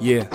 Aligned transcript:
Yeah. 0.00 0.28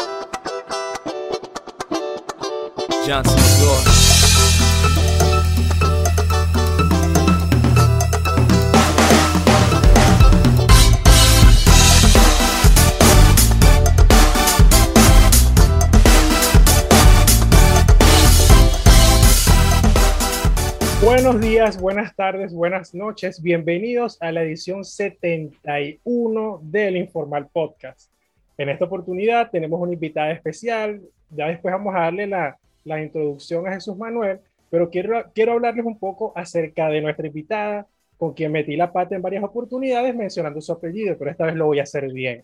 Buenos 21.02 21.42
días, 21.42 21.82
buenas 21.82 22.16
tardes, 22.16 22.54
buenas 22.54 22.94
noches. 22.94 23.42
Bienvenidos 23.42 24.18
a 24.22 24.32
la 24.32 24.44
edición 24.44 24.86
71 24.86 26.60
del 26.64 26.98
Informal 26.98 27.48
Podcast. 27.52 28.10
En 28.60 28.70
esta 28.70 28.86
oportunidad 28.86 29.50
tenemos 29.50 29.82
una 29.82 29.94
invitada 29.94 30.32
especial. 30.32 31.02
Ya 31.32 31.48
después 31.48 31.74
vamos 31.74 31.96
a 31.96 32.02
darle 32.02 32.28
la, 32.28 32.58
la 32.84 33.02
introducción 33.02 33.68
a 33.68 33.74
Jesús 33.74 33.98
Manuel, 33.98 34.40
pero 34.70 34.92
quiero, 34.92 35.24
quiero 35.34 35.54
hablarles 35.54 35.86
un 35.86 35.98
poco 35.98 36.32
acerca 36.36 36.90
de 36.90 37.02
nuestra 37.02 37.26
invitada, 37.26 37.88
con 38.18 38.34
quien 38.34 38.52
metí 38.52 38.76
la 38.76 38.92
pata 38.92 39.16
en 39.16 39.22
varias 39.22 39.44
oportunidades 39.44 40.14
mencionando 40.14 40.62
su 40.62 40.74
apellido, 40.74 41.18
pero 41.18 41.32
esta 41.32 41.46
vez 41.46 41.56
lo 41.56 41.66
voy 41.66 41.80
a 41.80 41.84
hacer 41.84 42.12
bien. 42.12 42.44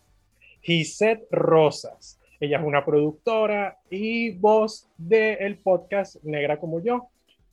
Gisette 0.62 1.28
Rosas. 1.30 2.20
Ella 2.40 2.58
es 2.58 2.64
una 2.64 2.84
productora 2.84 3.78
y 3.90 4.32
voz 4.32 4.90
del 4.98 5.58
podcast 5.58 6.23
Negra 6.23 6.58
como 6.58 6.82
yo 6.82 7.09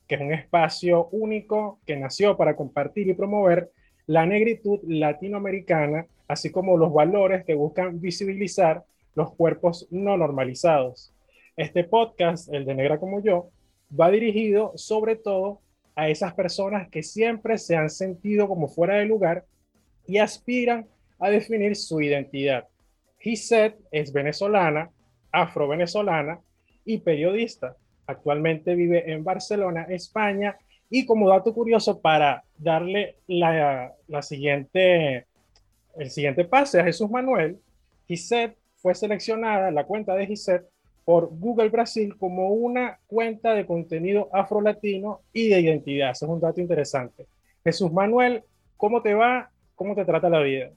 que 0.07 0.15
es 0.15 0.21
un 0.21 0.33
espacio 0.33 1.07
único 1.11 1.79
que 1.85 1.95
nació 1.95 2.35
para 2.35 2.55
compartir 2.55 3.07
y 3.07 3.13
promover 3.13 3.71
la 4.05 4.25
negritud 4.25 4.79
latinoamericana, 4.83 6.05
así 6.33 6.51
como 6.51 6.77
los 6.77 6.91
valores 6.91 7.45
que 7.45 7.55
buscan 7.55 8.01
visibilizar 8.01 8.83
los 9.15 9.33
cuerpos 9.33 9.87
no 9.91 10.17
normalizados. 10.17 11.13
Este 11.55 11.83
podcast, 11.83 12.51
el 12.53 12.65
de 12.65 12.75
Negra 12.75 12.99
como 12.99 13.21
yo, 13.21 13.49
va 13.99 14.09
dirigido 14.09 14.73
sobre 14.75 15.15
todo 15.15 15.61
a 15.95 16.09
esas 16.09 16.33
personas 16.33 16.89
que 16.89 17.03
siempre 17.03 17.57
se 17.57 17.75
han 17.75 17.89
sentido 17.89 18.47
como 18.47 18.67
fuera 18.67 18.95
de 18.95 19.05
lugar 19.05 19.45
y 20.07 20.17
aspiran 20.17 20.87
a 21.19 21.29
definir 21.29 21.75
su 21.75 22.01
identidad. 22.01 22.67
Gisette 23.19 23.79
es 23.91 24.11
venezolana, 24.11 24.89
afro-venezolana 25.31 26.41
y 26.83 26.97
periodista 26.97 27.77
Actualmente 28.05 28.75
vive 28.75 29.11
en 29.11 29.23
Barcelona, 29.23 29.85
España. 29.89 30.57
Y 30.89 31.05
como 31.05 31.29
dato 31.29 31.53
curioso, 31.53 32.01
para 32.01 32.43
darle 32.57 33.15
la, 33.27 33.93
la 34.07 34.21
siguiente, 34.21 35.25
el 35.97 36.09
siguiente 36.09 36.45
pase 36.45 36.79
a 36.79 36.83
Jesús 36.83 37.09
Manuel, 37.09 37.59
Gisette 38.07 38.57
fue 38.77 38.95
seleccionada, 38.95 39.71
la 39.71 39.85
cuenta 39.85 40.15
de 40.15 40.27
Gisette, 40.27 40.67
por 41.05 41.29
Google 41.37 41.69
Brasil 41.69 42.15
como 42.17 42.49
una 42.49 42.99
cuenta 43.07 43.53
de 43.53 43.65
contenido 43.65 44.29
afrolatino 44.31 45.21
y 45.33 45.49
de 45.49 45.59
identidad. 45.59 46.11
Es 46.11 46.21
un 46.21 46.39
dato 46.39 46.61
interesante. 46.61 47.27
Jesús 47.63 47.91
Manuel, 47.91 48.43
¿cómo 48.77 49.01
te 49.01 49.13
va? 49.13 49.49
¿Cómo 49.75 49.95
te 49.95 50.05
trata 50.05 50.29
la 50.29 50.39
vida? 50.39 50.69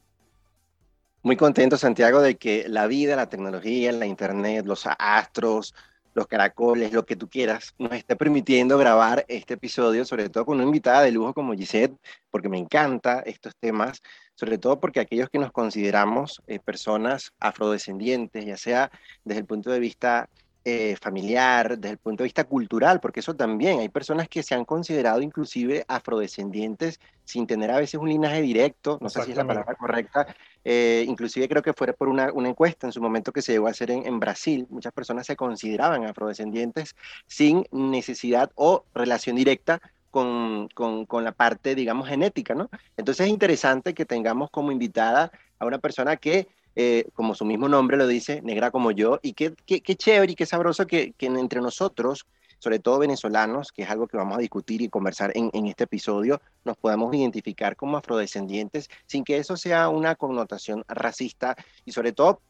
Muy 1.23 1.37
contento, 1.37 1.77
Santiago, 1.77 2.21
de 2.21 2.37
que 2.37 2.69
la 2.69 2.87
vida, 2.87 3.17
la 3.17 3.29
tecnología, 3.29 3.93
la 3.93 4.07
internet, 4.07 4.65
los 4.65 4.89
astros, 4.99 5.75
los 6.15 6.27
caracoles, 6.27 6.93
lo 6.93 7.05
que 7.05 7.15
tú 7.15 7.29
quieras, 7.29 7.75
nos 7.79 7.93
esté 7.93 8.17
permitiendo 8.17 8.79
grabar 8.79 9.25
este 9.29 9.55
episodio, 9.55 10.05
sobre 10.05 10.29
todo 10.29 10.47
con 10.47 10.57
una 10.57 10.65
invitada 10.65 11.03
de 11.03 11.13
lujo 11.13 11.35
como 11.35 11.53
Gisette, 11.53 11.95
porque 12.31 12.49
me 12.49 12.59
encanta 12.59 13.21
estos 13.21 13.55
temas, 13.57 14.03
sobre 14.37 14.59
todo 14.59 14.79
porque 14.79 15.01
aquellos 15.01 15.29
que 15.29 15.39
nos 15.39 15.51
consideramos 15.51 16.43
eh, 16.47 16.61
personas 16.61 17.33
afrodescendientes, 17.41 18.45
ya 18.45 18.57
sea 18.57 18.91
desde 19.25 19.41
el 19.41 19.47
punto 19.47 19.71
de 19.71 19.81
vista 19.81 20.29
eh, 20.69 20.97
familiar, 21.01 21.79
desde 21.79 21.93
el 21.93 21.99
punto 21.99 22.25
de 22.25 22.27
vista 22.27 22.43
cultural, 22.43 22.99
porque 22.99 23.21
eso 23.21 23.35
también, 23.37 23.79
hay 23.79 23.89
personas 23.89 24.29
que 24.29 24.43
se 24.43 24.53
han 24.53 24.65
considerado 24.65 25.23
inclusive 25.23 25.85
afrodescendientes 25.87 26.99
sin 27.25 27.47
tener 27.47 27.71
a 27.71 27.79
veces 27.79 28.01
un 28.01 28.09
linaje 28.09 28.43
directo, 28.43 28.99
no 29.01 29.09
sé 29.09 29.23
si 29.23 29.31
es 29.31 29.37
la 29.37 29.47
palabra 29.47 29.77
correcta, 29.77 30.27
eh, 30.65 31.05
inclusive 31.07 31.49
creo 31.49 31.63
que 31.63 31.73
fue 31.73 31.93
por 31.93 32.09
una, 32.09 32.33
una, 32.33 32.49
encuesta 32.49 32.89
en 32.89 32.93
su 32.93 33.01
momento 33.01 33.33
que 33.33 33.43
se 33.43 33.53
llegó 33.53 33.69
a 33.69 33.71
hacer 33.71 33.93
en, 33.93 34.07
en, 34.07 34.19
Brasil, 34.19 34.67
muchas 34.69 34.93
personas 34.93 35.27
se 35.27 35.37
consideraban 35.37 36.05
afrodescendientes 36.05 36.97
sin 37.29 37.65
necesidad 37.71 38.51
o 38.57 38.85
relación 38.93 39.37
directa 39.37 39.81
con, 40.17 41.05
con, 41.07 41.25
la 41.25 41.33
parte, 41.33 41.75
digamos, 41.75 42.09
genética, 42.09 42.55
¿no? 42.55 42.71
Entonces 42.97 43.27
es 43.27 43.31
interesante 43.31 43.93
que 43.93 44.07
tengamos 44.07 44.49
como 44.51 44.73
invitada 44.73 45.31
a 45.59 45.67
una 45.67 45.77
persona 45.77 46.17
que 46.17 46.49
eh, 46.75 47.05
como 47.13 47.35
su 47.35 47.45
mismo 47.45 47.69
nombre 47.69 47.99
lo 47.99 48.07
dice, 48.07 48.41
negra 48.41 48.71
como 48.71 48.93
yo, 48.93 49.19
y 49.21 49.35
qué, 49.35 49.55
qué, 49.67 49.83
qué 49.83 49.95
chévere 49.95 50.33
y 50.33 50.35
qué 50.35 50.47
sabroso 50.47 50.87
que, 50.87 51.13
que, 51.19 51.27
entre 51.27 51.61
nosotros, 51.61 52.27
sobre 52.59 52.79
todo 52.79 52.99
venezolanos, 52.99 53.73
que 53.73 53.83
es 53.83 53.91
algo 53.91 54.07
que 54.07 54.17
vamos 54.17 54.39
a 54.39 54.41
discutir 54.41 54.81
y 54.81 54.89
conversar 54.89 55.33
en, 55.35 55.51
en 55.53 55.67
este 55.67 55.85
episodio, 55.85 56.41
nos 56.65 56.79
podamos 56.79 57.15
identificar 57.15 57.77
como 57.77 57.99
afrodescendientes 57.99 58.89
sin 59.05 59.23
que 59.23 59.37
eso 59.37 59.59
sea 59.59 59.91
una 59.91 60.15
connotación 60.15 60.83
racista 60.89 61.57
y 61.85 61.93
sobre 61.93 62.13
todo 62.13 62.41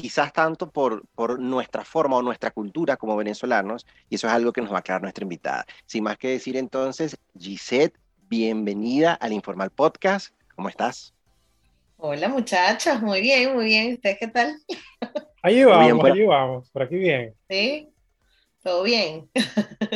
quizás 0.00 0.32
tanto 0.32 0.70
por, 0.70 1.08
por 1.16 1.40
nuestra 1.40 1.84
forma 1.84 2.16
o 2.16 2.22
nuestra 2.22 2.52
cultura 2.52 2.96
como 2.96 3.16
venezolanos, 3.16 3.84
y 4.08 4.14
eso 4.14 4.28
es 4.28 4.32
algo 4.32 4.52
que 4.52 4.60
nos 4.60 4.70
va 4.70 4.76
a 4.76 4.78
aclarar 4.78 5.02
nuestra 5.02 5.24
invitada. 5.24 5.66
Sin 5.86 6.04
más 6.04 6.16
que 6.16 6.28
decir 6.28 6.56
entonces, 6.56 7.16
Gisette, 7.36 7.98
bienvenida 8.28 9.14
al 9.14 9.32
Informal 9.32 9.70
Podcast. 9.70 10.32
¿Cómo 10.54 10.68
estás? 10.68 11.14
Hola 11.96 12.28
muchachos, 12.28 13.02
muy 13.02 13.20
bien, 13.20 13.52
muy 13.54 13.64
bien. 13.64 13.94
¿Ustedes 13.94 14.18
qué 14.20 14.28
tal? 14.28 14.54
Ahí 15.42 15.64
vamos, 15.64 16.02
bien, 16.04 16.16
ahí 16.16 16.26
vamos, 16.26 16.70
por 16.70 16.82
aquí 16.82 16.96
bien. 16.96 17.34
Sí, 17.48 17.88
todo 18.62 18.82
bien. 18.84 19.28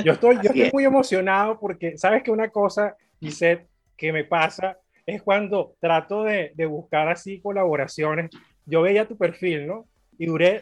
Yo 0.04 0.12
estoy, 0.12 0.36
yo 0.36 0.50
estoy 0.50 0.70
muy 0.72 0.84
emocionado 0.84 1.58
porque, 1.60 1.98
¿sabes 1.98 2.22
que 2.22 2.30
una 2.30 2.48
cosa, 2.48 2.96
Gisette, 3.20 3.68
que 3.96 4.12
me 4.12 4.24
pasa 4.24 4.78
es 5.04 5.22
cuando 5.22 5.74
trato 5.80 6.22
de, 6.24 6.52
de, 6.54 6.66
buscar 6.66 7.08
así 7.08 7.40
colaboraciones. 7.40 8.30
Yo 8.64 8.82
veía 8.82 9.06
tu 9.06 9.16
perfil, 9.16 9.66
¿no? 9.66 9.86
Y 10.22 10.26
duré, 10.26 10.60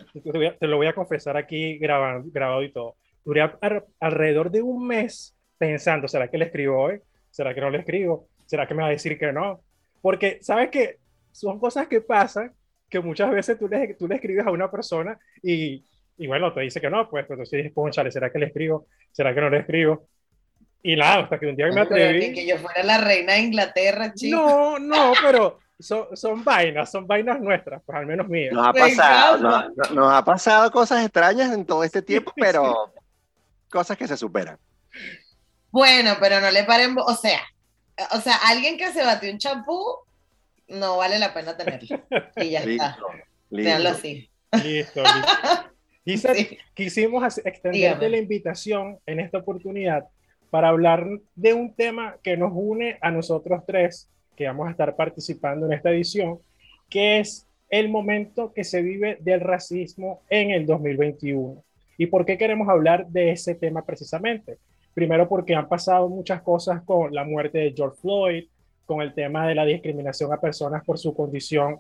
te, 0.59 0.67
lo 0.67 0.79
voy 0.79 0.87
a 0.87 0.95
confesar 0.95 1.37
aquí 1.37 1.77
grabado, 1.77 2.23
grabado 2.33 2.63
y 2.63 2.73
todo, 2.73 2.97
duré 3.23 3.43
a, 3.43 3.59
a, 3.61 3.85
alrededor 4.01 4.51
de 4.51 4.63
un 4.63 4.87
mes 4.87 5.37
pensando, 5.59 6.09
¿será 6.09 6.29
que 6.29 6.39
le 6.39 6.47
escribo 6.47 6.81
hoy? 6.81 6.99
¿Será 7.31 7.55
que 7.55 7.61
no 7.61 7.69
le 7.69 7.81
escribo? 7.81 8.27
¿Será 8.47 8.67
que 8.67 8.73
me 8.73 8.81
va 8.81 8.89
a 8.89 8.93
decir 8.93 9.19
que 9.19 9.31
no? 9.35 9.61
Porque, 10.01 10.39
¿sabes 10.41 10.71
que 10.71 10.97
son 11.31 11.61
cosas 11.61 11.89
que 11.89 12.01
pasan 12.01 12.55
que 12.89 13.01
muchas 13.01 13.31
veces 13.33 13.59
tú 13.59 13.69
le, 13.69 13.93
tú 13.97 14.09
le 14.09 14.15
escribes 14.15 14.47
a 14.47 14.51
una 14.51 14.71
persona 14.71 15.19
y, 15.43 15.85
y 16.17 16.27
bueno, 16.27 16.55
te 16.55 16.63
dice 16.63 16.81
que 16.81 16.89
no, 16.89 17.11
pues 17.11 17.27
entonces 17.29 17.59
dices, 17.59 17.75
ponchale, 17.75 18.11
¿será 18.11 18.33
que 18.33 18.39
le 18.39 18.47
escribo? 18.47 18.87
¿Será 19.13 19.35
que 19.35 19.43
no 19.43 19.51
le 19.51 19.59
escribo? 19.59 20.09
Y 20.83 20.97
nada, 20.97 21.25
hasta 21.25 21.39
que 21.39 21.49
un 21.49 21.57
día 21.57 21.67
me 21.67 21.83
atreví. 21.83 22.21
Que, 22.21 22.33
que 22.33 22.47
yo 22.47 22.57
fuera 22.57 22.83
la 22.83 22.97
reina 22.97 23.35
de 23.35 23.41
Inglaterra, 23.41 24.15
chico. 24.15 24.39
No, 24.39 24.79
no, 24.79 25.13
pero 25.23 25.59
son, 25.81 26.17
son 26.17 26.45
vainas, 26.45 26.91
son 26.91 27.07
vainas 27.07 27.41
nuestras, 27.41 27.83
pues 27.85 27.99
al 27.99 28.07
menos 28.07 28.29
mías. 28.29 28.53
Nos 28.53 28.67
ha 28.67 28.73
pasado, 28.73 29.39
nos, 29.39 29.91
nos, 29.93 30.13
ha 30.13 30.25
pasado 30.25 30.71
cosas 30.71 31.05
extrañas 31.05 31.53
en 31.53 31.65
todo 31.65 31.85
este 31.85 32.03
tiempo, 32.03 32.33
pero 32.37 32.93
cosas 33.71 33.97
que 33.97 34.09
se 34.09 34.17
superan. 34.17 34.59
Bueno, 35.71 36.15
pero 36.21 36.41
no 36.41 36.51
le 36.51 36.65
paren, 36.65 36.97
o 36.99 37.15
sea, 37.15 37.41
o 38.13 38.21
sea, 38.21 38.37
alguien 38.47 38.77
que 38.77 38.93
se 38.93 39.05
batió 39.05 39.31
un 39.31 39.39
champú 39.39 39.83
no 40.71 40.97
vale 40.97 41.19
la 41.19 41.35
pena 41.35 41.57
tenerlo. 41.57 42.03
Y 42.37 42.51
ya 42.51 42.65
listo, 42.65 42.85
está. 42.85 42.99
Listo. 43.51 43.89
así. 43.89 44.31
Listo, 44.53 45.03
listo. 45.03 45.73
Quizás 46.05 46.37
sí. 46.37 46.59
quisimos 46.75 47.39
extenderte 47.39 48.09
la 48.09 48.17
invitación 48.17 48.99
en 49.07 49.21
esta 49.21 49.39
oportunidad 49.39 50.07
para 50.49 50.69
hablar 50.69 51.07
de 51.35 51.53
un 51.53 51.75
tema 51.75 52.17
que 52.23 52.37
nos 52.37 52.53
une 52.55 52.99
a 53.03 53.11
nosotros 53.11 53.63
tres, 53.67 54.09
que 54.41 54.47
vamos 54.47 54.69
a 54.69 54.71
estar 54.71 54.97
participando 54.97 55.67
en 55.67 55.75
esta 55.75 55.91
edición, 55.91 56.39
que 56.89 57.21
es 57.21 57.47
el 57.69 57.91
momento 57.91 58.55
que 58.55 58.65
se 58.65 58.81
vive 58.81 59.19
del 59.21 59.43
racismo 59.43 60.23
en 60.31 60.51
el 60.51 60.65
2021. 60.65 61.63
¿Y 61.99 62.07
por 62.07 62.25
qué 62.25 62.39
queremos 62.39 62.67
hablar 62.71 63.07
de 63.09 63.33
ese 63.33 63.55
tema 63.55 63.85
precisamente? 63.85 64.57
Primero 64.95 65.29
porque 65.29 65.55
han 65.55 65.69
pasado 65.69 66.09
muchas 66.09 66.41
cosas 66.41 66.81
con 66.85 67.15
la 67.15 67.23
muerte 67.23 67.59
de 67.59 67.75
George 67.77 67.99
Floyd, 68.01 68.45
con 68.87 69.03
el 69.03 69.13
tema 69.13 69.47
de 69.47 69.57
la 69.57 69.67
discriminación 69.67 70.33
a 70.33 70.41
personas 70.41 70.83
por 70.87 70.99
su 70.99 71.15
condición 71.15 71.79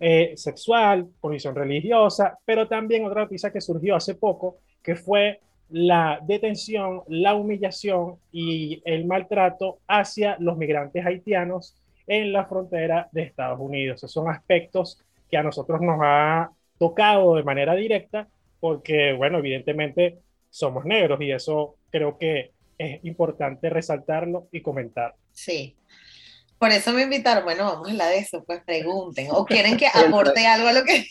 eh, 0.00 0.32
sexual, 0.34 1.10
condición 1.20 1.54
religiosa, 1.54 2.38
pero 2.46 2.66
también 2.66 3.04
otra 3.04 3.20
noticia 3.24 3.52
que 3.52 3.60
surgió 3.60 3.96
hace 3.96 4.14
poco, 4.14 4.56
que 4.82 4.96
fue 4.96 5.40
la 5.68 6.20
detención, 6.26 7.02
la 7.06 7.34
humillación 7.34 8.16
y 8.32 8.80
el 8.86 9.04
maltrato 9.04 9.80
hacia 9.86 10.38
los 10.38 10.56
migrantes 10.56 11.04
haitianos 11.04 11.74
en 12.08 12.32
la 12.32 12.46
frontera 12.46 13.08
de 13.12 13.22
Estados 13.22 13.60
Unidos. 13.60 13.96
Esos 13.98 14.12
son 14.12 14.28
aspectos 14.30 15.00
que 15.30 15.36
a 15.36 15.42
nosotros 15.42 15.80
nos 15.80 15.98
ha 16.02 16.50
tocado 16.78 17.36
de 17.36 17.42
manera 17.44 17.74
directa 17.74 18.26
porque, 18.60 19.12
bueno, 19.12 19.38
evidentemente 19.38 20.18
somos 20.50 20.84
negros 20.84 21.20
y 21.20 21.30
eso 21.30 21.76
creo 21.90 22.18
que 22.18 22.52
es 22.78 23.04
importante 23.04 23.68
resaltarlo 23.70 24.48
y 24.52 24.62
comentar. 24.62 25.14
Sí, 25.32 25.76
Por 26.58 26.70
eso 26.70 26.92
me 26.92 27.02
invitaron. 27.02 27.44
Bueno, 27.44 27.64
vamos 27.66 27.88
a 27.88 27.90
hablar 27.92 28.08
de 28.08 28.18
eso, 28.18 28.42
pues 28.44 28.62
pregunten. 28.64 29.28
O 29.30 29.44
quieren 29.46 29.76
que 29.76 29.86
aporte 29.86 30.46
algo 30.46 30.68
a 30.68 30.72
lo 30.72 30.84
que 30.84 31.06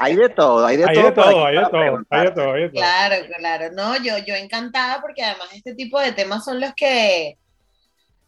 Hay 0.00 0.16
de 0.16 0.28
todo, 0.30 0.64
hay 0.66 0.76
de 0.76 0.84
Hay 0.88 0.94
todo. 0.94 1.04
de 1.04 1.12
todo, 1.12 1.44
hay 1.46 1.56
de 1.56 1.62
todo, 1.62 1.80
hay 2.10 2.24
de 2.26 2.32
todo, 2.32 2.52
hay 2.52 2.62
de 2.62 2.68
todo. 2.70 2.80
Claro, 2.80 3.16
claro. 3.38 3.72
No, 3.74 3.96
yo, 4.02 4.18
yo 4.26 4.34
encantada 4.34 5.00
porque 5.00 5.22
además 5.22 5.48
este 5.52 5.74
tipo 5.74 6.00
de 6.00 6.12
temas 6.12 6.44
son 6.44 6.60
los 6.60 6.72
que 6.74 7.36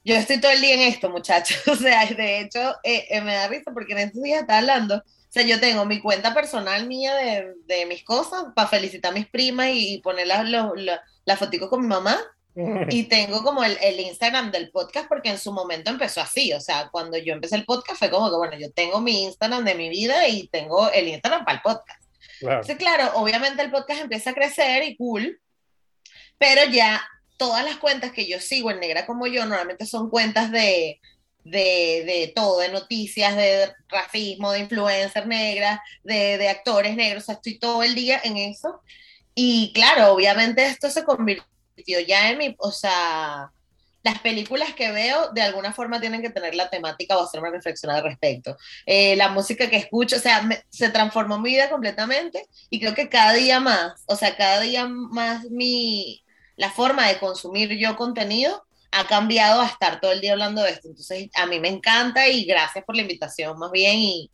yo 0.04 0.14
estoy 0.16 0.40
todo 0.40 0.52
el 0.52 0.60
día 0.60 0.74
en 0.74 0.80
esto, 0.82 1.08
muchachos. 1.10 1.56
O 1.68 1.76
sea, 1.76 2.06
de 2.06 2.40
hecho, 2.40 2.74
eh, 2.82 3.06
eh, 3.10 3.20
me 3.20 3.34
da 3.34 3.48
risa 3.48 3.70
porque 3.72 3.92
en 3.92 3.98
estos 4.00 4.22
días 4.22 4.40
estaba 4.40 4.58
hablando. 4.60 4.96
O 4.96 5.32
sea, 5.32 5.42
yo 5.44 5.58
tengo 5.60 5.84
mi 5.86 6.00
cuenta 6.00 6.34
personal 6.34 6.86
mía 6.86 7.14
de, 7.14 7.54
de 7.66 7.86
mis 7.86 8.04
cosas 8.04 8.44
para 8.54 8.68
felicitar 8.68 9.12
a 9.12 9.14
mis 9.14 9.26
primas 9.28 9.68
y, 9.72 9.98
poner 9.98 10.26
las 10.26 10.46
los- 10.48 10.72
los- 10.76 10.98
las 11.24 11.38
foticos 11.38 11.68
con 11.70 11.80
mi 11.82 11.86
mamá. 11.88 12.18
Y 12.90 13.04
tengo 13.04 13.42
como 13.42 13.64
el, 13.64 13.78
el 13.80 13.98
Instagram 13.98 14.50
del 14.50 14.70
podcast 14.70 15.08
porque 15.08 15.30
en 15.30 15.38
su 15.38 15.52
momento 15.52 15.88
empezó 15.90 16.20
así. 16.20 16.52
O 16.52 16.60
sea, 16.60 16.90
cuando 16.92 17.16
yo 17.16 17.32
empecé 17.32 17.56
el 17.56 17.64
podcast 17.64 17.98
fue 17.98 18.10
como 18.10 18.28
que, 18.28 18.36
bueno, 18.36 18.58
yo 18.58 18.70
tengo 18.72 19.00
mi 19.00 19.22
Instagram 19.24 19.64
de 19.64 19.74
mi 19.74 19.88
vida 19.88 20.28
y 20.28 20.48
tengo 20.48 20.90
el 20.92 21.08
Instagram 21.08 21.46
para 21.46 21.56
el 21.56 21.62
podcast. 21.62 22.02
Claro. 22.40 22.56
Entonces, 22.60 22.76
claro, 22.76 23.12
obviamente 23.14 23.62
el 23.62 23.70
podcast 23.70 24.02
empieza 24.02 24.30
a 24.30 24.34
crecer 24.34 24.82
y 24.82 24.96
cool, 24.96 25.40
pero 26.36 26.70
ya 26.70 27.00
todas 27.42 27.64
las 27.64 27.78
cuentas 27.78 28.12
que 28.12 28.28
yo 28.28 28.38
sigo 28.38 28.70
en 28.70 28.78
Negra 28.78 29.04
como 29.04 29.26
yo 29.26 29.44
normalmente 29.44 29.84
son 29.84 30.08
cuentas 30.10 30.52
de, 30.52 31.00
de, 31.42 32.32
todo, 32.36 32.60
de 32.60 32.68
noticias, 32.68 33.34
de 33.34 33.72
racismo, 33.88 34.52
de 34.52 34.60
influencers 34.60 35.26
negras, 35.26 35.80
de, 36.04 36.38
de 36.38 36.48
actores 36.48 36.94
negros, 36.94 37.24
o 37.24 37.26
sea, 37.26 37.34
estoy 37.34 37.58
todo 37.58 37.82
el 37.82 37.96
día 37.96 38.20
en 38.22 38.36
eso. 38.36 38.80
Y 39.34 39.72
claro, 39.74 40.12
obviamente 40.12 40.64
esto 40.64 40.88
se 40.88 41.02
convirtió 41.02 41.98
ya 42.06 42.30
en 42.30 42.38
mi, 42.38 42.54
o 42.60 42.70
sea, 42.70 43.50
las 44.04 44.20
películas 44.20 44.72
que 44.74 44.92
veo 44.92 45.32
de 45.32 45.42
alguna 45.42 45.72
forma 45.72 46.00
tienen 46.00 46.22
que 46.22 46.30
tener 46.30 46.54
la 46.54 46.70
temática 46.70 47.18
o 47.18 47.24
hacerme 47.24 47.50
reflexionar 47.50 47.96
al 47.96 48.04
respecto. 48.04 48.56
Eh, 48.86 49.16
la 49.16 49.30
música 49.30 49.68
que 49.68 49.78
escucho, 49.78 50.14
o 50.14 50.20
sea, 50.20 50.48
se 50.68 50.90
transformó 50.90 51.40
mi 51.40 51.50
vida 51.50 51.70
completamente 51.70 52.46
y 52.70 52.78
creo 52.78 52.94
que 52.94 53.08
cada 53.08 53.32
día 53.32 53.58
más, 53.58 54.04
o 54.06 54.14
sea, 54.14 54.36
cada 54.36 54.60
día 54.60 54.86
más 54.86 55.50
mi, 55.50 56.22
la 56.56 56.70
forma 56.70 57.08
de 57.08 57.18
consumir 57.18 57.78
yo 57.78 57.96
contenido 57.96 58.64
ha 58.90 59.06
cambiado 59.06 59.60
a 59.60 59.66
estar 59.66 60.00
todo 60.00 60.12
el 60.12 60.20
día 60.20 60.32
hablando 60.32 60.62
de 60.62 60.70
esto. 60.70 60.88
Entonces, 60.88 61.30
a 61.34 61.46
mí 61.46 61.58
me 61.58 61.68
encanta 61.68 62.28
y 62.28 62.44
gracias 62.44 62.84
por 62.84 62.94
la 62.94 63.02
invitación, 63.02 63.58
más 63.58 63.70
bien, 63.70 63.98
y 63.98 64.30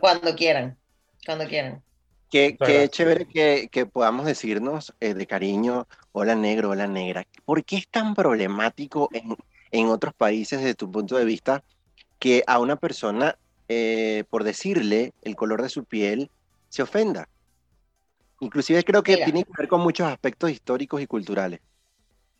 cuando 0.00 0.34
quieran, 0.34 0.78
cuando 1.26 1.46
quieran. 1.46 1.82
Qué, 2.30 2.56
qué 2.64 2.88
chévere 2.88 3.26
que, 3.26 3.68
que 3.72 3.86
podamos 3.86 4.24
decirnos 4.24 4.94
eh, 5.00 5.14
de 5.14 5.26
cariño, 5.26 5.88
hola 6.12 6.36
negro, 6.36 6.70
hola 6.70 6.86
negra. 6.86 7.26
¿Por 7.44 7.64
qué 7.64 7.76
es 7.78 7.88
tan 7.88 8.14
problemático 8.14 9.08
en, 9.12 9.36
en 9.72 9.86
otros 9.88 10.14
países 10.14 10.60
desde 10.60 10.74
tu 10.74 10.90
punto 10.92 11.16
de 11.16 11.24
vista 11.24 11.64
que 12.20 12.44
a 12.46 12.60
una 12.60 12.76
persona, 12.76 13.36
eh, 13.68 14.22
por 14.30 14.44
decirle 14.44 15.12
el 15.22 15.34
color 15.34 15.62
de 15.62 15.70
su 15.70 15.84
piel, 15.84 16.30
se 16.68 16.82
ofenda? 16.82 17.28
Inclusive 18.40 18.82
creo 18.84 19.02
que 19.02 19.12
Mira. 19.12 19.24
tiene 19.26 19.44
que 19.44 19.52
ver 19.56 19.68
con 19.68 19.80
muchos 19.80 20.10
aspectos 20.10 20.50
históricos 20.50 21.00
y 21.00 21.06
culturales. 21.06 21.60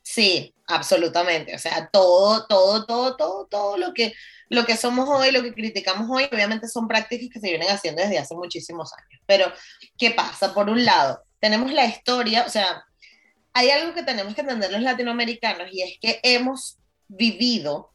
Sí, 0.03 0.55
absolutamente. 0.67 1.55
O 1.55 1.59
sea, 1.59 1.89
todo, 1.93 2.47
todo, 2.47 2.87
todo, 2.87 3.17
todo, 3.17 3.47
todo 3.47 3.77
lo 3.77 3.93
que, 3.93 4.15
lo 4.49 4.65
que 4.65 4.77
somos 4.77 5.09
hoy, 5.09 5.31
lo 5.31 5.43
que 5.43 5.53
criticamos 5.53 6.09
hoy, 6.11 6.29
obviamente 6.33 6.69
son 6.69 6.89
prácticas 6.89 7.29
que 7.33 7.41
se 7.41 7.49
vienen 7.49 7.69
haciendo 7.69 8.03
desde 8.03 8.19
hace 8.19 8.35
muchísimos 8.35 8.91
años. 8.93 9.23
Pero, 9.27 9.53
¿qué 9.99 10.11
pasa? 10.11 10.55
Por 10.55 10.69
un 10.69 10.85
lado, 10.85 11.23
tenemos 11.39 11.73
la 11.73 11.85
historia, 11.85 12.45
o 12.47 12.49
sea, 12.49 12.83
hay 13.53 13.71
algo 13.71 13.95
que 13.95 14.03
tenemos 14.03 14.35
que 14.35 14.41
entender 14.41 14.73
los 14.73 14.83
latinoamericanos 14.83 15.69
y 15.73 15.83
es 15.83 15.99
que 16.01 16.21
hemos 16.23 16.79
vivido 17.09 17.91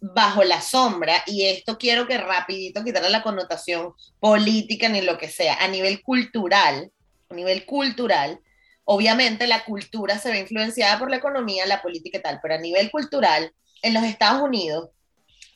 bajo 0.00 0.44
la 0.44 0.60
sombra, 0.60 1.22
y 1.26 1.46
esto 1.46 1.78
quiero 1.78 2.06
que 2.06 2.18
rapidito 2.18 2.84
quitarle 2.84 3.08
la 3.08 3.22
connotación 3.22 3.94
política 4.20 4.88
ni 4.88 5.00
lo 5.00 5.16
que 5.16 5.30
sea, 5.30 5.54
a 5.54 5.68
nivel 5.68 6.02
cultural, 6.02 6.90
nivel 7.34 7.66
cultural, 7.66 8.40
obviamente 8.84 9.46
la 9.46 9.64
cultura 9.64 10.18
se 10.18 10.30
ve 10.30 10.40
influenciada 10.40 10.98
por 10.98 11.10
la 11.10 11.16
economía, 11.16 11.66
la 11.66 11.82
política 11.82 12.18
y 12.18 12.22
tal, 12.22 12.38
pero 12.42 12.54
a 12.54 12.58
nivel 12.58 12.90
cultural, 12.90 13.52
en 13.82 13.94
los 13.94 14.04
Estados 14.04 14.42
Unidos, 14.42 14.90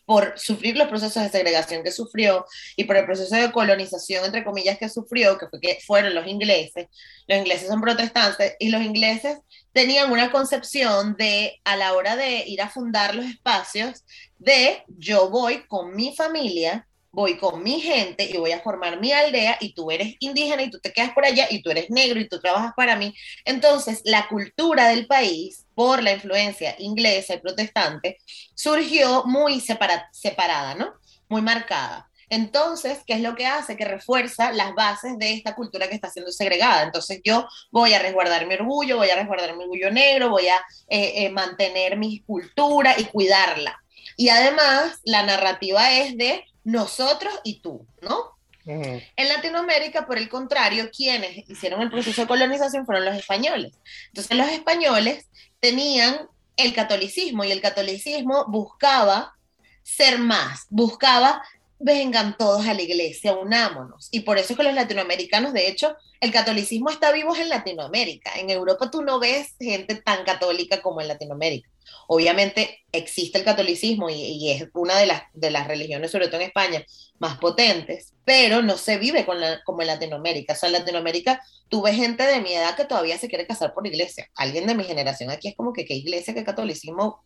por 0.09 0.39
sufrir 0.39 0.75
los 0.75 0.89
procesos 0.89 1.23
de 1.23 1.29
segregación 1.29 1.85
que 1.85 1.93
sufrió 1.93 2.47
y 2.77 2.85
por 2.85 2.97
el 2.97 3.05
proceso 3.05 3.37
de 3.37 3.53
colonización, 3.53 4.25
entre 4.25 4.43
comillas, 4.43 4.79
que 4.79 4.89
sufrió, 4.89 5.37
que, 5.37 5.49
fue 5.49 5.61
que 5.61 5.79
fueron 5.87 6.15
los 6.15 6.27
ingleses, 6.27 6.87
los 7.27 7.39
ingleses 7.39 7.69
son 7.69 7.83
protestantes 7.83 8.57
y 8.59 8.71
los 8.71 8.81
ingleses 8.81 9.37
tenían 9.75 10.11
una 10.11 10.31
concepción 10.31 11.15
de, 11.19 11.61
a 11.63 11.77
la 11.77 11.93
hora 11.93 12.17
de 12.17 12.45
ir 12.47 12.63
a 12.63 12.71
fundar 12.71 13.15
los 13.15 13.27
espacios, 13.27 14.03
de 14.39 14.83
yo 14.89 15.29
voy 15.29 15.67
con 15.67 15.95
mi 15.95 16.17
familia, 16.17 16.88
voy 17.11 17.37
con 17.39 17.63
mi 17.63 17.81
gente 17.81 18.25
y 18.25 18.37
voy 18.37 18.53
a 18.53 18.61
formar 18.61 19.01
mi 19.01 19.13
aldea 19.13 19.57
y 19.61 19.73
tú 19.73 19.91
eres 19.91 20.17
indígena 20.21 20.63
y 20.63 20.71
tú 20.71 20.79
te 20.79 20.93
quedas 20.93 21.13
por 21.13 21.25
allá 21.25 21.47
y 21.51 21.63
tú 21.63 21.71
eres 21.71 21.91
negro 21.91 22.21
y 22.21 22.29
tú 22.29 22.41
trabajas 22.41 22.73
para 22.77 22.97
mí. 22.97 23.15
Entonces, 23.45 24.03
la 24.05 24.29
cultura 24.29 24.89
del 24.89 25.07
país, 25.07 25.67
por 25.75 26.03
la 26.03 26.13
influencia 26.13 26.75
inglesa 26.79 27.35
y 27.35 27.41
protestante, 27.41 28.19
surgió 28.55 29.25
muy 29.25 29.61
separa 29.61 30.09
separada, 30.13 30.75
¿no? 30.75 30.93
Muy 31.29 31.43
marcada. 31.43 32.09
Entonces, 32.31 32.99
¿qué 33.07 33.15
es 33.15 33.21
lo 33.21 33.35
que 33.35 33.47
hace? 33.47 33.77
Que 33.77 33.85
refuerza 33.85 34.53
las 34.53 34.75
bases 34.75 35.19
de 35.19 35.33
esta 35.33 35.55
cultura 35.55 35.89
que 35.89 35.95
está 35.95 36.11
siendo 36.11 36.31
segregada. 36.31 36.83
Entonces, 36.83 37.21
yo 37.25 37.47
voy 37.71 37.95
a 37.95 37.99
resguardar 38.01 38.47
mi 38.47 38.55
orgullo, 38.55 38.99
voy 38.99 39.09
a 39.11 39.17
resguardar 39.17 39.57
mi 39.57 39.65
orgullo 39.65 39.91
negro, 39.91 40.29
voy 40.29 40.49
a 40.49 40.57
eh, 40.89 41.25
eh, 41.25 41.31
mantener 41.31 41.97
mi 41.97 42.21
cultura 42.21 42.95
y 42.99 43.05
cuidarla. 43.05 43.81
Y 44.17 44.29
además, 44.29 45.01
la 45.05 45.23
narrativa 45.23 45.93
es 45.93 46.17
de 46.19 46.45
nosotros 46.69 47.33
y 47.45 47.61
tú, 47.61 47.87
¿no? 48.03 48.37
En 48.67 49.29
Latinoamérica, 49.29 50.07
por 50.07 50.19
el 50.19 50.29
contrario, 50.29 50.91
quienes 50.95 51.49
hicieron 51.49 51.81
el 51.81 51.91
proceso 51.91 52.21
de 52.21 52.29
colonización 52.29 52.85
fueron 52.85 53.07
los 53.07 53.17
españoles. 53.17 53.73
Entonces 54.09 54.37
los 54.37 54.49
españoles 54.49 55.27
tenían 55.61 56.29
el 56.59 56.75
catolicismo 56.75 57.45
y 57.45 57.53
el 57.53 57.63
catolicismo 57.63 58.45
buscaba 58.49 59.35
ser 59.83 60.19
más, 60.19 60.67
buscaba 60.69 61.41
vengan 61.79 62.37
todos 62.37 62.67
a 62.67 62.75
la 62.75 62.83
iglesia, 62.83 63.35
unámonos. 63.35 64.09
Y 64.11 64.21
por 64.21 64.39
eso 64.39 64.53
es 64.53 64.57
que 64.57 64.65
los 64.65 64.75
latinoamericanos, 64.75 65.53
de 65.53 65.69
hecho, 65.69 65.97
el 66.21 66.33
catolicismo 66.33 66.91
está 66.91 67.13
vivo 67.13 67.35
en 67.37 67.49
Latinoamérica. 67.49 68.33
En 68.39 68.51
Europa 68.51 68.91
tú 68.91 69.03
no 69.03 69.21
ves 69.21 69.55
gente 69.61 69.95
tan 69.97 70.25
católica 70.25 70.83
como 70.83 71.01
en 71.01 71.09
Latinoamérica. 71.09 71.69
Obviamente 72.09 72.85
existe 72.91 73.39
el 73.39 73.45
catolicismo 73.45 74.11
y, 74.11 74.51
es 74.51 74.69
una 74.75 74.97
de 74.97 75.07
las, 75.07 75.23
de 75.35 75.51
las 75.51 75.69
religiones, 75.69 76.11
sobre 76.11 76.29
todo 76.29 76.41
en 76.41 76.49
España, 76.49 76.85
más 77.19 77.39
potentes, 77.39 78.15
pero 78.25 78.63
no 78.63 78.77
se 78.77 78.99
vive 78.99 79.25
con 79.25 79.41
la, 79.41 79.63
como 79.65 79.83
en 79.83 79.89
Latinoamérica. 79.89 80.55
O 80.55 80.57
sea, 80.57 80.69
en 80.69 80.75
Latinoamérica 80.75 81.43
tú 81.69 81.83
ves 81.83 81.97
gente 81.97 82.25
de 82.25 82.41
mi 82.41 82.53
edad 82.53 82.77
que 82.77 82.85
todavía 82.85 83.19
se 83.19 83.29
quiere 83.29 83.47
casar 83.47 83.73
por 83.73 83.87
iglesia. 83.87 84.29
Alguien 84.35 84.67
de 84.67 84.75
mi 84.75 84.85
generación 84.85 85.31
aquí 85.31 85.49
es 85.49 85.57
como 85.57 85.73
que 85.73 85.85
qué 85.85 85.95
iglesia, 85.95 86.35
qué 86.35 86.45
catolicismo, 86.45 87.05
o 87.05 87.23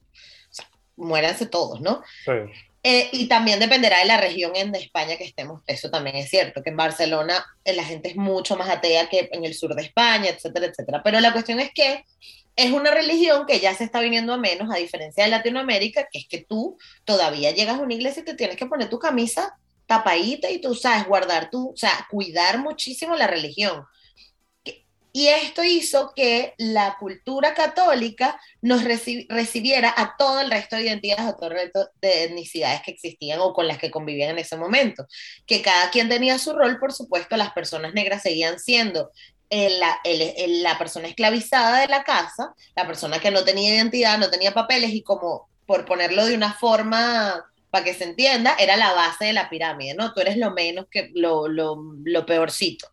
sea, 0.51 0.69
muéranse 0.97 1.47
todos, 1.47 1.81
¿no? 1.81 2.03
Sí. 2.25 2.33
Eh, 2.85 3.11
y 3.13 3.29
también 3.29 3.61
dependerá 3.61 4.01
de 4.01 4.07
la 4.07 4.17
región 4.21 4.57
en 4.57 4.75
España 4.75 5.17
que 5.17 5.25
estemos. 5.25 5.63
Eso 5.67 5.91
también 5.91 6.17
es 6.17 6.29
cierto, 6.29 6.63
que 6.63 6.71
en 6.71 6.77
Barcelona 6.77 7.45
eh, 7.65 7.75
la 7.75 7.85
gente 7.85 8.09
es 8.09 8.17
mucho 8.17 8.57
más 8.57 8.69
atea 8.69 9.09
que 9.09 9.29
en 9.33 9.45
el 9.45 9.55
sur 9.55 9.75
de 9.77 9.83
España, 9.83 10.31
etcétera, 10.31 10.67
etcétera. 10.67 11.01
Pero 11.05 11.21
la 11.21 11.33
cuestión 11.33 11.61
es 11.61 11.71
que 11.73 12.05
es 12.57 12.73
una 12.73 12.91
religión 12.91 13.47
que 13.47 13.61
ya 13.61 13.73
se 13.75 13.85
está 13.85 14.01
viniendo 14.01 14.35
a 14.35 14.37
menos, 14.37 14.69
a 14.71 14.79
diferencia 14.79 15.25
de 15.25 15.31
Latinoamérica, 15.31 16.09
que 16.11 16.19
es 16.19 16.27
que 16.29 16.39
tú 16.39 16.77
todavía 17.05 17.53
llegas 17.53 17.79
a 17.79 17.83
una 17.83 17.95
iglesia 17.95 18.23
y 18.23 18.25
te 18.25 18.35
tienes 18.35 18.57
que 18.57 18.67
poner 18.67 18.91
tu 18.91 18.99
camisa 18.99 19.57
tapadita 19.87 20.51
y 20.51 20.61
tú 20.61 20.75
sabes 20.75 21.07
guardar 21.07 21.51
tu, 21.51 21.71
o 21.71 21.77
sea, 21.77 22.07
cuidar 22.11 22.59
muchísimo 22.59 23.15
la 23.15 23.27
religión. 23.27 23.85
Y 25.13 25.29
esto 25.29 25.63
hizo 25.63 26.13
que 26.17 26.55
la 26.57 26.97
cultura 26.99 27.53
católica 27.53 28.41
nos 28.63 28.83
reci 28.83 29.27
recibiera 29.29 29.93
a 29.95 30.17
todo 30.17 30.41
el 30.41 30.51
resto 30.51 30.77
de 30.77 30.85
identidades, 30.85 31.27
a 31.27 31.37
todo 31.37 31.51
el 31.51 31.57
resto 31.57 31.91
de 32.01 32.25
etnicidades 32.25 32.81
que 32.83 32.93
existían 32.93 33.41
o 33.41 33.53
con 33.53 33.69
las 33.69 33.77
que 33.77 33.91
convivían 33.91 34.31
en 34.31 34.39
ese 34.39 34.57
momento. 34.57 35.07
Que 35.47 35.61
cada 35.61 35.91
quien 35.91 36.09
tenía 36.09 36.39
su 36.39 36.55
rol, 36.55 36.79
por 36.79 36.93
supuesto, 36.93 37.37
las 37.37 37.53
personas 37.53 37.93
negras 37.93 38.23
seguían 38.23 38.59
siendo 38.59 39.11
el, 39.51 39.81
la 40.63 40.79
persona 40.79 41.09
esclavizada 41.09 41.81
de 41.81 41.89
la 41.89 42.05
casa, 42.05 42.55
la 42.75 42.87
persona 42.87 43.19
que 43.19 43.31
no 43.31 43.45
tenía 43.45 43.75
identidad, 43.75 44.19
no 44.19 44.31
tenía 44.31 44.55
papeles 44.55 44.93
y 44.95 45.03
como, 45.03 45.51
por 45.67 45.85
ponerlo 45.85 46.25
de 46.25 46.35
una 46.35 46.55
forma 46.55 47.45
para 47.71 47.85
que 47.85 47.95
se 47.95 48.05
entienda, 48.05 48.55
era 48.59 48.77
la 48.77 48.93
base 48.93 49.27
de 49.27 49.33
la 49.33 49.51
pirámide, 49.51 49.95
¿no? 49.95 50.13
Tú 50.13 50.21
eres 50.21 50.37
lo 50.37 50.53
menos 50.53 50.87
que 50.91 51.11
lo, 51.15 51.49
lo, 51.49 51.77
lo 52.05 52.27
peorcito. 52.27 52.89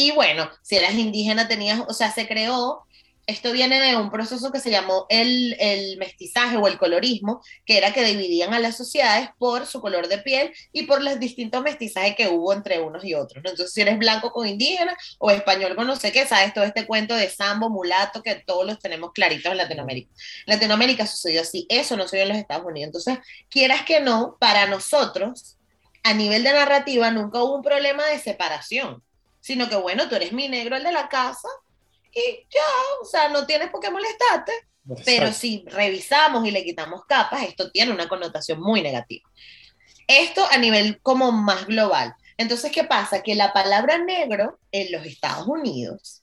Y 0.00 0.12
bueno, 0.12 0.48
si 0.62 0.76
eras 0.76 0.94
indígena 0.94 1.48
tenías, 1.48 1.80
o 1.88 1.92
sea, 1.92 2.12
se 2.12 2.28
creó 2.28 2.86
Esto 3.26 3.52
viene 3.52 3.80
de 3.80 3.96
un 3.96 4.10
proceso 4.10 4.52
que 4.52 4.60
se 4.60 4.70
llamó 4.70 5.06
el, 5.10 5.56
mestizaje 5.98 6.56
o 6.56 6.68
el 6.68 6.78
colorismo, 6.78 7.42
que 7.66 7.78
era 7.78 7.92
que 7.92 8.04
dividían 8.04 8.54
a 8.54 8.60
las 8.60 8.76
sociedades 8.76 9.30
por 9.38 9.66
su 9.66 9.80
color 9.80 10.08
de 10.08 10.18
piel 10.18 10.52
y 10.72 10.84
por 10.84 11.02
los 11.02 11.18
distintos 11.18 11.62
mestizajes 11.62 12.14
que 12.16 12.28
hubo 12.28 12.52
entre 12.52 12.80
unos 12.80 13.04
y 13.04 13.14
otros. 13.14 13.38
Entonces, 13.44 13.72
si 13.72 13.80
eres 13.80 13.98
blanco 13.98 14.30
con 14.32 14.46
indígena 14.46 14.96
o 15.18 15.32
español 15.32 15.74
con 15.76 15.88
no 15.88 15.96
sé 15.96 16.12
qué, 16.12 16.26
sabes 16.26 16.54
todo 16.54 16.64
este 16.64 16.86
cuento 16.86 17.14
de 17.16 17.28
sambo, 17.28 17.68
mulato, 17.68 18.22
que 18.22 18.36
todos 18.36 18.64
los 18.66 18.78
tenemos 18.78 19.10
claritos 19.12 19.50
en 19.50 19.58
Latinoamérica. 19.58 20.10
En 20.46 20.54
Latinoamérica 20.54 21.06
sucedió 21.06 21.40
así, 21.42 21.66
eso 21.68 21.96
no 21.96 22.04
sucedió 22.04 22.22
en 22.22 22.28
los 22.30 22.38
Estados 22.38 22.66
Unidos. 22.66 22.86
Entonces, 22.86 23.18
quieras 23.50 23.82
que 23.82 24.00
no, 24.00 24.36
para 24.40 24.66
nosotros, 24.66 25.58
a 26.04 26.14
nivel 26.14 26.44
de 26.44 26.52
narrativa, 26.52 27.10
nunca 27.10 27.42
hubo 27.42 27.56
un 27.56 27.62
problema 27.62 28.06
de 28.06 28.20
separación, 28.20 29.02
sino 29.48 29.66
que, 29.66 29.76
bueno, 29.76 30.10
tú 30.10 30.14
eres 30.14 30.30
mi 30.34 30.46
negro, 30.46 30.76
el 30.76 30.82
de 30.82 30.92
la 30.92 31.08
casa, 31.08 31.48
y 32.12 32.20
ya, 32.50 32.60
o 33.00 33.06
sea, 33.06 33.30
no 33.30 33.46
tienes 33.46 33.70
por 33.70 33.80
qué 33.80 33.90
molestarte. 33.90 34.52
Pero 35.06 35.32
si 35.32 35.64
revisamos 35.68 36.46
y 36.46 36.50
le 36.50 36.62
quitamos 36.62 37.06
capas, 37.06 37.44
esto 37.44 37.70
tiene 37.70 37.92
una 37.92 38.08
connotación 38.08 38.60
muy 38.60 38.82
negativa. 38.82 39.26
Esto 40.06 40.46
a 40.50 40.58
nivel 40.58 41.00
como 41.00 41.32
más 41.32 41.66
global. 41.66 42.14
Entonces, 42.36 42.70
¿qué 42.70 42.84
pasa? 42.84 43.22
Que 43.22 43.34
la 43.34 43.54
palabra 43.54 43.96
negro 43.96 44.58
en 44.70 44.92
los 44.92 45.06
Estados 45.06 45.48
Unidos 45.48 46.22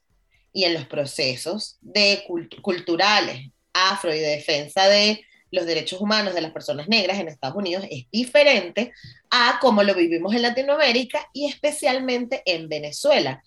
y 0.53 0.65
en 0.65 0.75
los 0.75 0.85
procesos 0.85 1.79
de 1.81 2.25
culturales 2.61 3.49
afro 3.73 4.13
y 4.13 4.19
de 4.19 4.35
defensa 4.35 4.87
de 4.87 5.25
los 5.55 5.65
derechos 5.65 5.99
humanos 6.01 6.35
de 6.35 6.41
las 6.41 6.51
personas 6.51 6.87
negras 6.87 7.17
en 7.17 7.27
Estados 7.27 7.55
Unidos 7.55 7.85
es 7.89 8.05
diferente 8.11 8.93
a 9.31 9.57
como 9.59 9.81
lo 9.81 9.95
vivimos 9.95 10.35
en 10.35 10.43
Latinoamérica 10.43 11.29
y 11.33 11.47
especialmente 11.47 12.43
en 12.45 12.69
Venezuela. 12.69 13.43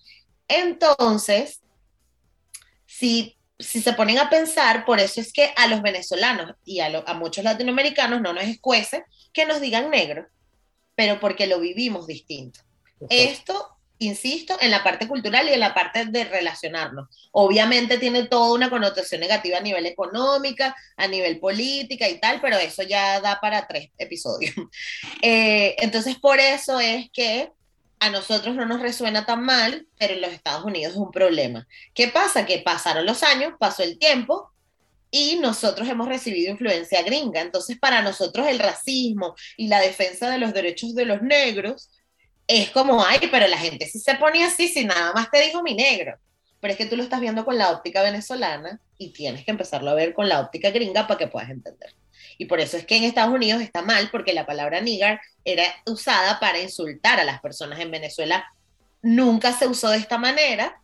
Entonces, 0.48 1.60
si, 2.86 3.36
si 3.58 3.80
se 3.80 3.92
ponen 3.92 4.18
a 4.18 4.30
pensar, 4.30 4.84
por 4.84 4.98
eso 4.98 5.20
es 5.20 5.32
que 5.32 5.52
a 5.56 5.66
los 5.68 5.82
venezolanos 5.82 6.54
y 6.64 6.80
a, 6.80 6.86
a 7.06 7.14
muchos 7.14 7.44
latinoamericanos 7.44 8.20
no 8.20 8.32
nos 8.32 8.44
escuece 8.44 9.04
que 9.32 9.44
nos 9.44 9.60
digan 9.60 9.90
negro, 9.90 10.26
pero 10.94 11.20
porque 11.20 11.46
lo 11.46 11.60
vivimos 11.60 12.06
distinto. 12.06 12.60
Esto 13.10 13.77
insisto, 13.98 14.56
en 14.60 14.70
la 14.70 14.82
parte 14.82 15.08
cultural 15.08 15.48
y 15.48 15.52
en 15.52 15.60
la 15.60 15.74
parte 15.74 16.06
de 16.06 16.24
relacionarnos. 16.24 17.08
Obviamente 17.32 17.98
tiene 17.98 18.24
toda 18.24 18.52
una 18.52 18.70
connotación 18.70 19.20
negativa 19.20 19.58
a 19.58 19.62
nivel 19.62 19.86
económica, 19.86 20.76
a 20.96 21.08
nivel 21.08 21.38
política 21.40 22.08
y 22.08 22.18
tal, 22.20 22.40
pero 22.40 22.56
eso 22.56 22.82
ya 22.82 23.20
da 23.20 23.40
para 23.40 23.66
tres 23.66 23.90
episodios. 23.98 24.54
Eh, 25.22 25.74
entonces, 25.78 26.16
por 26.16 26.38
eso 26.38 26.78
es 26.78 27.10
que 27.12 27.50
a 27.98 28.10
nosotros 28.10 28.54
no 28.54 28.66
nos 28.66 28.80
resuena 28.80 29.26
tan 29.26 29.42
mal, 29.42 29.86
pero 29.98 30.14
en 30.14 30.20
los 30.20 30.32
Estados 30.32 30.64
Unidos 30.64 30.92
es 30.92 30.98
un 30.98 31.10
problema. 31.10 31.66
¿Qué 31.94 32.08
pasa? 32.08 32.46
Que 32.46 32.58
pasaron 32.58 33.04
los 33.04 33.22
años, 33.22 33.54
pasó 33.58 33.82
el 33.82 33.98
tiempo 33.98 34.52
y 35.10 35.36
nosotros 35.36 35.88
hemos 35.88 36.08
recibido 36.08 36.52
influencia 36.52 37.02
gringa. 37.02 37.40
Entonces, 37.40 37.78
para 37.78 38.02
nosotros 38.02 38.46
el 38.46 38.58
racismo 38.58 39.34
y 39.56 39.68
la 39.68 39.80
defensa 39.80 40.30
de 40.30 40.38
los 40.38 40.52
derechos 40.52 40.94
de 40.94 41.06
los 41.06 41.22
negros 41.22 41.90
es 42.48 42.70
como, 42.70 43.04
ay, 43.04 43.20
pero 43.30 43.46
la 43.46 43.58
gente 43.58 43.86
sí 43.86 44.00
se 44.00 44.14
pone 44.14 44.42
así 44.42 44.68
si 44.68 44.84
nada 44.84 45.12
más 45.12 45.30
te 45.30 45.40
dijo 45.42 45.62
mi 45.62 45.74
negro. 45.74 46.18
Pero 46.60 46.72
es 46.72 46.78
que 46.78 46.86
tú 46.86 46.96
lo 46.96 47.02
estás 47.02 47.20
viendo 47.20 47.44
con 47.44 47.58
la 47.58 47.70
óptica 47.70 48.02
venezolana 48.02 48.80
y 48.96 49.10
tienes 49.12 49.44
que 49.44 49.50
empezarlo 49.50 49.90
a 49.90 49.94
ver 49.94 50.14
con 50.14 50.28
la 50.28 50.40
óptica 50.40 50.70
gringa 50.70 51.06
para 51.06 51.18
que 51.18 51.28
puedas 51.28 51.50
entender. 51.50 51.94
Y 52.38 52.46
por 52.46 52.58
eso 52.58 52.76
es 52.76 52.86
que 52.86 52.96
en 52.96 53.04
Estados 53.04 53.34
Unidos 53.34 53.60
está 53.60 53.82
mal, 53.82 54.08
porque 54.10 54.32
la 54.32 54.46
palabra 54.46 54.80
nigger 54.80 55.20
era 55.44 55.64
usada 55.86 56.40
para 56.40 56.58
insultar 56.58 57.20
a 57.20 57.24
las 57.24 57.40
personas 57.40 57.78
en 57.80 57.90
Venezuela. 57.90 58.44
Nunca 59.02 59.52
se 59.52 59.66
usó 59.66 59.90
de 59.90 59.98
esta 59.98 60.18
manera. 60.18 60.80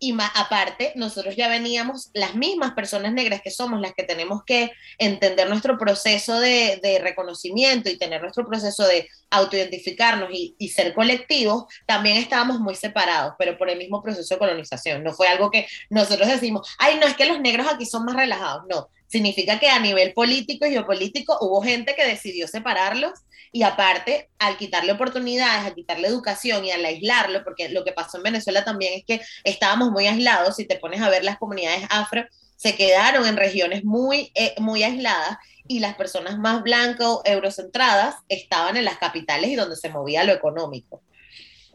Y 0.00 0.12
más, 0.12 0.30
aparte, 0.34 0.92
nosotros 0.94 1.34
ya 1.34 1.48
veníamos, 1.48 2.10
las 2.14 2.34
mismas 2.34 2.72
personas 2.72 3.12
negras 3.12 3.42
que 3.42 3.50
somos 3.50 3.80
las 3.80 3.94
que 3.94 4.04
tenemos 4.04 4.44
que 4.44 4.70
entender 4.98 5.48
nuestro 5.48 5.76
proceso 5.76 6.38
de, 6.38 7.00
reconocimiento 7.02 7.90
y 7.90 7.98
tener 7.98 8.22
nuestro 8.22 8.46
proceso 8.46 8.86
de 8.86 9.08
autoidentificarnos 9.30 10.30
y, 10.32 10.68
ser 10.68 10.94
colectivos, 10.94 11.64
también 11.86 12.16
estábamos 12.16 12.60
muy 12.60 12.74
separados, 12.74 13.34
pero 13.38 13.58
por 13.58 13.70
el 13.70 13.78
mismo 13.78 14.02
proceso 14.02 14.34
de 14.34 14.38
colonización. 14.38 15.02
No 15.02 15.12
fue 15.12 15.28
algo 15.28 15.50
que 15.50 15.66
nosotros 15.90 16.28
decimos, 16.28 16.68
ay, 16.78 16.98
no 17.00 17.06
es 17.06 17.14
que 17.14 17.26
los 17.26 17.40
negros 17.40 17.66
aquí 17.68 17.84
son 17.84 18.04
más 18.04 18.16
relajados. 18.16 18.64
No, 18.68 18.88
Significa 19.08 19.58
que 19.58 19.68
a 19.68 19.80
nivel 19.80 20.12
político 20.12 20.66
y 20.66 20.70
geopolítico 20.70 21.36
hubo 21.40 21.62
gente 21.62 21.94
que 21.94 22.06
decidió 22.06 22.46
separarlos 22.46 23.12
y 23.50 23.62
aparte, 23.62 24.28
al 24.38 24.58
quitarle 24.58 24.92
oportunidades, 24.92 25.66
al 25.66 25.74
quitarle 25.74 26.08
educación 26.08 26.64
y 26.64 26.70
al 26.70 26.84
aislarlo, 26.84 27.42
porque 27.44 27.70
lo 27.70 27.84
que 27.84 27.92
pasó 27.92 28.18
en 28.18 28.24
Venezuela 28.24 28.64
también 28.64 28.92
es 28.94 29.04
que 29.06 29.24
estábamos 29.44 29.90
muy 29.90 30.06
aislados, 30.06 30.56
si 30.56 30.66
te 30.66 30.76
pones 30.76 31.00
a 31.00 31.08
ver 31.08 31.24
las 31.24 31.38
comunidades 31.38 31.86
afro, 31.88 32.26
se 32.56 32.76
quedaron 32.76 33.26
en 33.26 33.36
regiones 33.36 33.84
muy, 33.84 34.30
eh, 34.34 34.54
muy 34.58 34.82
aisladas 34.82 35.38
y 35.66 35.80
las 35.80 35.94
personas 35.94 36.38
más 36.38 36.62
blancas 36.62 37.06
o 37.06 37.22
eurocentradas 37.24 38.16
estaban 38.28 38.76
en 38.76 38.84
las 38.84 38.98
capitales 38.98 39.50
y 39.50 39.54
donde 39.54 39.76
se 39.76 39.88
movía 39.88 40.24
lo 40.24 40.32
económico 40.32 41.02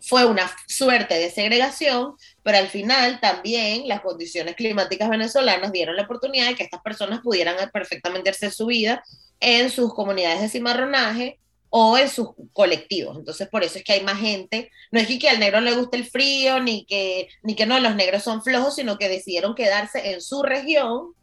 fue 0.06 0.26
una 0.26 0.54
suerte 0.68 1.16
de 1.16 1.32
segregación, 1.32 2.16
pero 2.44 2.58
al 2.58 2.68
final 2.68 3.22
también 3.22 3.88
las 3.88 4.02
condiciones 4.02 4.56
climáticas 4.56 5.10
venezolanas 5.10 5.72
dieron 5.72 5.96
la 5.96 6.04
oportunidad 6.04 6.48
de 6.48 6.56
que 6.56 6.64
estas 6.64 6.82
personas 6.82 7.22
pudieran 7.22 7.56
perfectamente 7.72 8.30
hacer 8.30 8.52
su 8.52 8.66
vida 8.66 9.02
en 9.40 9.70
sus 9.70 9.94
comunidades 9.94 10.42
de 10.42 10.50
cimarronaje 10.50 11.40
o 11.70 11.98
en 11.98 12.10
sus 12.10 12.30
colectivos. 12.52 13.18
Entonces, 13.18 13.48
por 13.48 13.64
eso 13.64 13.78
es 13.78 13.84
que 13.86 13.94
hay 13.94 14.04
más 14.04 14.20
gente. 14.20 14.70
No 14.92 15.00
es 15.00 15.08
que, 15.08 15.30
al 15.30 15.40
negro 15.40 15.62
le 15.62 15.74
guste 15.74 15.96
el 15.96 16.06
frío, 16.06 16.60
ni 16.60 16.86
que, 16.86 17.30
ni 17.42 17.56
que 17.56 17.66
no, 17.66 17.80
los 17.80 17.96
negros 17.96 18.24
son 18.24 18.44
flojos, 18.44 18.76
sino 18.76 18.98
que 18.98 19.08
decidieron 19.08 19.56
quedarse 19.56 20.12
en 20.12 20.22
su 20.22 20.44
región. 20.44 21.14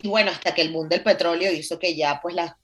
Y 0.00 0.08
bueno, 0.08 0.30
hasta 0.30 0.54
que 0.54 0.62
el 0.62 0.72
boom 0.72 0.88
del 0.88 1.02
petróleo 1.02 1.52
hizo 1.52 1.78
que 1.78 1.94
ya 1.94 2.20
pues 2.22 2.34
las 2.34 2.54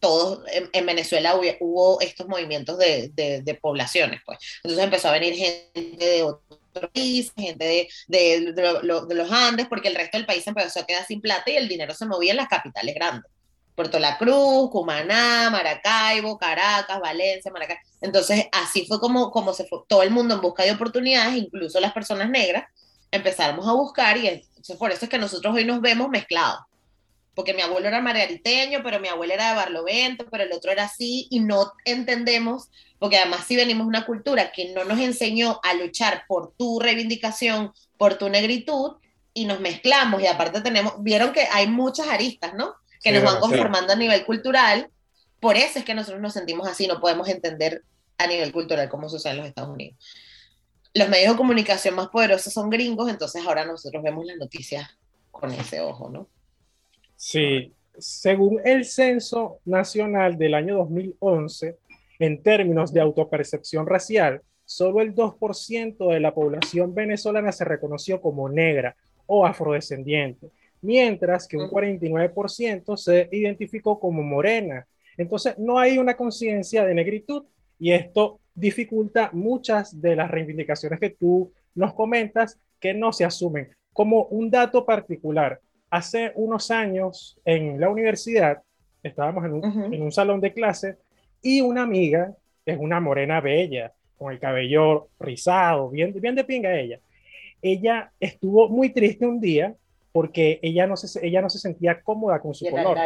todos 0.00 0.44
en, 0.72 0.86
Venezuela 0.86 1.36
hubo, 1.36 2.00
estos 2.00 2.28
movimientos 2.28 2.78
de, 2.78 3.10
de, 3.14 3.54
poblaciones, 3.54 4.20
pues. 4.24 4.38
Entonces 4.62 4.84
empezó 4.84 5.08
a 5.08 5.12
venir 5.12 5.34
gente 5.34 6.06
de 6.06 6.22
otros 6.22 6.90
países, 6.92 7.32
gente 7.36 7.64
de, 7.64 7.88
de, 8.08 8.54
los 8.82 9.32
Andes, 9.32 9.66
porque 9.68 9.88
el 9.88 9.94
resto 9.94 10.16
del 10.16 10.26
país 10.26 10.46
empezó 10.46 10.80
a 10.80 10.86
quedar 10.86 11.06
sin 11.06 11.20
plata 11.20 11.50
y 11.50 11.56
el 11.56 11.68
dinero 11.68 11.94
se 11.94 12.06
movía 12.06 12.32
en 12.32 12.38
las 12.38 12.48
capitales 12.48 12.94
grandes. 12.94 13.30
Puerto 13.74 13.98
La 13.98 14.18
Cruz, 14.18 14.70
Cumaná, 14.70 15.50
Maracaibo, 15.50 16.38
Caracas, 16.38 17.00
Valencia, 17.00 17.50
Maracaibo. 17.50 17.80
Entonces, 18.00 18.46
así 18.52 18.86
fue 18.86 19.00
como, 19.00 19.30
como 19.30 19.52
se 19.52 19.64
fue 19.64 19.80
todo 19.88 20.02
el 20.02 20.10
mundo 20.10 20.34
en 20.34 20.40
busca 20.40 20.62
de 20.62 20.72
oportunidades, 20.72 21.36
incluso 21.36 21.80
las 21.80 21.92
personas 21.92 22.30
negras, 22.30 22.66
empezamos 23.10 23.66
a 23.66 23.72
buscar 23.72 24.16
y 24.16 24.28
entonces 24.28 24.76
por 24.76 24.90
eso 24.90 25.04
es 25.04 25.10
que 25.10 25.18
nosotros 25.18 25.54
hoy 25.54 25.64
nos 25.64 25.80
vemos 25.80 26.08
mezclados 26.08 26.60
porque 27.34 27.54
mi 27.54 27.62
abuelo 27.62 27.88
era 27.88 28.00
margariteño, 28.00 28.82
pero 28.82 29.00
mi 29.00 29.08
abuela 29.08 29.34
era 29.34 29.50
de 29.50 29.56
Barlovento, 29.56 30.26
pero 30.30 30.44
el 30.44 30.52
otro 30.52 30.70
era 30.70 30.84
así, 30.84 31.26
y 31.30 31.40
no 31.40 31.72
entendemos, 31.84 32.70
porque 32.98 33.18
además 33.18 33.46
si 33.46 33.56
venimos 33.56 33.86
de 33.86 33.88
una 33.88 34.06
cultura 34.06 34.52
que 34.52 34.72
no 34.72 34.84
nos 34.84 35.00
enseñó 35.00 35.60
a 35.62 35.74
luchar 35.74 36.24
por 36.28 36.54
tu 36.56 36.80
reivindicación, 36.80 37.72
por 37.98 38.14
tu 38.14 38.28
negritud, 38.28 38.92
y 39.32 39.46
nos 39.46 39.60
mezclamos, 39.60 40.22
y 40.22 40.26
aparte 40.26 40.60
tenemos, 40.60 40.94
vieron 40.98 41.32
que 41.32 41.48
hay 41.52 41.66
muchas 41.66 42.06
aristas, 42.08 42.54
¿no? 42.54 42.74
Que 43.02 43.10
nos 43.10 43.24
van 43.24 43.40
conformando 43.40 43.92
a 43.92 43.96
nivel 43.96 44.24
cultural, 44.24 44.88
por 45.40 45.56
eso 45.56 45.80
es 45.80 45.84
que 45.84 45.94
nosotros 45.94 46.22
nos 46.22 46.32
sentimos 46.32 46.68
así, 46.68 46.86
no 46.86 47.00
podemos 47.00 47.28
entender 47.28 47.82
a 48.16 48.26
nivel 48.26 48.52
cultural 48.52 48.88
cómo 48.88 49.08
sucede 49.08 49.32
en 49.32 49.38
los 49.38 49.46
Estados 49.48 49.70
Unidos. 49.70 49.98
Los 50.94 51.08
medios 51.08 51.32
de 51.32 51.36
comunicación 51.36 51.96
más 51.96 52.08
poderosos 52.08 52.52
son 52.52 52.70
gringos, 52.70 53.10
entonces 53.10 53.44
ahora 53.44 53.64
nosotros 53.64 54.02
vemos 54.02 54.24
las 54.24 54.36
noticias 54.36 54.88
con 55.32 55.52
ese 55.52 55.80
ojo, 55.80 56.08
¿no? 56.08 56.28
Sí, 57.26 57.72
según 57.96 58.60
el 58.66 58.84
Censo 58.84 59.58
Nacional 59.64 60.36
del 60.36 60.52
año 60.52 60.76
2011, 60.76 61.78
en 62.18 62.42
términos 62.42 62.92
de 62.92 63.00
autopercepción 63.00 63.86
racial, 63.86 64.42
solo 64.66 65.00
el 65.00 65.14
2% 65.14 66.12
de 66.12 66.20
la 66.20 66.34
población 66.34 66.94
venezolana 66.94 67.50
se 67.50 67.64
reconoció 67.64 68.20
como 68.20 68.50
negra 68.50 68.94
o 69.24 69.46
afrodescendiente, 69.46 70.50
mientras 70.82 71.48
que 71.48 71.56
un 71.56 71.70
49% 71.70 72.94
se 72.98 73.30
identificó 73.32 73.98
como 73.98 74.22
morena. 74.22 74.86
Entonces, 75.16 75.56
no 75.56 75.78
hay 75.78 75.96
una 75.96 76.18
conciencia 76.18 76.84
de 76.84 76.92
negritud 76.92 77.44
y 77.78 77.92
esto 77.92 78.38
dificulta 78.54 79.30
muchas 79.32 79.98
de 79.98 80.14
las 80.14 80.30
reivindicaciones 80.30 81.00
que 81.00 81.08
tú 81.08 81.50
nos 81.74 81.94
comentas 81.94 82.60
que 82.78 82.92
no 82.92 83.14
se 83.14 83.24
asumen. 83.24 83.74
Como 83.94 84.26
un 84.26 84.50
dato 84.50 84.84
particular, 84.84 85.62
hace 85.94 86.32
unos 86.34 86.72
años 86.72 87.38
en 87.44 87.78
la 87.78 87.88
universidad, 87.88 88.60
estábamos 89.00 89.44
en 89.44 90.02
un, 90.02 90.10
salón 90.10 90.40
de 90.40 90.52
clase 90.52 90.96
y 91.40 91.60
una 91.60 91.82
amiga, 91.82 92.34
es 92.66 92.76
una 92.80 92.98
morena 92.98 93.40
bella, 93.40 93.92
con 94.18 94.32
el 94.32 94.40
cabello 94.40 95.06
rizado, 95.20 95.90
bien, 95.90 96.12
bien 96.20 96.34
de 96.34 96.42
pinga 96.42 96.76
ella, 96.76 96.98
ella 97.62 98.10
estuvo 98.18 98.68
muy 98.68 98.92
triste 98.92 99.24
un 99.24 99.40
día 99.40 99.76
porque 100.10 100.58
ella 100.62 100.88
no 100.88 100.96
se, 100.96 101.24
ella 101.24 101.40
no 101.40 101.48
se 101.48 101.60
sentía 101.60 102.00
cómoda 102.02 102.40
con 102.40 102.54
su 102.54 102.68
color. 102.68 102.98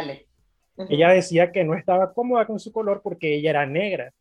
Ella 0.89 1.09
decía 1.09 1.51
que 1.51 1.63
no 1.63 1.75
estaba 1.75 2.11
cómoda 2.11 2.47
con 2.47 2.59
su 2.59 2.71
color 2.71 3.01
porque 3.03 3.35
ella 3.35 3.51
era 3.51 3.65
negra. 3.67 4.11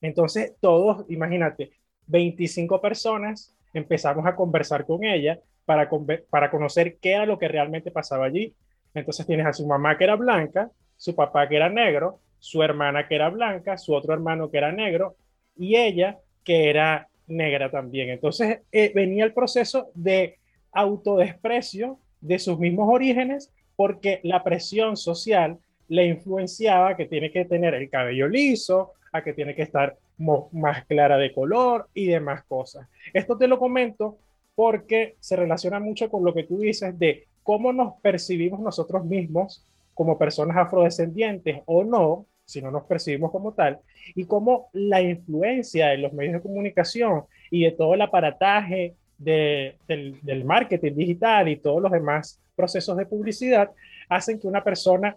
Entonces, 0.00 0.54
todos, 0.58 1.08
imagínate, 1.08 1.70
25 2.08 2.80
personas 2.80 3.54
empezamos 3.72 4.26
a 4.26 4.34
conversar 4.34 4.84
con 4.84 5.04
ella 5.04 5.38
para, 5.70 5.88
para 6.30 6.50
conocer 6.50 6.96
qué 7.00 7.12
era 7.12 7.26
lo 7.26 7.38
que 7.38 7.46
realmente 7.46 7.92
pasaba 7.92 8.26
allí. 8.26 8.52
Entonces 8.92 9.24
tienes 9.24 9.46
a 9.46 9.52
su 9.52 9.64
mamá 9.68 9.96
que 9.96 10.02
era 10.02 10.16
blanca, 10.16 10.68
su 10.96 11.14
papá 11.14 11.48
que 11.48 11.54
era 11.54 11.68
negro, 11.68 12.18
su 12.40 12.60
hermana 12.60 13.06
que 13.06 13.14
era 13.14 13.30
blanca, 13.30 13.78
su 13.78 13.94
otro 13.94 14.12
hermano 14.12 14.50
que 14.50 14.58
era 14.58 14.72
negro 14.72 15.14
y 15.56 15.76
ella 15.76 16.18
que 16.42 16.70
era 16.70 17.08
negra 17.28 17.70
también. 17.70 18.10
Entonces 18.10 18.62
eh, 18.72 18.90
venía 18.92 19.24
el 19.24 19.32
proceso 19.32 19.92
de 19.94 20.38
autodesprecio 20.72 22.00
de 22.20 22.40
sus 22.40 22.58
mismos 22.58 22.88
orígenes 22.92 23.52
porque 23.76 24.18
la 24.24 24.42
presión 24.42 24.96
social 24.96 25.56
le 25.86 26.06
influenciaba 26.06 26.96
que 26.96 27.06
tiene 27.06 27.30
que 27.30 27.44
tener 27.44 27.74
el 27.74 27.88
cabello 27.88 28.26
liso, 28.26 28.94
a 29.12 29.22
que 29.22 29.34
tiene 29.34 29.54
que 29.54 29.62
estar 29.62 29.96
más 30.18 30.84
clara 30.86 31.16
de 31.16 31.32
color 31.32 31.88
y 31.94 32.06
demás 32.06 32.42
cosas. 32.44 32.88
Esto 33.12 33.38
te 33.38 33.46
lo 33.46 33.58
comento 33.58 34.18
porque 34.60 35.16
se 35.20 35.36
relaciona 35.36 35.80
mucho 35.80 36.10
con 36.10 36.22
lo 36.22 36.34
que 36.34 36.44
tú 36.44 36.58
dices 36.58 36.98
de 36.98 37.28
cómo 37.42 37.72
nos 37.72 37.94
percibimos 38.02 38.60
nosotros 38.60 39.06
mismos 39.06 39.64
como 39.94 40.18
personas 40.18 40.58
afrodescendientes 40.58 41.62
o 41.64 41.82
no, 41.82 42.26
si 42.44 42.60
no 42.60 42.70
nos 42.70 42.84
percibimos 42.84 43.30
como 43.30 43.54
tal, 43.54 43.78
y 44.14 44.26
cómo 44.26 44.68
la 44.74 45.00
influencia 45.00 45.86
de 45.86 45.96
los 45.96 46.12
medios 46.12 46.34
de 46.34 46.42
comunicación 46.42 47.22
y 47.50 47.64
de 47.64 47.70
todo 47.70 47.94
el 47.94 48.02
aparataje 48.02 48.96
del, 49.16 49.78
del 49.88 50.44
marketing 50.44 50.92
digital 50.92 51.48
y 51.48 51.56
todos 51.56 51.80
los 51.80 51.90
demás 51.90 52.38
procesos 52.54 52.98
de 52.98 53.06
publicidad 53.06 53.70
hacen 54.10 54.38
que 54.38 54.46
una 54.46 54.62
persona 54.62 55.16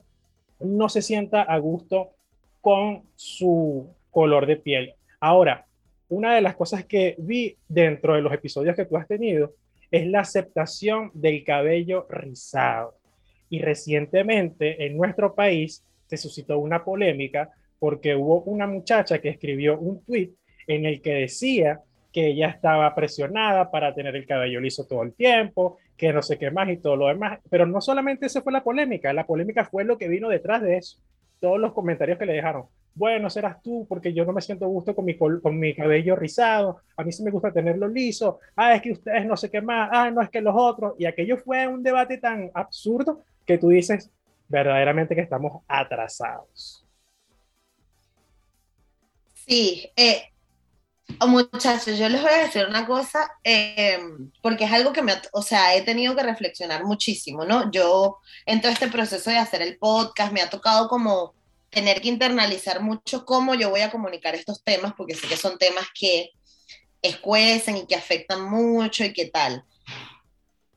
no 0.62 0.88
se 0.88 1.02
sienta 1.02 1.42
a 1.42 1.58
gusto 1.58 2.12
con 2.62 3.04
su 3.18 3.90
color 4.10 4.46
de 4.46 4.56
piel. 4.56 4.94
Ahora, 5.20 5.66
una 6.14 6.36
de 6.36 6.42
las 6.42 6.56
cosas 6.56 6.86
que 6.86 7.16
vi 7.18 7.58
dentro 7.68 8.14
de 8.14 8.22
los 8.22 8.34
episodios 8.34 8.76
que 8.76 8.86
tú 8.86 8.98
has 8.98 9.08
tenido 9.08 9.54
es 9.92 10.08
la 10.08 10.22
aceptación 10.22 11.12
del 11.14 11.44
cabello 11.44 12.08
rizado. 12.10 12.96
Y 13.50 13.60
recientemente 13.62 14.86
en 14.86 14.98
nuestro 14.98 15.36
país 15.36 15.84
se 16.08 16.18
suscitó 16.18 16.60
una 16.60 16.84
polémica 16.84 17.50
porque 17.80 18.16
hubo 18.16 18.42
una 18.44 18.68
muchacha 18.68 19.20
que 19.20 19.30
escribió 19.30 19.78
un 19.78 20.04
tweet 20.04 20.32
en 20.68 20.86
el 20.86 21.02
que 21.02 21.14
decía 21.14 21.82
que 22.12 22.28
ella 22.28 22.50
estaba 22.50 22.94
presionada 22.94 23.72
para 23.72 23.94
tener 23.94 24.16
el 24.16 24.26
cabello 24.26 24.62
liso 24.62 24.86
todo 24.86 25.04
el 25.04 25.14
tiempo, 25.14 25.78
que 25.98 26.14
no 26.14 26.22
sé 26.22 26.38
qué 26.38 26.52
más 26.52 26.70
y 26.70 26.78
todo 26.78 26.96
lo 26.96 27.08
demás. 27.08 27.40
Pero 27.50 27.66
no 27.66 27.82
solamente 27.82 28.28
esa 28.28 28.42
fue 28.42 28.54
la 28.54 28.64
polémica, 28.64 29.12
la 29.14 29.26
polémica 29.26 29.66
fue 29.66 29.84
lo 29.84 29.98
que 29.98 30.08
vino 30.08 30.30
detrás 30.30 30.62
de 30.62 30.78
eso. 30.78 31.00
Todos 31.44 31.60
los 31.60 31.74
comentarios 31.74 32.18
que 32.18 32.26
le 32.26 32.32
dejaron. 32.32 32.68
Bueno, 32.96 33.30
serás 33.30 33.62
tú 33.62 33.86
porque 33.90 34.14
yo 34.14 34.24
no 34.24 34.32
me 34.32 34.40
siento 34.40 34.66
gusto 34.70 34.96
con 34.96 35.04
mi, 35.04 35.18
con 35.18 35.60
mi 35.60 35.76
cabello 35.76 36.16
rizado. 36.16 36.78
A 36.96 37.04
mí 37.04 37.12
sí 37.12 37.22
me 37.22 37.32
gusta 37.32 37.52
tenerlo 37.52 37.86
liso. 37.90 38.40
Ah, 38.56 38.76
es 38.76 38.82
que 38.82 38.94
ustedes 38.94 39.26
no 39.26 39.36
sé 39.36 39.52
qué 39.52 39.62
más. 39.62 39.90
Ah, 39.92 40.10
no 40.10 40.22
es 40.22 40.30
que 40.30 40.40
los 40.40 40.56
otros. 40.56 40.94
Y 40.98 41.04
aquello 41.04 41.36
fue 41.36 41.68
un 41.68 41.84
debate 41.84 42.18
tan 42.18 42.50
absurdo 42.54 43.24
que 43.46 43.58
tú 43.58 43.68
dices 43.68 44.10
verdaderamente 44.48 45.16
que 45.16 45.22
estamos 45.22 45.62
atrasados. 45.68 46.88
Sí, 49.34 49.92
eh, 49.98 50.32
muchachos, 51.28 51.98
yo 51.98 52.10
les 52.10 52.22
voy 52.22 52.32
a 52.32 52.44
decir 52.44 52.66
una 52.68 52.86
cosa, 52.86 53.32
eh, 53.44 54.00
porque 54.42 54.66
es 54.66 54.72
algo 54.72 54.94
que 54.94 55.02
me, 55.02 55.14
o 55.32 55.42
sea, 55.42 55.76
he 55.76 55.82
tenido 55.82 56.16
que 56.16 56.24
reflexionar 56.24 56.84
muchísimo, 56.84 57.46
¿no? 57.46 57.72
Yo, 57.72 58.20
en 58.46 58.62
todo 58.62 58.72
este 58.72 58.88
proceso 58.88 59.30
de 59.30 59.38
hacer 59.38 59.62
el 59.62 59.78
podcast, 59.78 60.32
me 60.32 60.42
ha 60.42 60.50
tocado 60.50 60.88
como 60.88 61.34
tener 61.70 62.02
que 62.02 62.10
internalizar 62.10 62.82
mucho 62.82 63.26
cómo 63.26 63.56
yo 63.56 63.70
voy 63.70 63.82
a 63.82 63.92
comunicar 63.92 64.36
estos 64.36 64.64
temas, 64.64 64.94
porque 64.96 65.16
sé 65.16 65.28
que 65.28 65.38
son 65.38 65.58
temas 65.58 65.86
que 65.98 66.32
escuecen 67.02 67.78
y 67.78 67.86
que 67.86 67.96
afectan 67.96 68.44
mucho 68.44 69.04
y 69.04 69.14
qué 69.14 69.26
tal. 69.26 69.64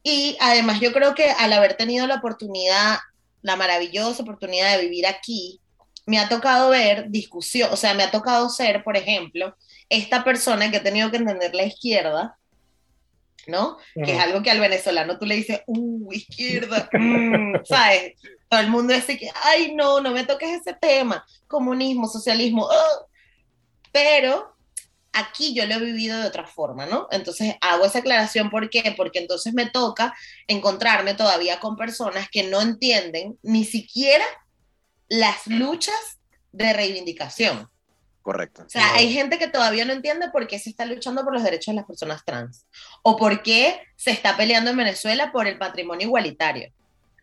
Y 0.02 0.36
además 0.40 0.80
yo 0.80 0.92
creo 0.92 1.14
que 1.14 1.30
al 1.30 1.52
haber 1.52 1.76
tenido 1.76 2.06
la 2.06 2.16
oportunidad, 2.16 2.98
la 3.42 3.56
maravillosa 3.56 4.22
oportunidad 4.22 4.76
de 4.76 4.82
vivir 4.82 5.06
aquí, 5.06 5.60
me 6.06 6.18
ha 6.18 6.28
tocado 6.28 6.70
ver 6.70 7.10
discusión, 7.10 7.68
o 7.72 7.76
sea, 7.76 7.92
me 7.92 8.04
ha 8.04 8.10
tocado 8.10 8.48
ser, 8.48 8.84
por 8.84 8.96
ejemplo, 8.96 9.56
esta 9.88 10.24
persona 10.24 10.70
que 10.70 10.78
ha 10.78 10.82
tenido 10.82 11.10
que 11.10 11.16
entender 11.16 11.54
la 11.54 11.64
izquierda, 11.64 12.38
¿no? 13.48 13.76
Que 13.94 14.12
es 14.12 14.18
algo 14.18 14.42
que 14.42 14.50
al 14.50 14.60
venezolano 14.60 15.18
tú 15.18 15.26
le 15.26 15.36
dices, 15.36 15.62
uh, 15.66 16.12
izquierda, 16.12 16.88
mm", 16.92 17.64
¿sabes? 17.64 18.14
Todo 18.48 18.60
el 18.60 18.70
mundo 18.70 18.94
dice 18.94 19.18
que, 19.18 19.28
ay, 19.44 19.74
no, 19.74 20.00
no 20.00 20.12
me 20.12 20.24
toques 20.24 20.60
ese 20.60 20.74
tema, 20.74 21.24
comunismo, 21.48 22.08
socialismo, 22.08 22.68
pero 23.92 24.54
aquí 25.12 25.54
yo 25.54 25.66
lo 25.66 25.74
he 25.74 25.80
vivido 25.80 26.20
de 26.20 26.28
otra 26.28 26.46
forma, 26.46 26.86
¿no? 26.86 27.08
Entonces 27.10 27.56
hago 27.60 27.84
esa 27.84 27.98
aclaración, 27.98 28.50
¿por 28.50 28.70
qué? 28.70 28.94
Porque 28.96 29.18
entonces 29.18 29.54
me 29.54 29.66
toca 29.66 30.14
encontrarme 30.46 31.14
todavía 31.14 31.58
con 31.58 31.76
personas 31.76 32.28
que 32.30 32.44
no 32.44 32.60
entienden 32.60 33.38
ni 33.42 33.64
siquiera 33.64 34.24
las 35.08 35.46
luchas 35.46 36.18
de 36.52 36.72
reivindicación. 36.72 37.68
Correcto. 38.22 38.64
O 38.66 38.68
sea, 38.68 38.94
hay 38.94 39.12
gente 39.12 39.38
que 39.38 39.46
todavía 39.46 39.84
no 39.84 39.92
entiende 39.92 40.30
por 40.30 40.48
qué 40.48 40.58
se 40.58 40.70
está 40.70 40.84
luchando 40.84 41.22
por 41.22 41.32
los 41.32 41.44
derechos 41.44 41.72
de 41.72 41.76
las 41.76 41.86
personas 41.86 42.24
trans 42.24 42.66
o 43.02 43.16
por 43.16 43.42
qué 43.42 43.80
se 43.94 44.10
está 44.10 44.36
peleando 44.36 44.72
en 44.72 44.76
Venezuela 44.76 45.30
por 45.30 45.46
el 45.46 45.58
patrimonio 45.58 46.08
igualitario. 46.08 46.72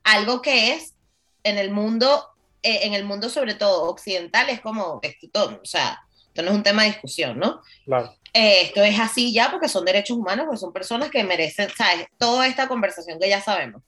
Algo 0.03 0.41
que 0.41 0.73
es 0.73 0.95
en 1.43 1.57
el 1.57 1.71
mundo, 1.71 2.29
eh, 2.61 2.81
en 2.83 2.93
el 2.93 3.03
mundo 3.03 3.29
sobre 3.29 3.55
todo 3.55 3.89
occidental, 3.89 4.49
es 4.49 4.61
como, 4.61 5.01
esto, 5.01 5.59
o 5.61 5.65
sea, 5.65 5.99
esto 6.27 6.41
no 6.41 6.51
es 6.51 6.55
un 6.55 6.63
tema 6.63 6.83
de 6.83 6.91
discusión, 6.91 7.37
¿no? 7.37 7.61
Claro. 7.83 8.15
Eh, 8.33 8.61
esto 8.61 8.81
es 8.81 8.97
así 8.97 9.33
ya 9.33 9.51
porque 9.51 9.67
son 9.67 9.83
derechos 9.85 10.17
humanos, 10.17 10.45
porque 10.45 10.59
son 10.59 10.73
personas 10.73 11.09
que 11.11 11.23
merecen, 11.23 11.69
¿sabes? 11.77 12.07
Toda 12.17 12.47
esta 12.47 12.69
conversación 12.69 13.19
que 13.19 13.27
ya 13.27 13.41
sabemos. 13.41 13.83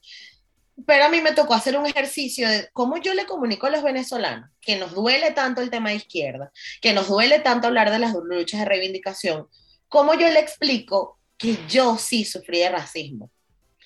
Pero 0.84 1.04
a 1.04 1.08
mí 1.08 1.20
me 1.20 1.32
tocó 1.32 1.54
hacer 1.54 1.78
un 1.78 1.86
ejercicio 1.86 2.48
de 2.48 2.68
cómo 2.72 2.98
yo 2.98 3.14
le 3.14 3.24
comunico 3.24 3.66
a 3.66 3.70
los 3.70 3.82
venezolanos 3.82 4.50
que 4.60 4.76
nos 4.76 4.92
duele 4.92 5.30
tanto 5.30 5.62
el 5.62 5.70
tema 5.70 5.90
de 5.90 5.96
izquierda, 5.96 6.52
que 6.82 6.92
nos 6.92 7.08
duele 7.08 7.38
tanto 7.38 7.68
hablar 7.68 7.90
de 7.90 7.98
las 7.98 8.12
luchas 8.14 8.60
de 8.60 8.66
reivindicación, 8.66 9.46
cómo 9.88 10.14
yo 10.14 10.28
le 10.28 10.40
explico 10.40 11.18
que 11.38 11.58
yo 11.68 11.96
sí 11.96 12.24
sufrí 12.24 12.58
de 12.58 12.70
racismo 12.70 13.30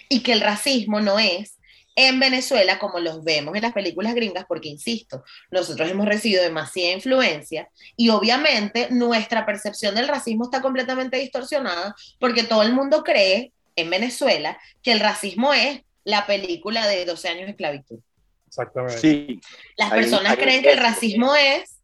y 0.09 0.21
que 0.21 0.33
el 0.33 0.41
racismo 0.41 1.01
no 1.01 1.19
es 1.19 1.57
en 1.97 2.19
Venezuela 2.19 2.79
como 2.79 2.99
los 2.99 3.23
vemos 3.23 3.55
en 3.55 3.63
las 3.63 3.73
películas 3.73 4.15
gringas, 4.15 4.45
porque 4.47 4.69
insisto, 4.69 5.23
nosotros 5.51 5.91
hemos 5.91 6.07
recibido 6.07 6.43
demasiada 6.43 6.93
influencia 6.93 7.69
y 7.97 8.09
obviamente 8.11 8.89
nuestra 8.91 9.45
percepción 9.45 9.95
del 9.95 10.09
racismo 10.09 10.45
está 10.45 10.63
completamente 10.63 11.19
distorsionada 11.19 11.95
porque 12.19 12.45
todo 12.45 12.63
el 12.63 12.73
mundo 12.73 13.03
cree 13.05 13.53
en 13.77 13.91
Venezuela 13.91 14.59
que 14.83 14.93
el 14.93 15.01
racismo 15.01 15.53
es 15.53 15.83
la 16.11 16.27
película 16.27 16.87
de 16.87 17.05
12 17.05 17.29
años 17.29 17.45
de 17.45 17.51
esclavitud. 17.51 17.99
Exactamente. 18.47 18.99
Sí. 18.99 19.41
Las 19.77 19.91
personas 19.91 20.37
creen 20.37 20.63
que 20.63 20.73
el 20.73 20.79
racismo 20.79 21.35
es 21.35 21.81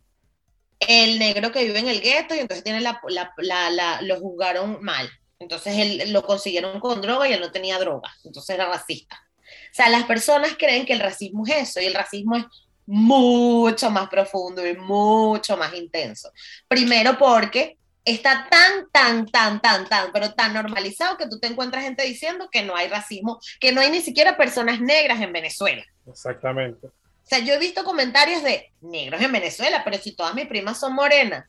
el 0.80 1.18
negro 1.18 1.52
que 1.52 1.64
vive 1.64 1.78
en 1.78 1.88
el 1.88 2.00
gueto 2.00 2.34
y 2.34 2.40
entonces 2.40 2.64
tiene 2.64 2.80
la, 2.80 3.00
la, 3.38 4.02
lo 4.02 4.20
juzgaron 4.20 4.82
mal. 4.82 5.08
Entonces 5.38 5.74
él, 5.76 6.12
lo 6.12 6.22
consiguieron 6.22 6.80
con 6.80 7.00
droga 7.00 7.28
y 7.28 7.32
él 7.32 7.40
no 7.40 7.52
tenía 7.52 7.78
droga. 7.78 8.12
Entonces 8.24 8.54
era 8.54 8.66
racista. 8.66 9.16
O 9.38 9.74
sea, 9.74 9.88
las 9.88 10.04
personas 10.04 10.56
creen 10.58 10.86
que 10.86 10.92
el 10.92 11.00
racismo 11.00 11.46
es 11.46 11.68
eso 11.68 11.80
y 11.80 11.86
el 11.86 11.94
racismo 11.94 12.36
es 12.36 12.44
mucho 12.86 13.90
más 13.90 14.08
profundo 14.08 14.66
y 14.66 14.76
mucho 14.76 15.56
más 15.56 15.74
intenso. 15.74 16.30
Primero 16.68 17.18
porque 17.18 17.78
está 18.06 18.48
tan, 18.48 18.88
tan, 18.90 19.26
tan, 19.26 19.60
tan, 19.60 19.88
tan, 19.88 20.12
pero 20.12 20.32
tan 20.32 20.54
normalizado 20.54 21.18
que 21.18 21.26
tú 21.26 21.40
te 21.40 21.48
encuentras 21.48 21.82
gente 21.82 22.04
diciendo 22.04 22.48
que 22.50 22.62
no 22.62 22.76
hay 22.76 22.88
racismo, 22.88 23.40
que 23.60 23.72
no 23.72 23.80
hay 23.80 23.90
ni 23.90 24.00
siquiera 24.00 24.36
personas 24.36 24.80
negras 24.80 25.20
en 25.20 25.32
Venezuela. 25.32 25.84
Exactamente. 26.06 26.86
O 26.86 27.28
sea, 27.28 27.40
yo 27.40 27.54
he 27.54 27.58
visto 27.58 27.82
comentarios 27.82 28.44
de 28.44 28.72
negros 28.80 29.20
en 29.20 29.32
Venezuela, 29.32 29.82
pero 29.84 29.98
si 29.98 30.14
todas 30.14 30.34
mis 30.34 30.46
primas 30.46 30.78
son 30.78 30.94
morenas, 30.94 31.46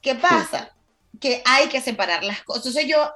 ¿qué 0.00 0.14
pasa? 0.14 0.74
Que 1.20 1.42
hay 1.44 1.68
que 1.68 1.82
separar 1.82 2.24
las 2.24 2.42
cosas. 2.42 2.66
Entonces 2.66 2.90
yo 2.90 3.12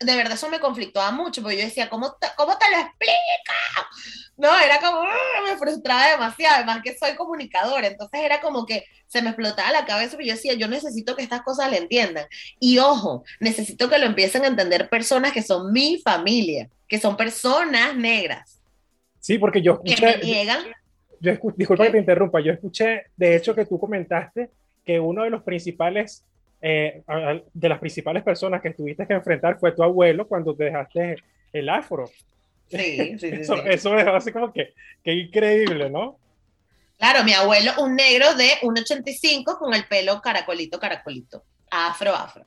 de 0.00 0.16
verdad 0.16 0.34
eso 0.34 0.48
me 0.48 0.60
conflictaba 0.60 1.10
mucho, 1.10 1.42
porque 1.42 1.58
yo 1.58 1.64
decía, 1.64 1.88
¿cómo 1.88 2.12
te, 2.14 2.28
cómo 2.36 2.56
te 2.56 2.70
lo 2.70 2.78
explica? 2.78 3.52
No, 4.36 4.48
era 4.60 4.78
como, 4.78 5.02
ah, 5.02 5.42
me 5.44 5.56
frustraba 5.56 6.10
demasiado, 6.10 6.56
además 6.56 6.80
que 6.84 6.96
soy 6.96 7.16
comunicadora, 7.16 7.88
entonces 7.88 8.20
era 8.20 8.40
como 8.40 8.64
que 8.64 8.84
se 9.08 9.22
me 9.22 9.30
explotaba 9.30 9.72
la 9.72 9.84
cabeza 9.84 10.16
y 10.20 10.26
yo 10.26 10.34
decía, 10.34 10.54
yo 10.54 10.68
necesito 10.68 11.16
que 11.16 11.22
estas 11.22 11.42
cosas 11.42 11.70
le 11.70 11.78
entiendan. 11.78 12.26
Y 12.60 12.78
ojo, 12.78 13.24
necesito 13.40 13.88
que 13.88 13.98
lo 13.98 14.06
empiecen 14.06 14.44
a 14.44 14.48
entender 14.48 14.88
personas 14.88 15.32
que 15.32 15.42
son 15.42 15.72
mi 15.72 15.98
familia, 15.98 16.68
que 16.86 17.00
son 17.00 17.16
personas 17.16 17.96
negras. 17.96 18.60
Sí, 19.18 19.38
porque 19.38 19.60
yo 19.62 19.72
escuché... 19.72 20.20
Que 20.20 20.46
Yo, 21.20 21.32
disculpa 21.56 21.84
que 21.84 21.90
te 21.90 21.98
interrumpa, 21.98 22.40
yo 22.40 22.52
escuché, 22.52 23.06
de 23.16 23.34
hecho, 23.34 23.54
que 23.54 23.66
tú 23.66 23.80
comentaste 23.80 24.50
que 24.84 25.00
uno 25.00 25.24
de 25.24 25.30
los 25.30 25.42
principales 25.42 26.24
eh, 26.60 27.02
de 27.52 27.68
las 27.68 27.78
principales 27.78 28.22
personas 28.22 28.60
que 28.60 28.70
tuviste 28.70 29.06
que 29.06 29.14
enfrentar 29.14 29.58
fue 29.60 29.72
tu 29.72 29.82
abuelo 29.82 30.26
cuando 30.26 30.54
te 30.56 30.64
dejaste 30.64 31.16
el 31.52 31.68
afro. 31.68 32.10
Sí, 32.68 33.18
sí, 33.18 33.18
sí. 33.18 33.26
eso, 33.32 33.62
eso, 33.64 33.96
es 33.96 34.06
así 34.06 34.32
como 34.32 34.52
que, 34.52 34.74
que 35.02 35.12
increíble, 35.12 35.88
¿no? 35.88 36.18
Claro, 36.98 37.22
mi 37.22 37.32
abuelo, 37.32 37.72
un 37.78 37.94
negro 37.94 38.34
de 38.34 38.54
1,85 38.62 39.56
con 39.56 39.72
el 39.72 39.86
pelo 39.86 40.20
caracolito, 40.20 40.80
caracolito, 40.80 41.44
afro, 41.70 42.12
afro. 42.12 42.44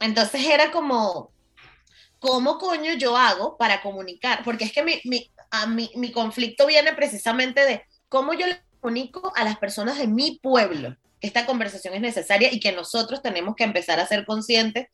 Entonces 0.00 0.44
era 0.44 0.72
como, 0.72 1.30
¿cómo 2.18 2.58
coño 2.58 2.94
yo 2.94 3.16
hago 3.16 3.56
para 3.56 3.80
comunicar? 3.80 4.42
Porque 4.44 4.64
es 4.64 4.72
que 4.72 4.82
mi, 4.82 5.00
mi, 5.04 5.30
a 5.52 5.66
mi, 5.66 5.90
mi 5.94 6.10
conflicto 6.10 6.66
viene 6.66 6.94
precisamente 6.94 7.64
de 7.64 7.82
cómo 8.08 8.34
yo 8.34 8.46
le 8.48 8.60
comunico 8.80 9.32
a 9.36 9.44
las 9.44 9.56
personas 9.56 9.98
de 9.98 10.08
mi 10.08 10.40
pueblo 10.42 10.96
esta 11.20 11.46
conversación 11.46 11.94
es 11.94 12.00
necesaria 12.00 12.52
y 12.52 12.60
que 12.60 12.72
nosotros 12.72 13.22
tenemos 13.22 13.56
que 13.56 13.64
empezar 13.64 14.00
a 14.00 14.06
ser 14.06 14.24
conscientes 14.24 14.88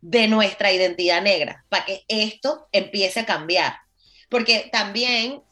de 0.00 0.28
nuestra 0.28 0.72
identidad 0.72 1.22
negra 1.22 1.64
para 1.68 1.84
que 1.84 2.04
esto 2.08 2.68
empiece 2.72 3.20
a 3.20 3.26
cambiar. 3.26 3.76
Porque 4.28 4.68
también 4.72 5.42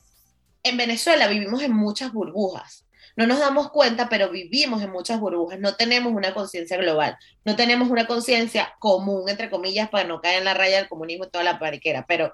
en 0.62 0.76
Venezuela 0.76 1.28
vivimos 1.28 1.62
en 1.62 1.72
muchas 1.72 2.12
burbujas. 2.12 2.86
No 3.16 3.26
nos 3.26 3.38
damos 3.38 3.70
cuenta, 3.70 4.10
pero 4.10 4.30
vivimos 4.30 4.82
en 4.82 4.90
muchas 4.90 5.18
burbujas. 5.18 5.58
No 5.58 5.74
tenemos 5.74 6.12
una 6.12 6.34
conciencia 6.34 6.76
global. 6.76 7.16
No 7.46 7.56
tenemos 7.56 7.88
una 7.88 8.06
conciencia 8.06 8.74
común, 8.78 9.28
entre 9.28 9.48
comillas, 9.48 9.88
para 9.88 10.06
no 10.06 10.20
caer 10.20 10.38
en 10.38 10.44
la 10.44 10.52
raya 10.52 10.76
del 10.76 10.88
comunismo 10.88 11.24
y 11.24 11.30
toda 11.30 11.42
la 11.42 11.58
pariquera. 11.58 12.04
Pero 12.06 12.32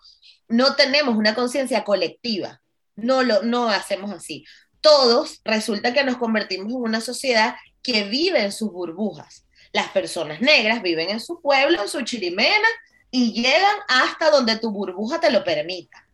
no 0.48 0.74
tenemos 0.74 1.14
una 1.14 1.37
conciencia 1.37 1.85
colectiva. 1.85 2.61
No 2.96 3.22
lo 3.22 3.42
no 3.44 3.68
hacemos 3.68 4.11
así. 4.11 4.44
Todos 4.81 5.40
resulta 5.44 5.92
que 5.94 6.02
nos 6.02 6.16
convertimos 6.16 6.72
en 6.72 6.83
una 6.83 7.00
sociedad 7.00 7.55
que 7.83 8.05
vive 8.05 8.42
en 8.42 8.53
sus 8.53 8.71
burbujas. 8.71 9.47
Las 9.73 9.88
personas 9.88 10.40
negras 10.40 10.83
viven 10.83 11.11
en 11.11 11.21
su 11.21 11.40
pueblo, 11.40 11.83
en 11.83 11.88
su 11.88 12.03
chirimena, 12.03 12.68
y 13.11 13.33
llegan 13.33 13.77
hasta 13.88 14.31
donde 14.31 14.59
tu 14.59 14.71
burbuja 14.71 15.21
te 15.21 15.31
lo 15.31 15.45
permita. 15.45 16.07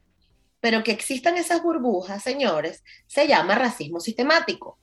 Pero 0.60 0.82
que 0.82 0.92
existan 0.92 1.36
esas 1.36 1.62
burbujas, 1.62 2.22
señores, 2.22 2.82
se 3.06 3.28
llama 3.28 3.54
racismo 3.54 4.00
sistemático. 4.00 4.78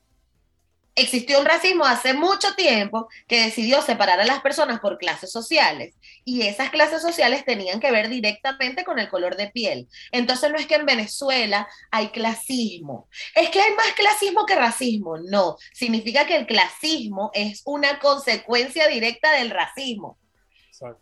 Existió 0.98 1.40
un 1.40 1.46
racismo 1.46 1.84
hace 1.86 2.14
mucho 2.14 2.56
tiempo 2.56 3.10
que 3.28 3.42
decidió 3.42 3.82
separar 3.82 4.22
a 4.22 4.26
las 4.26 4.40
personas 4.42 4.80
por 4.80 4.98
clases 4.98 5.30
sociales 5.30 5.94
y 6.24 6.44
esas 6.44 6.70
clases 6.70 7.02
sociales 7.02 7.44
tenían 7.44 7.82
que 7.82 7.92
ver 7.92 8.08
directamente 8.08 8.86
con 8.86 8.98
el 9.00 9.10
color 9.10 9.36
de 9.36 9.50
piel. 9.50 9.90
Entonces 10.14 10.50
no 10.52 10.58
es 10.58 10.68
que 10.68 10.76
en 10.76 10.86
Venezuela 10.86 11.68
hay 11.92 12.10
clasismo, 12.12 13.10
es 13.36 13.50
que 13.50 13.60
hay 13.62 13.74
más 13.74 13.92
clasismo 13.94 14.46
que 14.46 14.56
racismo. 14.56 15.18
No, 15.18 15.58
significa 15.74 16.26
que 16.26 16.38
el 16.38 16.48
clasismo 16.48 17.30
es 17.34 17.62
una 17.66 18.00
consecuencia 18.00 18.88
directa 18.88 19.34
del 19.34 19.50
racismo. 19.50 20.18
Exacto. 20.70 21.02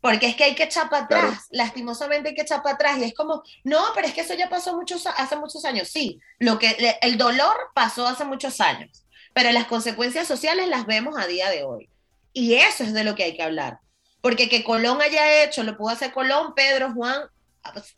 Porque 0.00 0.26
es 0.28 0.34
que 0.34 0.44
hay 0.44 0.54
que 0.54 0.62
echar 0.64 0.88
para 0.88 1.04
atrás, 1.04 1.20
Claro. 1.22 1.40
lastimosamente 1.50 2.30
hay 2.30 2.34
que 2.34 2.42
echar 2.42 2.62
para 2.62 2.74
atrás. 2.74 2.98
Y 2.98 3.04
es 3.04 3.14
como, 3.14 3.42
no, 3.64 3.80
pero 3.94 4.06
es 4.08 4.14
que 4.14 4.22
eso 4.22 4.34
ya 4.34 4.48
pasó 4.48 4.74
muchos, 4.74 5.06
hace 5.06 5.36
muchos 5.36 5.64
años. 5.66 5.88
Sí, 5.88 6.18
lo 6.38 6.58
que, 6.58 6.74
le- 6.80 6.98
el 7.02 7.18
dolor 7.18 7.54
pasó 7.74 8.06
hace 8.08 8.24
muchos 8.24 8.60
años, 8.62 8.99
pero 9.32 9.50
las 9.52 9.66
consecuencias 9.66 10.26
sociales 10.26 10.68
las 10.68 10.86
vemos 10.86 11.16
a 11.18 11.26
día 11.26 11.50
de 11.50 11.64
hoy. 11.64 11.88
Y 12.32 12.54
eso 12.54 12.84
es 12.84 12.92
de 12.92 13.04
lo 13.04 13.14
que 13.14 13.24
hay 13.24 13.36
que 13.36 13.42
hablar. 13.42 13.80
Porque 14.20 14.48
que 14.48 14.64
Colón 14.64 15.00
haya 15.00 15.42
hecho, 15.42 15.62
lo 15.62 15.76
pudo 15.76 15.90
hacer 15.90 16.12
Colón, 16.12 16.54
Pedro, 16.54 16.92
Juan, 16.92 17.22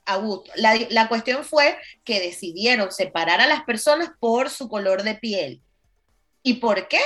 Augusto. 0.04 0.50
La, 0.56 0.74
la 0.90 1.08
cuestión 1.08 1.44
fue 1.44 1.78
que 2.04 2.20
decidieron 2.20 2.92
separar 2.92 3.40
a 3.40 3.46
las 3.46 3.64
personas 3.64 4.10
por 4.18 4.50
su 4.50 4.68
color 4.68 5.02
de 5.02 5.14
piel. 5.14 5.62
¿Y 6.42 6.54
por 6.54 6.88
qué? 6.88 7.00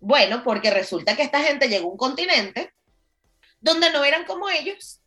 Bueno, 0.00 0.42
porque 0.42 0.70
resulta 0.70 1.16
que 1.16 1.22
esta 1.22 1.42
gente 1.42 1.68
llegó 1.68 1.88
a 1.88 1.92
un 1.92 1.98
continente 1.98 2.72
donde 3.60 3.90
no 3.92 4.04
eran 4.04 4.24
como 4.24 4.48
ellos, 4.48 5.01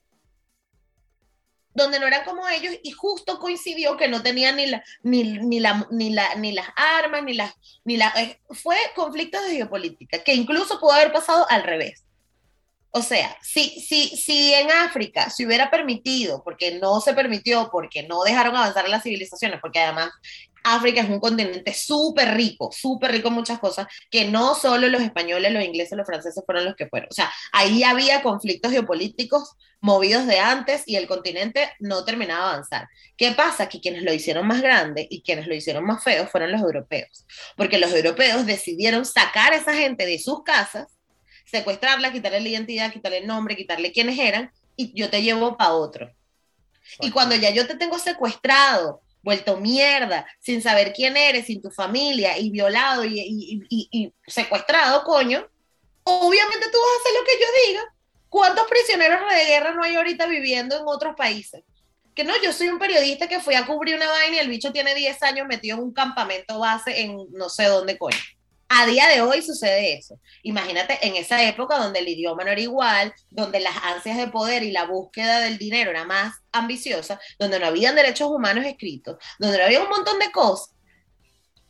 donde 1.75 1.99
no 1.99 2.07
eran 2.07 2.23
como 2.23 2.47
ellos 2.47 2.73
y 2.81 2.91
justo 2.91 3.37
coincidió 3.37 3.97
que 3.97 4.07
no 4.07 4.23
tenían 4.23 4.55
ni, 4.55 4.65
la, 4.65 4.83
ni, 5.03 5.23
ni, 5.23 5.59
la, 5.59 5.85
ni, 5.91 6.09
la, 6.09 6.35
ni 6.35 6.53
las 6.53 6.67
armas, 6.75 7.23
ni 7.23 7.33
las... 7.33 7.53
Ni 7.83 7.97
la, 7.97 8.11
eh, 8.15 8.39
fue 8.49 8.77
conflicto 8.95 9.39
de 9.43 9.57
geopolítica, 9.57 10.23
que 10.23 10.33
incluso 10.33 10.79
pudo 10.79 10.93
haber 10.93 11.11
pasado 11.11 11.45
al 11.49 11.63
revés. 11.63 12.05
O 12.91 13.01
sea, 13.01 13.37
si, 13.41 13.81
si, 13.81 14.07
si 14.15 14.53
en 14.53 14.71
África 14.71 15.29
se 15.29 15.45
hubiera 15.45 15.69
permitido, 15.69 16.41
porque 16.43 16.79
no 16.79 17.01
se 17.01 17.13
permitió, 17.13 17.69
porque 17.69 18.03
no 18.03 18.23
dejaron 18.23 18.55
avanzar 18.55 18.87
las 18.87 19.03
civilizaciones, 19.03 19.59
porque 19.59 19.81
además 19.81 20.11
África 20.65 21.01
es 21.01 21.09
un 21.09 21.19
continente 21.19 21.73
súper 21.75 22.33
rico, 22.35 22.71
súper 22.71 23.11
rico 23.11 23.27
en 23.27 23.35
muchas 23.35 23.59
cosas, 23.59 23.85
que 24.09 24.25
no 24.25 24.55
solo 24.55 24.87
los 24.87 25.03
españoles, 25.03 25.53
los 25.53 25.63
ingleses, 25.63 25.95
los 25.95 26.07
franceses 26.07 26.43
fueron 26.43 26.65
los 26.65 26.75
que 26.75 26.87
fueron. 26.87 27.07
O 27.11 27.13
sea, 27.13 27.31
ahí 27.51 27.83
había 27.83 28.23
conflictos 28.23 28.71
geopolíticos 28.71 29.53
movidos 29.79 30.25
de 30.25 30.39
antes 30.39 30.81
y 30.87 30.95
el 30.95 31.07
continente 31.07 31.71
no 31.79 32.03
terminaba 32.03 32.47
de 32.47 32.53
avanzar. 32.53 32.87
¿Qué 33.15 33.31
pasa? 33.33 33.69
Que 33.69 33.79
quienes 33.79 34.01
lo 34.01 34.11
hicieron 34.11 34.47
más 34.47 34.61
grande 34.61 35.07
y 35.07 35.21
quienes 35.21 35.45
lo 35.45 35.53
hicieron 35.53 35.85
más 35.85 36.03
feo 36.03 36.25
fueron 36.25 36.51
los 36.51 36.61
europeos, 36.61 37.27
porque 37.55 37.77
los 37.77 37.93
europeos 37.93 38.47
decidieron 38.47 39.05
sacar 39.05 39.53
a 39.53 39.57
esa 39.57 39.75
gente 39.75 40.07
de 40.07 40.17
sus 40.17 40.43
casas, 40.43 40.87
secuestrarla, 41.45 42.11
quitarle 42.11 42.41
la 42.41 42.49
identidad, 42.49 42.91
quitarle 42.91 43.19
el 43.19 43.27
nombre, 43.27 43.55
quitarle 43.55 43.91
quiénes 43.91 44.17
eran 44.17 44.51
y 44.75 44.99
yo 44.99 45.11
te 45.11 45.21
llevo 45.21 45.55
para 45.57 45.73
otro. 45.73 46.11
Y 47.01 47.11
cuando 47.11 47.35
ya 47.35 47.51
yo 47.51 47.67
te 47.67 47.75
tengo 47.75 47.99
secuestrado, 47.99 49.01
vuelto 49.25 49.57
mierda, 49.57 50.25
sin 50.39 50.61
saber 50.61 50.93
quién 50.93 51.17
eres, 51.17 51.47
sin 51.47 51.59
tu 51.59 51.71
familia, 51.71 52.37
y 52.37 52.51
violado 52.51 53.03
y, 53.03 53.19
y, 53.19 53.63
y, 53.67 53.89
y, 53.91 54.13
secuestrado, 54.27 55.03
coño, 55.03 55.45
obviamente 56.03 56.67
tú 56.71 56.77
vas 56.77 56.91
a 56.93 57.01
hacer 57.01 57.13
lo 57.19 57.25
que 57.25 57.41
yo 57.41 57.47
diga. 57.67 57.95
¿Cuántos 58.29 58.67
prisioneros 58.67 59.19
de 59.29 59.45
guerra 59.45 59.73
no 59.73 59.83
hay 59.83 59.95
ahorita 59.95 60.27
viviendo 60.27 60.77
en 60.77 60.83
otros 60.85 61.15
países? 61.15 61.63
Que 62.13 62.23
no, 62.23 62.33
yo 62.43 62.53
soy 62.53 62.69
un 62.69 62.77
periodista 62.77 63.27
que 63.27 63.39
fui 63.39 63.55
a 63.55 63.65
cubrir 63.65 63.95
una 63.95 64.09
vaina 64.09 64.35
y 64.35 64.39
el 64.39 64.49
bicho 64.49 64.71
tiene 64.71 64.93
10 64.93 65.23
años 65.23 65.47
metido 65.47 65.77
en 65.77 65.83
un 65.83 65.93
campamento 65.93 66.59
base 66.59 67.01
en 67.01 67.17
no 67.31 67.49
sé 67.49 67.65
dónde, 67.65 67.97
coño. 67.97 68.17
A 68.77 68.85
día 68.85 69.07
de 69.07 69.21
hoy 69.21 69.41
sucede 69.41 69.93
eso. 69.93 70.19
Imagínate 70.43 70.99
en 71.01 71.15
esa 71.15 71.41
época 71.47 71.77
donde 71.77 71.99
el 71.99 72.09
idioma 72.09 72.43
no 72.43 72.51
era 72.51 72.59
igual, 72.59 73.13
donde 73.29 73.61
las 73.61 73.77
ansias 73.81 74.17
de 74.17 74.27
poder 74.27 74.63
y 74.63 74.71
la 74.71 74.83
búsqueda 74.83 75.39
del 75.39 75.57
dinero 75.57 75.91
era 75.91 76.03
más 76.03 76.35
ambiciosa, 76.51 77.17
donde 77.39 77.57
no 77.57 77.67
habían 77.67 77.95
derechos 77.95 78.29
humanos 78.29 78.65
escritos, 78.65 79.15
donde 79.39 79.59
no 79.59 79.63
había 79.63 79.81
un 79.81 79.87
montón 79.87 80.19
de 80.19 80.29
cosas. 80.29 80.75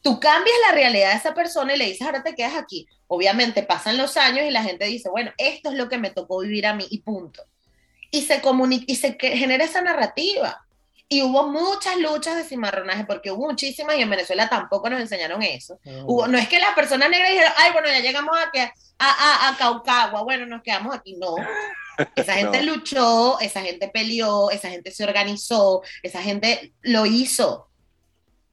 Tú 0.01 0.19
cambias 0.19 0.55
la 0.67 0.73
realidad 0.73 1.11
de 1.11 1.17
esa 1.17 1.35
persona 1.35 1.75
y 1.75 1.77
le 1.77 1.85
dices, 1.85 2.01
ahora 2.01 2.23
te 2.23 2.33
quedas 2.33 2.55
aquí. 2.55 2.87
Obviamente 3.05 3.61
pasan 3.61 3.97
los 3.97 4.17
años 4.17 4.43
y 4.47 4.49
la 4.49 4.63
gente 4.63 4.85
dice, 4.85 5.07
bueno, 5.07 5.31
esto 5.37 5.69
es 5.69 5.75
lo 5.75 5.87
que 5.87 5.99
me 5.99 6.09
tocó 6.09 6.39
vivir 6.39 6.65
a 6.65 6.73
mí 6.73 6.87
y 6.89 7.03
punto. 7.03 7.43
Y 8.09 8.23
se, 8.23 8.41
comunica, 8.41 8.85
y 8.87 8.95
se 8.95 9.15
genera 9.19 9.65
esa 9.65 9.83
narrativa. 9.83 10.64
Y 11.07 11.21
hubo 11.21 11.47
muchas 11.47 11.97
luchas 11.97 12.35
de 12.35 12.43
cimarronaje, 12.43 13.05
porque 13.05 13.31
hubo 13.31 13.47
muchísimas 13.47 13.95
y 13.97 14.01
en 14.01 14.09
Venezuela 14.09 14.49
tampoco 14.49 14.89
nos 14.89 14.99
enseñaron 14.99 15.43
eso. 15.43 15.79
Mm. 15.83 16.03
Hubo, 16.05 16.27
no 16.27 16.37
es 16.37 16.47
que 16.49 16.59
las 16.59 16.73
personas 16.73 17.09
negras 17.09 17.29
dijeron, 17.29 17.53
ay, 17.57 17.71
bueno, 17.73 17.87
ya 17.89 17.99
llegamos 17.99 18.35
a, 18.37 18.49
que, 18.51 18.61
a, 18.61 18.71
a, 18.97 19.49
a 19.49 19.57
Caucagua, 19.57 20.23
bueno, 20.23 20.45
nos 20.47 20.63
quedamos 20.63 20.95
aquí. 20.95 21.15
No. 21.15 21.35
Esa 22.15 22.33
gente 22.37 22.61
No. 22.61 22.73
luchó, 22.73 23.39
esa 23.39 23.61
gente 23.61 23.87
peleó, 23.89 24.49
esa 24.49 24.69
gente 24.69 24.89
se 24.91 25.03
organizó, 25.03 25.83
esa 26.01 26.21
gente 26.23 26.73
lo 26.81 27.05
hizo. 27.05 27.69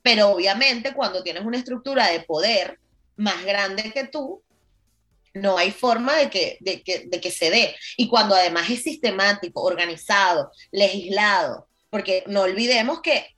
Pero 0.02 0.30
obviamente 0.30 0.92
cuando 0.92 1.22
tienes 1.22 1.44
una 1.44 1.56
estructura 1.58 2.08
de 2.08 2.20
poder 2.20 2.78
más 3.16 3.44
grande 3.44 3.92
que 3.92 4.04
tú, 4.08 4.42
no 5.34 5.56
hay 5.56 5.70
forma 5.70 6.14
de 6.16 6.28
que, 6.28 6.58
de 6.60 6.82
que, 6.82 7.04
de 7.06 7.20
que 7.20 7.30
se 7.30 7.50
dé. 7.50 7.74
Y 7.96 8.08
cuando 8.08 8.34
además 8.34 8.68
es 8.68 8.82
sistemático, 8.82 9.62
organizado, 9.62 10.50
legislado, 10.70 11.68
porque 11.92 12.24
no 12.26 12.40
olvidemos 12.40 13.02
que 13.02 13.37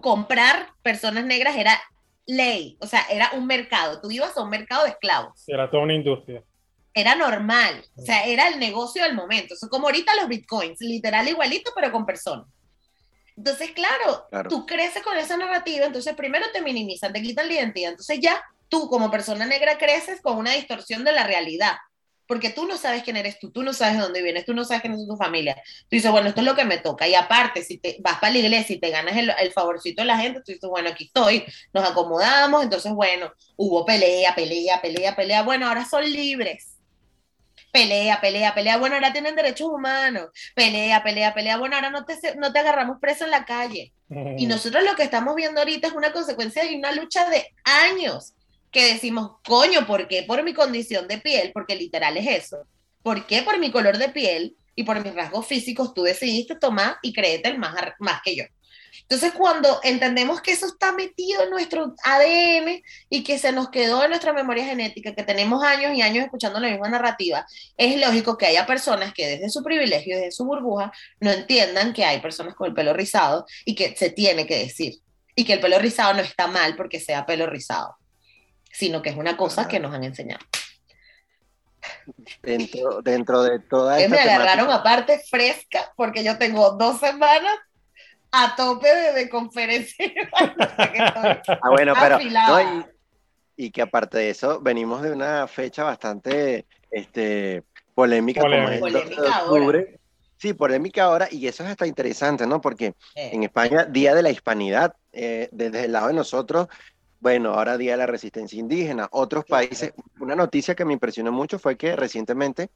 comprar 0.00 0.68
personas 0.82 1.24
negras 1.24 1.56
era 1.56 1.82
ley, 2.26 2.78
o 2.80 2.86
sea, 2.86 3.04
era 3.10 3.32
un 3.32 3.44
mercado. 3.46 4.00
Tú 4.00 4.08
ibas 4.12 4.36
a 4.36 4.42
un 4.42 4.50
mercado 4.50 4.84
de 4.84 4.90
esclavos. 4.90 5.42
Era 5.48 5.68
toda 5.68 5.82
una 5.82 5.94
industria. 5.94 6.44
Era 6.94 7.16
normal, 7.16 7.84
o 7.96 8.02
sea, 8.02 8.24
era 8.24 8.46
el 8.48 8.60
negocio 8.60 9.02
del 9.02 9.14
momento. 9.16 9.54
Eso 9.54 9.68
como 9.68 9.88
ahorita 9.88 10.14
los 10.14 10.28
bitcoins, 10.28 10.80
literal 10.80 11.26
igualito, 11.26 11.72
pero 11.74 11.90
con 11.90 12.06
personas. 12.06 12.46
Entonces, 13.36 13.72
claro, 13.72 14.26
Claro. 14.30 14.48
tú 14.48 14.64
creces 14.64 15.02
con 15.02 15.16
esa 15.16 15.36
narrativa, 15.36 15.86
entonces 15.86 16.14
primero 16.14 16.46
te 16.52 16.62
minimizan, 16.62 17.12
te 17.12 17.20
quitan 17.20 17.48
la 17.48 17.54
identidad. 17.54 17.90
Entonces 17.90 18.20
ya 18.20 18.40
tú 18.68 18.88
como 18.88 19.10
persona 19.10 19.44
negra 19.44 19.76
creces 19.76 20.20
con 20.20 20.36
una 20.36 20.52
distorsión 20.52 21.02
de 21.02 21.12
la 21.12 21.24
realidad. 21.24 21.76
Porque 22.28 22.50
tú 22.50 22.66
no 22.66 22.76
sabes 22.76 23.02
quién 23.02 23.16
eres 23.16 23.38
tú, 23.38 23.50
tú 23.50 23.62
no 23.62 23.72
sabes 23.72 23.94
de 23.96 24.02
dónde 24.02 24.22
vienes, 24.22 24.44
tú 24.44 24.52
no 24.52 24.62
sabes 24.62 24.82
quién 24.82 24.92
es 24.92 25.06
tu 25.06 25.16
familia. 25.16 25.54
Tú 25.54 25.88
dices, 25.88 26.10
bueno, 26.10 26.28
esto 26.28 26.42
es 26.42 26.46
lo 26.46 26.54
que 26.54 26.66
me 26.66 26.76
toca. 26.76 27.08
Y 27.08 27.14
aparte, 27.14 27.62
si 27.64 27.78
te 27.78 27.96
vas 28.00 28.18
para 28.18 28.34
la 28.34 28.38
iglesia 28.40 28.76
y 28.76 28.78
te 28.78 28.90
ganas 28.90 29.16
el, 29.16 29.32
el 29.40 29.50
favorcito 29.50 30.02
de 30.02 30.06
la 30.06 30.18
gente, 30.18 30.40
tú 30.40 30.52
dices, 30.52 30.68
bueno, 30.68 30.90
aquí 30.90 31.04
estoy, 31.06 31.44
nos 31.72 31.88
acomodamos. 31.88 32.62
Entonces, 32.62 32.92
bueno, 32.92 33.32
hubo 33.56 33.86
pelea, 33.86 34.34
pelea, 34.34 34.78
pelea, 34.82 35.16
pelea. 35.16 35.42
Bueno, 35.42 35.66
ahora 35.66 35.86
son 35.86 36.04
libres. 36.04 36.76
Pelea, 37.72 38.20
pelea, 38.20 38.54
pelea. 38.54 38.76
Bueno, 38.76 38.96
ahora 38.96 39.12
tienen 39.12 39.34
derechos 39.34 39.68
humanos. 39.68 40.28
Pelea, 40.54 41.02
pelea, 41.02 41.32
pelea. 41.32 41.56
Bueno, 41.56 41.76
ahora 41.76 41.88
no 41.88 42.04
te, 42.04 42.14
no 42.36 42.52
te 42.52 42.58
agarramos 42.58 42.98
preso 43.00 43.24
en 43.24 43.30
la 43.30 43.46
calle. 43.46 43.94
Y 44.36 44.46
nosotros 44.46 44.84
lo 44.84 44.94
que 44.96 45.02
estamos 45.02 45.34
viendo 45.34 45.60
ahorita 45.60 45.88
es 45.88 45.94
una 45.94 46.12
consecuencia 46.12 46.62
de 46.62 46.76
una 46.76 46.92
lucha 46.92 47.28
de 47.30 47.54
años 47.64 48.34
que 48.70 48.92
decimos, 48.92 49.32
coño, 49.44 49.86
¿por 49.86 50.08
qué 50.08 50.22
por 50.22 50.42
mi 50.42 50.54
condición 50.54 51.08
de 51.08 51.18
piel? 51.18 51.52
Porque 51.52 51.76
literal 51.76 52.16
es 52.16 52.44
eso. 52.44 52.58
¿Por 53.02 53.26
qué 53.26 53.42
por 53.42 53.58
mi 53.58 53.70
color 53.70 53.98
de 53.98 54.08
piel 54.08 54.56
y 54.74 54.84
por 54.84 55.02
mis 55.02 55.14
rasgos 55.14 55.46
físicos 55.46 55.94
tú 55.94 56.02
decidiste 56.02 56.56
tomar 56.56 56.96
y 57.02 57.12
creerte 57.12 57.48
el 57.48 57.58
más, 57.58 57.74
más 57.98 58.20
que 58.22 58.36
yo? 58.36 58.44
Entonces, 59.02 59.32
cuando 59.32 59.80
entendemos 59.82 60.42
que 60.42 60.52
eso 60.52 60.66
está 60.66 60.92
metido 60.92 61.42
en 61.42 61.50
nuestro 61.50 61.94
ADN 62.04 62.82
y 63.08 63.24
que 63.24 63.38
se 63.38 63.52
nos 63.52 63.70
quedó 63.70 64.02
en 64.04 64.10
nuestra 64.10 64.32
memoria 64.32 64.64
genética, 64.64 65.14
que 65.14 65.22
tenemos 65.22 65.62
años 65.62 65.96
y 65.96 66.02
años 66.02 66.24
escuchando 66.24 66.60
la 66.60 66.68
misma 66.68 66.88
narrativa, 66.88 67.46
es 67.76 67.98
lógico 67.98 68.36
que 68.36 68.46
haya 68.46 68.66
personas 68.66 69.14
que 69.14 69.26
desde 69.26 69.48
su 69.50 69.62
privilegio, 69.62 70.16
desde 70.16 70.32
su 70.32 70.44
burbuja, 70.44 70.92
no 71.20 71.30
entiendan 71.30 71.92
que 71.92 72.04
hay 72.04 72.20
personas 72.20 72.54
con 72.54 72.68
el 72.68 72.74
pelo 72.74 72.92
rizado 72.92 73.46
y 73.64 73.74
que 73.74 73.96
se 73.96 74.10
tiene 74.10 74.46
que 74.46 74.58
decir. 74.58 74.96
Y 75.34 75.44
que 75.44 75.54
el 75.54 75.60
pelo 75.60 75.78
rizado 75.78 76.14
no 76.14 76.20
está 76.20 76.46
mal 76.48 76.76
porque 76.76 77.00
sea 77.00 77.24
pelo 77.24 77.46
rizado, 77.46 77.96
sino 78.78 79.02
que 79.02 79.10
es 79.10 79.16
una 79.16 79.36
cosa 79.36 79.66
que 79.66 79.80
nos 79.80 79.92
han 79.92 80.04
enseñado. 80.04 80.40
Dentro, 82.42 83.02
dentro 83.02 83.42
de 83.42 83.58
toda 83.60 83.98
esta 84.00 84.08
me 84.14 84.20
agarraron 84.20 84.66
temática- 84.66 84.74
aparte 84.80 85.20
fresca 85.28 85.92
porque 85.96 86.22
yo 86.24 86.38
tengo 86.38 86.70
dos 86.72 86.98
semanas 87.00 87.56
a 88.30 88.54
tope 88.56 88.88
de, 88.94 89.12
de 89.14 89.28
conferencia. 89.28 90.06
Ah, 91.60 91.70
bueno, 91.70 91.94
pero 92.00 92.18
no, 92.18 92.60
y, 93.56 93.64
y 93.66 93.70
que 93.70 93.82
aparte 93.82 94.18
de 94.18 94.30
eso, 94.30 94.60
venimos 94.60 95.02
de 95.02 95.12
una 95.12 95.46
fecha 95.48 95.82
bastante 95.84 96.66
este, 96.90 97.64
polémica, 97.94 98.40
como 98.42 98.54
es 98.54 98.70
el 98.72 98.80
Polémica. 98.80 99.00
12 99.00 99.08
de 99.08 99.16
Polémica 99.16 99.44
octubre. 99.44 100.00
Sí, 100.36 100.52
polémica 100.54 101.02
ahora, 101.04 101.26
y 101.32 101.48
eso 101.48 101.64
es 101.64 101.70
hasta 101.70 101.86
interesante, 101.86 102.46
¿no? 102.46 102.60
Porque 102.60 102.94
Eh, 103.16 103.30
en 103.32 103.42
España, 103.42 103.84
Día 103.86 104.14
de 104.14 104.22
la 104.22 104.30
Hispanidad, 104.30 104.94
eh, 105.12 105.48
desde 105.50 105.86
el 105.86 105.92
lado 105.92 106.06
de 106.08 106.14
nosotros, 106.14 106.68
bueno, 107.20 107.54
ahora 107.54 107.76
Día 107.76 107.92
de 107.92 107.98
la 107.98 108.06
Resistencia 108.06 108.58
Indígena. 108.58 109.08
Otros 109.12 109.44
países, 109.44 109.92
una 110.20 110.36
noticia 110.36 110.74
que 110.74 110.84
me 110.84 110.92
impresionó 110.92 111.32
mucho 111.32 111.58
fue 111.58 111.76
que 111.76 111.96
recientemente 111.96 112.70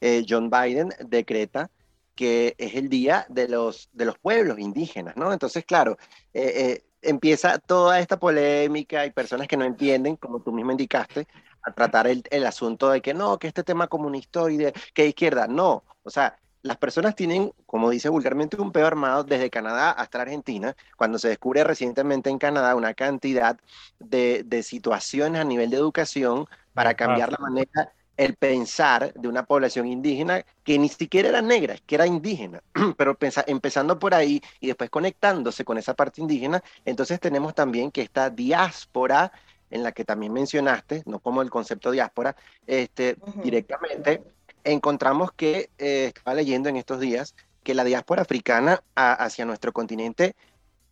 eh, 0.00 0.24
John 0.28 0.50
Biden 0.50 0.90
decreta 1.00 1.70
que 2.14 2.54
es 2.58 2.74
el 2.74 2.88
Día 2.88 3.26
de 3.28 3.48
los, 3.48 3.88
de 3.92 4.04
los 4.04 4.18
pueblos 4.18 4.58
indígenas, 4.58 5.16
¿no? 5.16 5.32
Entonces, 5.32 5.64
claro, 5.64 5.96
eh, 6.34 6.52
eh, 6.54 6.84
empieza 7.02 7.58
toda 7.58 7.98
esta 7.98 8.18
polémica 8.18 9.06
y 9.06 9.10
personas 9.10 9.48
que 9.48 9.56
no 9.56 9.64
entienden, 9.64 10.16
como 10.16 10.40
tú 10.40 10.52
mismo 10.52 10.70
indicaste, 10.70 11.26
a 11.62 11.72
tratar 11.72 12.06
el, 12.06 12.22
el 12.30 12.44
asunto 12.44 12.90
de 12.90 13.00
que 13.00 13.14
no, 13.14 13.38
que 13.38 13.48
este 13.48 13.64
tema 13.64 13.86
comunistoide, 13.88 14.74
que 14.92 15.06
izquierda, 15.06 15.46
no, 15.46 15.84
o 16.02 16.10
sea, 16.10 16.38
las 16.62 16.76
personas 16.76 17.14
tienen, 17.16 17.52
como 17.66 17.90
dice 17.90 18.08
vulgarmente, 18.08 18.60
un 18.60 18.72
peo 18.72 18.86
armado 18.86 19.24
desde 19.24 19.50
Canadá 19.50 19.90
hasta 19.92 20.18
la 20.18 20.22
Argentina, 20.22 20.76
cuando 20.96 21.18
se 21.18 21.28
descubre 21.28 21.64
recientemente 21.64 22.30
en 22.30 22.38
Canadá 22.38 22.74
una 22.74 22.94
cantidad 22.94 23.58
de, 23.98 24.42
de 24.44 24.62
situaciones 24.62 25.40
a 25.40 25.44
nivel 25.44 25.70
de 25.70 25.76
educación 25.78 26.46
para 26.74 26.94
cambiar 26.94 27.32
la 27.32 27.38
manera, 27.38 27.92
el 28.16 28.36
pensar 28.36 29.14
de 29.14 29.28
una 29.28 29.44
población 29.46 29.86
indígena 29.86 30.44
que 30.62 30.78
ni 30.78 30.88
siquiera 30.90 31.30
era 31.30 31.40
negra, 31.42 31.76
que 31.86 31.94
era 31.94 32.06
indígena, 32.06 32.62
pero 32.98 33.14
pensa- 33.16 33.44
empezando 33.46 33.98
por 33.98 34.14
ahí 34.14 34.42
y 34.60 34.66
después 34.66 34.90
conectándose 34.90 35.64
con 35.64 35.78
esa 35.78 35.94
parte 35.94 36.20
indígena, 36.20 36.62
entonces 36.84 37.18
tenemos 37.20 37.54
también 37.54 37.90
que 37.90 38.02
esta 38.02 38.28
diáspora 38.30 39.32
en 39.70 39.82
la 39.84 39.92
que 39.92 40.04
también 40.04 40.32
mencionaste, 40.32 41.02
no 41.06 41.20
como 41.20 41.42
el 41.42 41.48
concepto 41.50 41.90
diáspora, 41.92 42.34
este, 42.66 43.16
directamente, 43.42 44.22
encontramos 44.64 45.32
que, 45.32 45.70
eh, 45.78 46.12
estaba 46.14 46.34
leyendo 46.34 46.68
en 46.68 46.76
estos 46.76 47.00
días, 47.00 47.34
que 47.62 47.74
la 47.74 47.84
diáspora 47.84 48.22
africana 48.22 48.82
a- 48.94 49.12
hacia 49.12 49.44
nuestro 49.44 49.72
continente, 49.72 50.34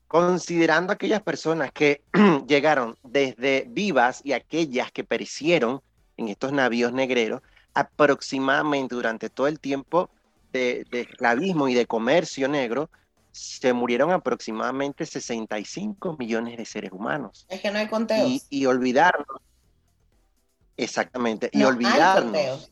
considerando 0.06 0.92
aquellas 0.92 1.22
personas 1.22 1.70
que 1.72 2.02
llegaron 2.46 2.96
desde 3.02 3.66
vivas 3.68 4.20
y 4.24 4.32
aquellas 4.32 4.90
que 4.92 5.04
perecieron 5.04 5.80
en 6.16 6.28
estos 6.28 6.52
navíos 6.52 6.92
negreros, 6.92 7.42
aproximadamente 7.74 8.94
durante 8.94 9.30
todo 9.30 9.46
el 9.46 9.60
tiempo 9.60 10.10
de, 10.52 10.84
de 10.90 11.02
esclavismo 11.02 11.68
y 11.68 11.74
de 11.74 11.86
comercio 11.86 12.48
negro, 12.48 12.90
se 13.30 13.72
murieron 13.72 14.10
aproximadamente 14.10 15.06
65 15.06 16.16
millones 16.18 16.56
de 16.56 16.64
seres 16.64 16.90
humanos. 16.92 17.46
es 17.48 17.60
que 17.60 17.70
no 17.70 17.78
hay 17.78 17.86
conteos. 17.86 18.46
Y, 18.50 18.62
y 18.62 18.66
olvidarnos, 18.66 19.26
exactamente, 20.76 21.50
y 21.52 21.58
No 21.58 21.68
olvidarnos. 21.68 22.70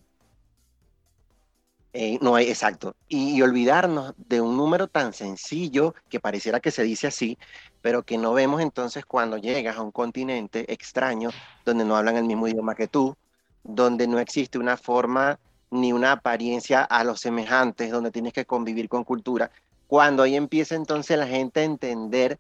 Eh, 1.99 2.19
no 2.21 2.35
hay, 2.35 2.49
exacto. 2.49 2.95
Y, 3.09 3.37
y 3.39 3.41
olvidarnos 3.41 4.13
de 4.19 4.43
un 4.43 4.55
número 4.55 4.87
tan 4.87 5.15
sencillo 5.15 5.95
que 6.11 6.21
pareciera 6.21 6.61
que 6.61 6.71
se 6.71 6.83
dice 6.83 7.07
así, 7.07 7.39
pero 7.81 8.03
que 8.03 8.19
no 8.19 8.35
vemos 8.35 8.61
entonces 8.61 9.07
cuando 9.07 9.39
llegas 9.39 9.79
a 9.79 9.83
un 9.83 9.93
continente 9.93 10.71
extraño 10.71 11.31
donde 11.65 11.87
no 11.87 11.97
hablan 11.97 12.19
el 12.19 12.25
mismo 12.25 12.49
idioma 12.49 12.75
que 12.75 12.87
tú, 12.87 13.17
donde 13.65 14.07
no 14.07 14.19
existe 14.19 14.59
una 14.59 14.77
forma 14.77 15.39
ni 15.71 15.95
una 15.95 16.13
apariencia 16.13 16.83
a 16.83 17.03
los 17.03 17.21
semejantes, 17.21 17.91
donde 17.91 18.11
tienes 18.11 18.35
que 18.35 18.45
convivir 18.45 18.91
con 18.91 19.03
cultura. 19.03 19.51
Cuando 19.87 20.23
ahí 20.23 20.37
empieza 20.37 20.75
entonces 20.75 21.17
la 21.17 21.27
gente 21.27 21.61
a 21.61 21.65
entender 21.65 22.39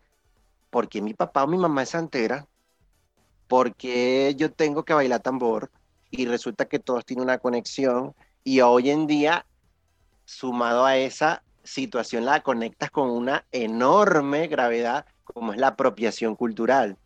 por 0.68 0.86
qué 0.86 1.00
mi 1.00 1.14
papá 1.14 1.44
o 1.44 1.46
mi 1.46 1.56
mamá 1.56 1.84
es 1.84 1.88
santera, 1.88 2.46
por 3.48 3.74
qué 3.74 4.34
yo 4.36 4.52
tengo 4.52 4.84
que 4.84 4.92
bailar 4.92 5.20
tambor, 5.20 5.70
y 6.10 6.26
resulta 6.26 6.66
que 6.66 6.78
todos 6.78 7.06
tienen 7.06 7.24
una 7.24 7.38
conexión 7.38 8.14
y 8.46 8.60
hoy 8.60 8.90
en 8.90 9.08
día, 9.08 9.44
sumado 10.24 10.84
a 10.84 10.96
esa 10.96 11.42
situación, 11.64 12.24
la 12.24 12.44
conectas 12.44 12.92
con 12.92 13.10
una 13.10 13.44
enorme 13.50 14.46
gravedad 14.46 15.04
como 15.24 15.52
es 15.52 15.58
la 15.58 15.66
apropiación 15.66 16.36
cultural. 16.36 16.96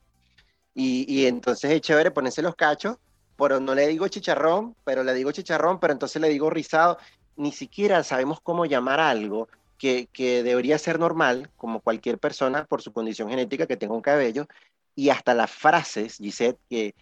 Y, 0.75 1.07
y 1.09 1.25
entonces 1.25 1.71
es 1.71 1.81
chévere 1.81 2.11
ponerse 2.11 2.43
los 2.43 2.57
cachos, 2.57 2.99
pero 3.39 3.59
no 3.59 3.75
le 3.75 3.87
digo 3.87 4.07
chicharrón, 4.07 4.77
pero 4.85 5.03
le 5.03 5.15
digo 5.15 5.33
chicharrón, 5.33 5.81
pero 5.81 5.95
entonces 5.95 6.21
le 6.21 6.29
digo 6.29 6.51
rizado. 6.51 6.99
Ni 7.37 7.53
siquiera 7.53 8.05
sabemos 8.05 8.43
cómo 8.43 8.67
llamar 8.67 9.01
algo 9.01 9.49
que, 9.79 10.11
que 10.13 10.43
debería 10.43 10.77
ser 10.77 10.99
normal, 10.99 11.51
como 11.57 11.81
cualquier 11.81 12.19
persona 12.19 12.67
por 12.67 12.83
su 12.83 12.93
condición 12.93 13.31
genética 13.31 13.67
que 13.67 13.79
tenga 13.79 13.95
un 13.95 14.03
cabello, 14.03 14.47
y 14.95 15.09
hasta 15.09 15.33
las 15.33 15.51
frases, 15.51 16.19
Gisette, 16.19 16.59
que, 16.69 16.95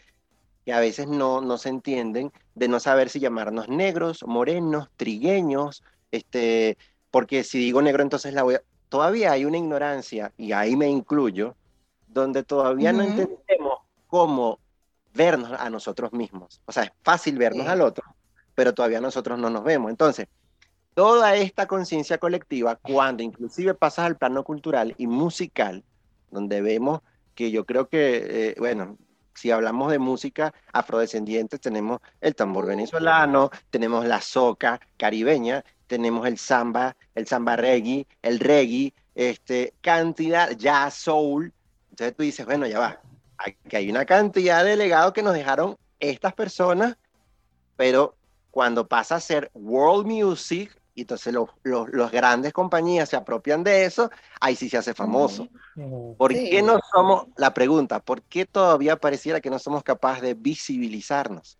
que 0.69 0.75
a 0.75 0.81
veces 0.81 1.09
no, 1.09 1.41
no 1.41 1.57
se 1.57 1.71
entienden, 1.71 2.31
de 2.55 2.69
no 2.69 2.79
saber 2.79 3.09
si 3.09 3.21
llamarnos 3.21 3.71
negros, 3.71 4.23
morenos, 4.27 4.91
trigueños, 4.99 5.83
este, 6.11 6.77
porque 7.11 7.43
si 7.43 7.59
digo 7.59 7.81
negro 7.81 8.03
entonces 8.03 8.35
la 8.35 8.43
voy 8.43 8.57
a... 8.57 8.63
Todavía 8.91 9.33
hay 9.33 9.47
una 9.47 9.57
ignorancia, 9.57 10.31
y 10.37 10.53
ahí 10.53 10.77
me 10.77 10.87
incluyo, 10.91 11.57
donde 12.07 12.43
todavía 12.43 12.93
no 12.93 13.03
entendemos 13.03 13.79
cómo 14.09 14.59
vernos 15.15 15.53
a 15.59 15.71
nosotros 15.71 16.13
mismos. 16.13 16.61
O 16.67 16.73
sea, 16.73 16.83
es 16.83 16.93
fácil 17.03 17.39
vernos 17.39 17.65
Sí. 17.65 17.73
al 17.73 17.81
otro, 17.81 18.05
pero 18.55 18.75
todavía 18.75 19.01
nosotros 19.01 19.39
no 19.39 19.49
nos 19.49 19.65
vemos. 19.65 19.91
Entonces, 19.91 20.27
toda 20.93 21.35
esta 21.37 21.67
conciencia 21.67 22.19
colectiva, 22.19 22.77
cuando 22.77 23.23
inclusive 23.23 23.73
pasas 23.73 24.05
al 24.05 24.19
plano 24.19 24.45
cultural 24.45 24.95
y 24.99 25.07
musical, 25.07 25.83
donde 26.31 26.61
vemos 26.61 27.01
que 27.35 27.51
yo 27.51 27.65
creo 27.65 27.89
que, 27.89 28.51
eh, 28.51 28.55
bueno, 28.59 28.99
si 29.39 29.53
hablamos 29.53 29.93
de 29.93 30.01
música 30.01 30.53
afrodescendiente, 30.73 31.61
tenemos 31.61 32.01
el 32.21 32.35
tambor 32.35 32.67
venezolano, 32.67 33.51
tenemos 33.71 34.05
la 34.05 34.21
soca 34.21 34.81
caribeña, 34.97 35.65
tenemos 35.87 36.27
el 36.27 36.39
samba, 36.39 36.97
el 37.15 37.29
samba 37.29 37.55
reggae, 37.55 38.09
el 38.21 38.41
reggae, 38.41 38.93
este, 39.15 39.75
cantidad, 39.81 40.51
jazz, 40.57 40.95
soul. 40.95 41.53
Entonces 41.91 42.17
tú 42.17 42.25
dices, 42.25 42.47
bueno, 42.47 42.67
ya 42.67 42.81
va, 42.81 43.01
aquí 43.37 43.77
hay 43.77 43.89
una 43.91 44.05
cantidad 44.05 44.65
de 44.65 44.75
legados 44.77 45.13
que 45.13 45.23
nos 45.23 45.35
dejaron 45.35 45.77
estas 46.01 46.35
personas, 46.35 46.97
pero 47.77 48.17
cuando 48.51 48.89
pasa 48.89 49.15
a 49.15 49.21
ser 49.21 49.53
world 49.55 50.05
music, 50.05 50.77
y 50.99 51.03
entonces 51.03 51.33
los, 51.33 51.49
los, 51.63 51.89
los 51.91 52.11
grandes 52.11 52.53
compañías 52.53 53.09
se 53.09 53.15
apropian 53.15 53.63
de 53.63 53.85
eso, 53.85 54.11
ahí 54.41 54.57
sí 54.57 54.69
se 54.69 54.79
hace 54.79 54.95
famoso. 54.95 55.47
¿Por 56.17 56.33
Sí. 56.35 56.51
qué 56.51 56.61
no 56.61 56.81
somos, 56.93 57.27
la 57.37 57.55
pregunta, 57.55 58.01
¿por 58.01 58.23
qué 58.23 58.47
todavía 58.47 58.97
pareciera 58.97 59.41
que 59.41 59.49
no 59.49 59.61
somos 59.61 59.85
capaces 59.85 60.23
de 60.23 60.35
visibilizarnos? 60.35 61.57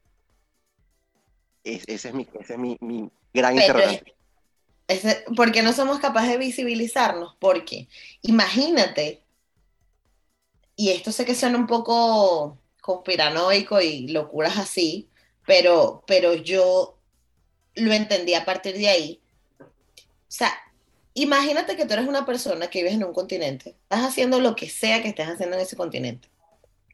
Es- 1.63 1.85
ese 1.87 2.09
es 2.09 2.15
mi, 2.15 2.27
ese 2.41 2.55
es 2.55 2.59
mi, 2.59 2.77
mi 2.81 3.09
gran 3.33 3.55
Pero- 3.55 3.67
interrogante. 3.79 4.15
Ese- 4.89 5.25
¿Por 5.37 5.53
qué 5.53 5.63
no 5.63 5.73
somos 5.73 6.01
capaces 6.01 6.31
de 6.31 6.39
visibilizarnos? 6.39 7.37
Porque 7.39 7.87
imagínate, 8.23 9.23
y 10.75 10.91
esto 10.91 11.13
sé 11.13 11.25
que 11.25 11.37
suena 11.37 11.59
un 11.59 11.67
poco 11.69 12.59
conspiranoico 12.81 13.81
y 13.81 14.09
locuras 14.09 14.59
así, 14.59 15.09
pero, 15.47 16.03
pero 16.09 16.35
yo 16.35 16.99
lo 17.75 17.93
entendí 17.93 18.35
a 18.35 18.45
partir 18.45 18.77
de 18.77 18.89
ahí. 18.89 19.21
O 20.29 20.31
sea, 20.31 20.53
imagínate 21.15 21.75
que 21.77 21.87
tú 21.87 21.95
eres 21.95 22.07
una 22.07 22.27
persona 22.27 22.69
que 22.69 22.81
vives 22.81 22.95
en 22.95 23.05
un 23.05 23.15
continente, 23.15 23.77
estás 23.83 24.05
haciendo 24.05 24.41
lo 24.41 24.55
que 24.55 24.69
sea 24.69 25.03
que 25.03 25.09
estés 25.09 25.27
haciendo 25.27 25.57
en 25.57 25.63
ese 25.63 25.77
continente. 25.77 26.29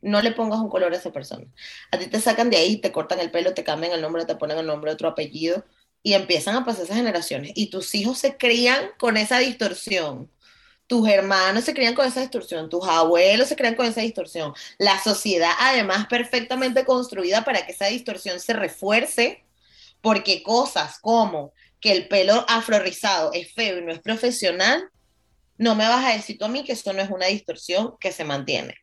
No 0.03 0.23
le 0.23 0.33
pongas 0.33 0.61
un 0.61 0.69
color 0.69 0.93
a 0.93 0.97
esa 0.97 1.13
persona. 1.13 1.47
A 1.91 1.99
ti 1.99 2.07
te 2.07 2.21
sacan 2.21 2.51
de 2.51 2.59
ahí, 2.59 2.77
te 2.77 2.93
cortan 2.93 3.21
el 3.21 3.31
pelo, 3.31 3.55
te 3.55 3.65
cambian 3.65 3.93
el 3.93 4.03
nombre, 4.03 4.25
te 4.25 4.37
ponen 4.37 4.59
el 4.59 4.67
nombre 4.67 4.91
de 4.91 4.95
otro 4.95 5.09
apellido 5.09 5.65
y 6.03 6.13
empiezan 6.13 6.55
a 6.55 6.65
pasar 6.65 6.85
esas 6.85 6.97
generaciones 6.97 7.53
y 7.55 7.71
tus 7.71 7.95
hijos 7.95 8.19
se 8.19 8.37
crían 8.37 8.91
con 8.99 9.17
esa 9.17 9.39
distorsión. 9.39 10.31
Tus 10.87 11.09
hermanos 11.09 11.65
se 11.65 11.73
crían 11.73 11.95
con 11.95 12.07
esa 12.07 12.21
distorsión, 12.21 12.69
tus 12.69 12.87
abuelos 12.87 13.49
se 13.49 13.57
crían 13.57 13.75
con 13.75 13.87
esa 13.87 14.03
distorsión. 14.03 14.53
La 14.79 15.03
sociedad, 15.03 15.53
además, 15.59 16.07
perfectamente 16.07 16.85
construida 16.85 17.43
para 17.43 17.65
que 17.65 17.73
esa 17.73 17.87
distorsión 17.87 18.39
se 18.39 18.53
refuerce, 18.53 19.43
porque 20.03 20.43
cosas 20.43 20.99
como 21.01 21.54
que 21.85 21.93
el 21.93 22.09
pelo 22.09 22.47
afro 22.49 22.79
rizado 22.79 23.31
es 23.35 23.53
feo 23.53 23.77
y 23.77 23.83
no 23.83 23.93
es 23.93 23.99
profesional, 23.99 24.89
no 25.59 25.75
me 25.75 25.87
vas 25.87 26.03
a 26.03 26.17
decir 26.17 26.39
tú 26.39 26.47
a 26.47 26.49
mí 26.49 26.65
que 26.65 26.73
eso 26.73 26.95
no 26.95 27.03
es 27.03 27.11
una 27.11 27.27
distorsión 27.27 27.97
que 28.01 28.11
se 28.11 28.25
mantiene. 28.25 28.75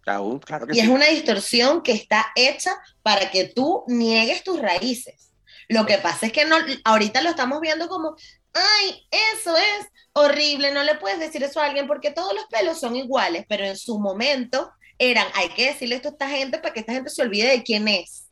Claro 0.00 0.40
que 0.66 0.76
Y 0.76 0.80
es 0.80 0.88
una 0.88 1.06
distorsión 1.06 1.80
que 1.80 1.92
está 1.92 2.26
hecha 2.34 2.72
para 3.04 3.30
que 3.30 3.44
tú 3.44 3.84
niegues 3.86 4.42
tus 4.42 4.58
raíces. 4.58 5.30
Lo 5.68 5.86
que 5.86 5.98
pasa 5.98 6.26
es 6.26 6.32
que 6.32 6.44
no, 6.44 6.56
ahorita 6.82 7.22
lo 7.22 7.30
estamos 7.30 7.60
viendo 7.60 7.86
como, 7.86 8.16
ay, 8.52 9.06
eso 9.36 9.56
es 9.56 9.86
horrible, 10.12 10.72
no 10.72 10.82
le 10.82 10.96
puedes 10.96 11.20
decir 11.20 11.44
eso 11.44 11.60
a 11.60 11.66
alguien 11.66 11.86
porque 11.86 12.10
todos 12.10 12.34
los 12.34 12.46
pelos 12.46 12.80
son 12.80 12.96
iguales, 12.96 13.46
pero 13.48 13.64
en 13.64 13.76
su 13.76 14.00
momento 14.00 14.72
eran, 14.98 15.28
hay 15.34 15.50
que 15.50 15.66
decirle 15.66 15.94
esto 15.94 16.08
a 16.08 16.10
esta 16.10 16.28
gente 16.28 16.58
para 16.58 16.74
que 16.74 16.80
esta 16.80 16.94
gente 16.94 17.10
se 17.10 17.22
olvide 17.22 17.50
de 17.50 17.62
quién 17.62 17.86
es. 17.86 18.24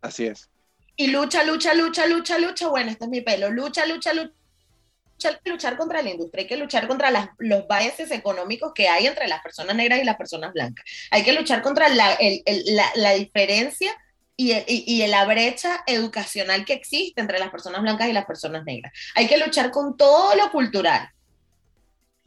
Así 0.00 0.24
es. 0.24 0.48
Y 0.96 1.08
lucha, 1.08 1.44
lucha, 1.44 1.74
lucha, 1.74 2.06
lucha, 2.06 2.38
lucha, 2.38 2.68
bueno, 2.68 2.90
este 2.90 3.04
es 3.04 3.10
mi 3.10 3.20
pelo, 3.20 3.50
lucha, 3.50 3.86
lucha, 3.86 4.12
lucha. 4.12 4.32
Luchar 5.44 5.76
contra 5.76 6.00
la 6.00 6.08
industria, 6.10 6.42
hay 6.42 6.48
que 6.48 6.56
luchar 6.56 6.88
contra 6.88 7.10
las- 7.10 7.28
los 7.36 7.68
biases 7.68 8.10
económicos 8.10 8.72
que 8.74 8.88
hay 8.88 9.06
entre 9.06 9.28
las 9.28 9.42
personas 9.42 9.76
negras 9.76 10.00
y 10.00 10.04
las 10.04 10.16
personas 10.16 10.50
blancas. 10.54 10.82
Hay 11.10 11.22
que 11.22 11.34
luchar 11.34 11.60
contra 11.60 11.90
la, 11.90 12.16
diferencia 13.14 13.92
y, 14.34 14.54
y 14.66 15.06
la 15.08 15.26
brecha 15.26 15.82
educacional 15.86 16.64
que 16.64 16.72
existe 16.72 17.20
entre 17.20 17.38
las 17.38 17.50
personas 17.50 17.82
blancas 17.82 18.08
y 18.08 18.14
las 18.14 18.24
personas 18.24 18.64
negras. 18.64 18.94
Hay 19.14 19.26
que 19.26 19.36
luchar 19.36 19.70
con 19.70 19.94
todo 19.98 20.34
lo 20.36 20.50
cultural. 20.50 21.10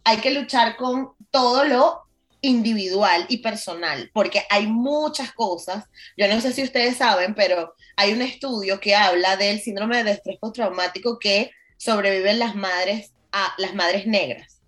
Hay 0.04 0.18
que 0.18 0.30
luchar 0.30 0.76
con 0.76 1.14
todo 1.32 1.66
lo 1.66 2.03
individual 2.44 3.26
y 3.30 3.38
personal, 3.38 4.12
porque 4.14 4.44
hay 4.50 4.68
muchas 4.68 5.32
cosas. 5.32 5.86
Yo 6.16 6.28
no 6.28 6.40
sé 6.42 6.54
si 6.54 6.62
ustedes 6.62 6.98
saben, 6.98 7.34
pero 7.34 7.74
hay 7.96 8.12
un 8.14 8.22
estudio 8.22 8.80
que 8.80 8.96
habla 8.96 9.38
del 9.38 9.62
síndrome 9.62 10.04
de 10.04 10.12
estrés 10.12 10.38
postraumático 10.40 11.18
que 11.18 11.52
sobreviven 11.78 12.40
las 12.40 12.54
madres, 12.54 13.14
a, 13.32 13.54
las 13.58 13.74
madres 13.74 14.06
negras. 14.06 14.62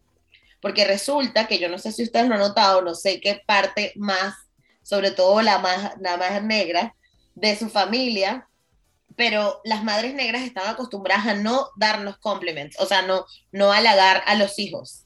Porque 0.61 0.85
resulta 0.85 1.47
que 1.47 1.59
yo 1.59 1.69
no 1.69 1.77
sé 1.77 1.91
si 1.91 2.03
ustedes 2.03 2.27
lo 2.27 2.35
han 2.35 2.39
notado, 2.39 2.81
no 2.81 2.95
sé 2.95 3.19
qué 3.19 3.41
parte 3.45 3.91
más, 3.95 4.33
sobre 4.81 5.11
todo 5.11 5.41
la 5.41 5.59
más, 5.59 5.93
la 5.99 6.15
más 6.17 6.41
negra 6.41 6.95
de 7.35 7.57
su 7.57 7.69
familia, 7.69 8.47
pero 9.17 9.59
las 9.65 9.83
madres 9.83 10.13
negras 10.13 10.43
están 10.43 10.67
acostumbradas 10.67 11.27
a 11.27 11.33
no 11.35 11.69
darnos 11.75 12.17
compliments, 12.19 12.79
o 12.79 12.85
sea, 12.85 13.01
no, 13.01 13.25
no 13.51 13.71
halagar 13.73 14.23
a 14.25 14.35
los 14.35 14.57
hijos. 14.59 15.04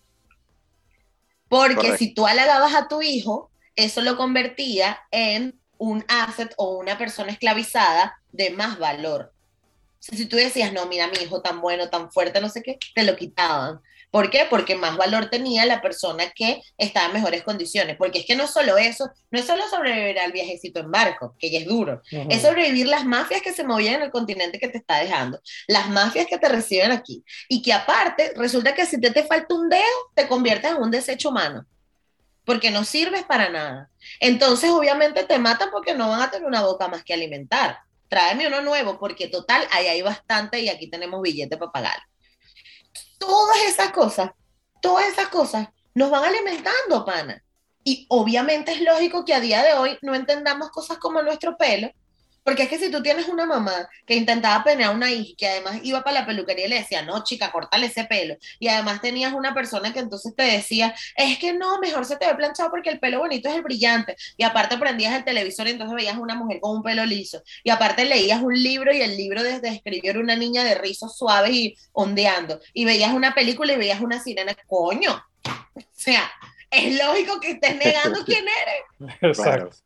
Porque 1.49 1.75
Correcto. 1.75 1.97
si 1.97 2.13
tú 2.13 2.25
halagabas 2.25 2.73
a 2.75 2.87
tu 2.87 3.01
hijo, 3.01 3.51
eso 3.75 4.01
lo 4.01 4.15
convertía 4.15 4.99
en 5.11 5.59
un 5.77 6.05
asset 6.07 6.53
o 6.57 6.77
una 6.77 6.97
persona 6.97 7.31
esclavizada 7.31 8.21
de 8.31 8.51
más 8.51 8.77
valor. 8.77 9.33
O 9.99 10.01
sea, 10.01 10.17
si 10.17 10.25
tú 10.25 10.37
decías, 10.37 10.71
no, 10.71 10.85
mira, 10.85 11.07
mi 11.07 11.17
hijo 11.23 11.41
tan 11.41 11.59
bueno, 11.59 11.89
tan 11.89 12.11
fuerte, 12.11 12.39
no 12.39 12.49
sé 12.49 12.61
qué, 12.61 12.77
te 12.93 13.03
lo 13.03 13.15
quitaban. 13.15 13.81
¿Por 14.11 14.31
qué? 14.31 14.47
Porque 14.49 14.75
más 14.75 14.97
valor 14.97 15.29
tenía 15.29 15.65
la 15.65 15.81
persona 15.81 16.31
que 16.33 16.61
estaba 16.77 17.07
en 17.07 17.13
mejores 17.13 17.43
condiciones. 17.43 17.95
Porque 17.95 18.19
es 18.19 18.25
que 18.25 18.35
no 18.35 18.45
es 18.45 18.51
solo 18.51 18.77
eso, 18.77 19.09
no 19.29 19.39
es 19.39 19.45
solo 19.45 19.67
sobrevivir 19.69 20.19
al 20.19 20.31
viajecito 20.31 20.79
en 20.79 20.91
barco, 20.91 21.35
que 21.37 21.51
ya 21.51 21.59
es 21.59 21.67
duro, 21.67 22.01
es 22.11 22.41
sobrevivir 22.41 22.87
las 22.87 23.05
mafias 23.05 23.41
que 23.41 23.53
se 23.53 23.63
movían 23.63 23.95
en 23.95 24.01
el 24.03 24.11
continente 24.11 24.59
que 24.59 24.67
te 24.67 24.79
está 24.79 24.97
dejando, 24.97 25.39
las 25.67 25.89
mafias 25.89 26.25
que 26.27 26.39
te 26.39 26.49
reciben 26.49 26.91
aquí. 26.91 27.23
Y 27.47 27.61
que 27.61 27.71
aparte, 27.71 28.33
resulta 28.35 28.73
que 28.73 28.85
si 28.85 28.99
te, 28.99 29.11
te 29.11 29.23
falta 29.25 29.53
un 29.53 29.69
dedo, 29.69 29.83
te 30.15 30.27
conviertes 30.27 30.71
en 30.71 30.77
un 30.77 30.89
desecho 30.91 31.29
humano. 31.29 31.65
Porque 32.45 32.71
no 32.71 32.83
sirves 32.83 33.23
para 33.25 33.49
nada. 33.49 33.91
Entonces, 34.19 34.71
obviamente, 34.71 35.23
te 35.23 35.37
matan 35.37 35.69
porque 35.69 35.93
no 35.93 36.09
van 36.09 36.21
a 36.21 36.31
tener 36.31 36.47
una 36.47 36.61
boca 36.61 36.87
más 36.87 37.03
que 37.03 37.13
alimentar. 37.13 37.77
Tráeme 38.07 38.47
uno 38.47 38.61
nuevo, 38.61 38.97
porque 38.97 39.27
total, 39.27 39.67
ahí 39.71 39.85
hay 39.85 40.01
bastante 40.01 40.59
y 40.59 40.69
aquí 40.69 40.89
tenemos 40.89 41.21
billete 41.21 41.57
para 41.57 41.71
pagar. 41.71 41.99
Todas 43.19 43.57
esas 43.67 43.91
cosas, 43.91 44.31
todas 44.81 45.07
esas 45.07 45.27
cosas 45.27 45.67
nos 45.93 46.09
van 46.09 46.23
alimentando, 46.23 47.05
pana. 47.05 47.43
Y 47.83 48.07
obviamente 48.09 48.71
es 48.71 48.81
lógico 48.81 49.23
que 49.23 49.35
a 49.35 49.39
día 49.39 49.61
de 49.61 49.73
hoy 49.73 49.97
no 50.01 50.15
entendamos 50.15 50.71
cosas 50.71 50.97
como 50.97 51.21
nuestro 51.21 51.55
pelo, 51.57 51.91
porque 52.49 52.63
es 52.63 52.69
que 52.69 52.79
si 52.79 52.89
tú 52.89 53.03
tienes 53.03 53.27
una 53.27 53.45
mamá 53.45 53.87
que 54.07 54.15
intentaba 54.15 54.63
peinar 54.63 54.89
a 54.89 54.95
una 54.95 55.11
hija 55.11 55.29
y 55.29 55.35
que 55.35 55.47
además 55.47 55.81
iba 55.83 56.03
para 56.03 56.21
la 56.21 56.25
peluquería 56.25 56.65
y 56.65 56.69
le 56.69 56.79
decía, 56.79 57.03
no, 57.03 57.23
chica, 57.23 57.51
cortale 57.51 57.85
ese 57.85 58.05
pelo, 58.05 58.37
y 58.57 58.69
además 58.69 59.01
tenías 59.01 59.33
una 59.33 59.53
persona 59.53 59.93
que 59.93 59.99
entonces 59.99 60.35
te 60.35 60.41
decía, 60.41 60.95
es 61.15 61.37
que 61.37 61.53
no, 61.53 61.77
mejor 61.77 62.05
se 62.05 62.17
te 62.17 62.25
ve 62.25 62.33
planchado 62.33 62.71
porque 62.71 62.89
el 62.89 62.99
pelo 62.99 63.19
bonito 63.19 63.49
es 63.49 63.53
el 63.53 63.61
brillante, 63.61 64.15
y 64.35 64.43
aparte 64.43 64.79
prendías 64.79 65.13
el 65.13 65.23
televisor 65.23 65.67
y 65.67 65.71
entonces 65.71 65.95
veías 65.95 66.17
una 66.17 66.33
mujer 66.33 66.59
con 66.59 66.77
un 66.77 66.81
pelo 66.81 67.05
liso, 67.05 67.43
y 67.63 67.69
aparte 67.69 68.03
leías 68.03 68.41
un 68.41 68.55
libro 68.55 68.91
y 68.91 69.01
el 69.01 69.15
libro 69.15 69.43
desde 69.43 69.69
escribió 69.69 70.09
era 70.09 70.19
una 70.19 70.35
niña 70.35 70.63
de 70.63 70.73
rizos 70.73 71.15
suaves 71.15 71.51
y 71.51 71.77
ondeando, 71.91 72.59
y 72.73 72.83
veías 72.83 73.13
una 73.13 73.35
película 73.35 73.73
y 73.73 73.77
veías 73.77 74.01
una 74.01 74.23
sirena, 74.23 74.57
coño, 74.65 75.23
o 75.45 75.81
sea, 75.93 76.31
es 76.71 76.97
lógico 76.97 77.39
que 77.39 77.51
estés 77.51 77.75
negando 77.75 78.21
quién 78.25 78.43
eres 78.47 79.21
Exacto. 79.21 79.77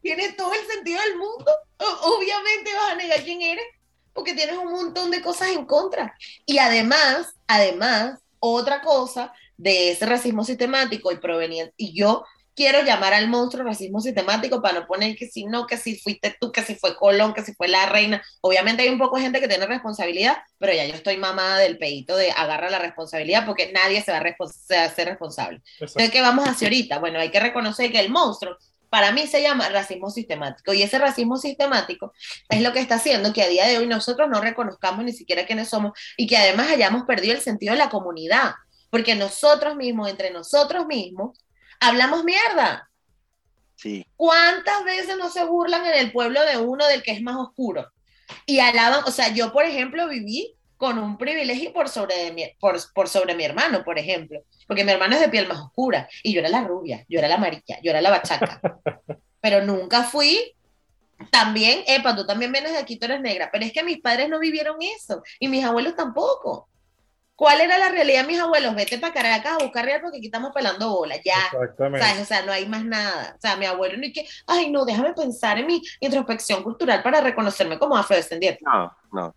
tiene 0.00 0.32
todo 0.32 0.54
el 0.54 0.66
sentido 0.66 0.98
del 1.02 1.18
mundo. 1.18 1.52
Obviamente 1.78 2.72
vas 2.74 2.92
a 2.92 2.96
negar 2.96 3.22
quién 3.22 3.42
eres 3.42 3.64
porque 4.12 4.34
tienes 4.34 4.56
un 4.56 4.72
montón 4.72 5.10
de 5.10 5.20
cosas 5.20 5.48
en 5.48 5.66
contra. 5.66 6.16
Y 6.46 6.58
además, 6.58 7.34
además, 7.46 8.18
otra 8.38 8.80
cosa 8.80 9.32
de 9.56 9.90
ese 9.90 10.06
racismo 10.06 10.44
sistemático 10.44 11.12
y 11.12 11.16
proveniente, 11.18 11.74
y 11.76 11.98
yo 11.98 12.24
quiero 12.54 12.82
llamar 12.82 13.12
al 13.12 13.28
monstruo 13.28 13.64
racismo 13.64 14.00
sistemático 14.00 14.62
para 14.62 14.80
no 14.80 14.86
poner 14.86 15.14
que 15.14 15.28
si 15.28 15.44
no, 15.44 15.66
que 15.66 15.76
si 15.76 15.98
fuiste 15.98 16.34
tú, 16.40 16.50
que 16.50 16.62
si 16.62 16.74
fue 16.74 16.96
Colón, 16.96 17.34
que 17.34 17.42
si 17.42 17.52
fue 17.54 17.68
la 17.68 17.84
reina. 17.86 18.22
Obviamente 18.40 18.82
hay 18.82 18.88
un 18.88 18.98
poco 18.98 19.16
de 19.16 19.22
gente 19.24 19.40
que 19.40 19.48
tiene 19.48 19.66
responsabilidad, 19.66 20.38
pero 20.56 20.72
ya 20.72 20.86
yo 20.86 20.94
estoy 20.94 21.18
mamada 21.18 21.58
del 21.58 21.76
pedito 21.76 22.16
de 22.16 22.32
agarra 22.32 22.70
la 22.70 22.78
responsabilidad 22.78 23.44
porque 23.44 23.72
nadie 23.72 24.02
se 24.02 24.10
va 24.10 24.18
a, 24.18 24.22
respons- 24.22 24.54
se 24.66 24.76
va 24.76 24.84
a 24.84 24.94
ser 24.94 25.08
responsable. 25.08 25.58
Exacto. 25.58 25.84
Entonces, 25.84 26.10
¿qué 26.10 26.22
vamos 26.22 26.48
a 26.48 26.52
hacer 26.52 26.68
ahorita? 26.68 26.98
Bueno, 26.98 27.18
hay 27.18 27.30
que 27.30 27.40
reconocer 27.40 27.92
que 27.92 28.00
el 28.00 28.08
monstruo, 28.08 28.56
para 28.90 29.12
mí 29.12 29.26
se 29.26 29.42
llama 29.42 29.68
racismo 29.68 30.10
sistemático, 30.10 30.72
y 30.72 30.82
ese 30.82 30.98
racismo 30.98 31.36
sistemático 31.36 32.12
es 32.48 32.62
lo 32.62 32.72
que 32.72 32.80
está 32.80 32.96
haciendo 32.96 33.32
que 33.32 33.42
a 33.42 33.48
día 33.48 33.66
de 33.66 33.78
hoy 33.78 33.86
nosotros 33.86 34.28
no 34.28 34.40
reconozcamos 34.40 35.04
ni 35.04 35.12
siquiera 35.12 35.46
quiénes 35.46 35.68
somos 35.68 35.92
y 36.16 36.26
que 36.26 36.36
además 36.36 36.70
hayamos 36.70 37.04
perdido 37.04 37.34
el 37.34 37.40
sentido 37.40 37.72
de 37.72 37.78
la 37.78 37.90
comunidad, 37.90 38.54
porque 38.90 39.14
nosotros 39.14 39.76
mismos, 39.76 40.08
entre 40.08 40.30
nosotros 40.30 40.86
mismos, 40.86 41.38
hablamos 41.80 42.24
mierda. 42.24 42.88
Sí. 43.74 44.06
¿Cuántas 44.16 44.84
veces 44.84 45.16
no 45.18 45.28
se 45.30 45.44
burlan 45.44 45.84
en 45.86 45.94
el 45.94 46.12
pueblo 46.12 46.42
de 46.44 46.56
uno 46.56 46.86
del 46.86 47.02
que 47.02 47.12
es 47.12 47.22
más 47.22 47.36
oscuro? 47.36 47.92
Y 48.46 48.60
alaban, 48.60 49.02
o 49.04 49.10
sea, 49.10 49.28
yo 49.28 49.52
por 49.52 49.64
ejemplo 49.64 50.08
viví 50.08 50.55
con 50.76 50.98
un 50.98 51.16
privilegio 51.16 51.72
por 51.72 51.88
sobre, 51.88 52.16
de 52.16 52.32
mi, 52.32 52.44
por, 52.60 52.76
por 52.92 53.08
sobre 53.08 53.34
mi 53.34 53.44
hermano, 53.44 53.82
por 53.84 53.98
ejemplo, 53.98 54.40
porque 54.66 54.84
mi 54.84 54.92
hermano 54.92 55.14
es 55.14 55.20
de 55.20 55.28
piel 55.28 55.48
más 55.48 55.58
oscura 55.58 56.08
y 56.22 56.32
yo 56.32 56.40
era 56.40 56.48
la 56.48 56.64
rubia, 56.64 57.04
yo 57.08 57.18
era 57.18 57.28
la 57.28 57.36
amarilla, 57.36 57.78
yo 57.82 57.90
era 57.90 58.00
la 58.00 58.10
bachaca, 58.10 58.60
pero 59.40 59.62
nunca 59.62 60.02
fui 60.02 60.54
también, 61.30 61.82
epa, 61.86 62.14
tú 62.14 62.26
también 62.26 62.52
vienes 62.52 62.72
de 62.72 62.78
aquí, 62.78 62.98
tú 62.98 63.06
eres 63.06 63.20
negra, 63.20 63.48
pero 63.50 63.64
es 63.64 63.72
que 63.72 63.82
mis 63.82 64.00
padres 64.00 64.28
no 64.28 64.38
vivieron 64.38 64.76
eso 64.80 65.22
y 65.40 65.48
mis 65.48 65.64
abuelos 65.64 65.96
tampoco. 65.96 66.68
¿Cuál 67.34 67.60
era 67.60 67.76
la 67.76 67.90
realidad 67.90 68.22
de 68.22 68.28
mis 68.28 68.40
abuelos? 68.40 68.74
Vete 68.74 68.96
para 68.96 69.12
Caracas 69.12 69.52
a 69.52 69.62
buscar 69.62 69.84
real 69.84 70.00
porque 70.00 70.16
aquí 70.16 70.26
estamos 70.26 70.52
pelando 70.54 70.88
bola, 70.88 71.16
ya. 71.22 71.34
Exactamente. 71.52 72.06
¿Sabes? 72.06 72.22
O 72.22 72.24
sea, 72.24 72.42
no 72.42 72.52
hay 72.52 72.66
más 72.66 72.82
nada. 72.82 73.34
O 73.36 73.40
sea, 73.40 73.56
mi 73.56 73.66
abuelo 73.66 73.98
ni 73.98 74.10
que, 74.10 74.26
ay, 74.46 74.70
no, 74.70 74.86
déjame 74.86 75.12
pensar 75.12 75.58
en 75.58 75.66
mi 75.66 75.82
introspección 76.00 76.62
cultural 76.62 77.02
para 77.02 77.20
reconocerme 77.20 77.78
como 77.78 77.94
afrodescendiente. 77.94 78.64
No, 78.64 78.90
no. 79.12 79.34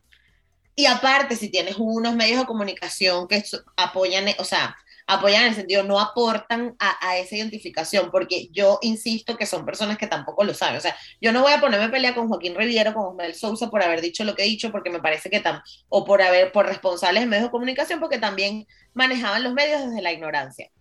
Y 0.80 0.86
aparte, 0.86 1.36
si 1.36 1.50
tienes 1.50 1.76
unos 1.78 2.16
medios 2.16 2.40
de 2.40 2.46
comunicación 2.46 3.28
que 3.28 3.44
apoyan, 3.76 4.28
o 4.38 4.46
sea, 4.46 4.78
apoyan 5.08 5.42
en 5.42 5.50
el 5.50 5.56
sentido, 5.56 5.84
no 5.84 6.00
aportan 6.00 6.74
a, 6.80 6.96
a 7.06 7.18
esa 7.18 7.36
identificación, 7.36 8.10
porque 8.12 8.48
yo 8.54 8.80
insisto 8.82 9.36
que 9.36 9.46
son 9.46 9.66
personas 9.66 9.98
que 9.98 10.08
tampoco 10.08 10.46
lo 10.46 10.54
saben. 10.54 10.78
O 10.78 10.80
sea, 10.80 10.96
yo 11.20 11.34
no 11.34 11.42
voy 11.42 11.52
a 11.52 11.60
ponerme 11.60 11.88
a 11.88 11.92
pelea 11.92 12.16
con 12.16 12.30
Joaquín 12.30 12.56
Riviero, 12.56 12.94
con 12.94 13.08
Osmel 13.08 13.36
Sousa 13.36 13.70
por 13.70 13.84
haber 13.84 14.00
dicho 14.00 14.24
lo 14.24 14.36
que 14.36 14.44
he 14.44 14.46
dicho, 14.46 14.72
porque 14.72 14.90
me 14.90 15.02
parece 15.02 15.30
que 15.30 15.42
tam 15.42 15.62
o 15.90 16.06
por 16.06 16.22
haber, 16.22 16.54
por 16.54 16.66
responsables 16.66 17.24
de 17.24 17.28
medios 17.28 17.48
de 17.48 17.52
comunicación, 17.52 18.00
porque 18.00 18.18
también 18.18 18.66
manejaban 18.94 19.44
los 19.44 19.52
medios 19.52 19.82
desde 19.86 20.02
la 20.02 20.14
ignorancia. 20.14 20.72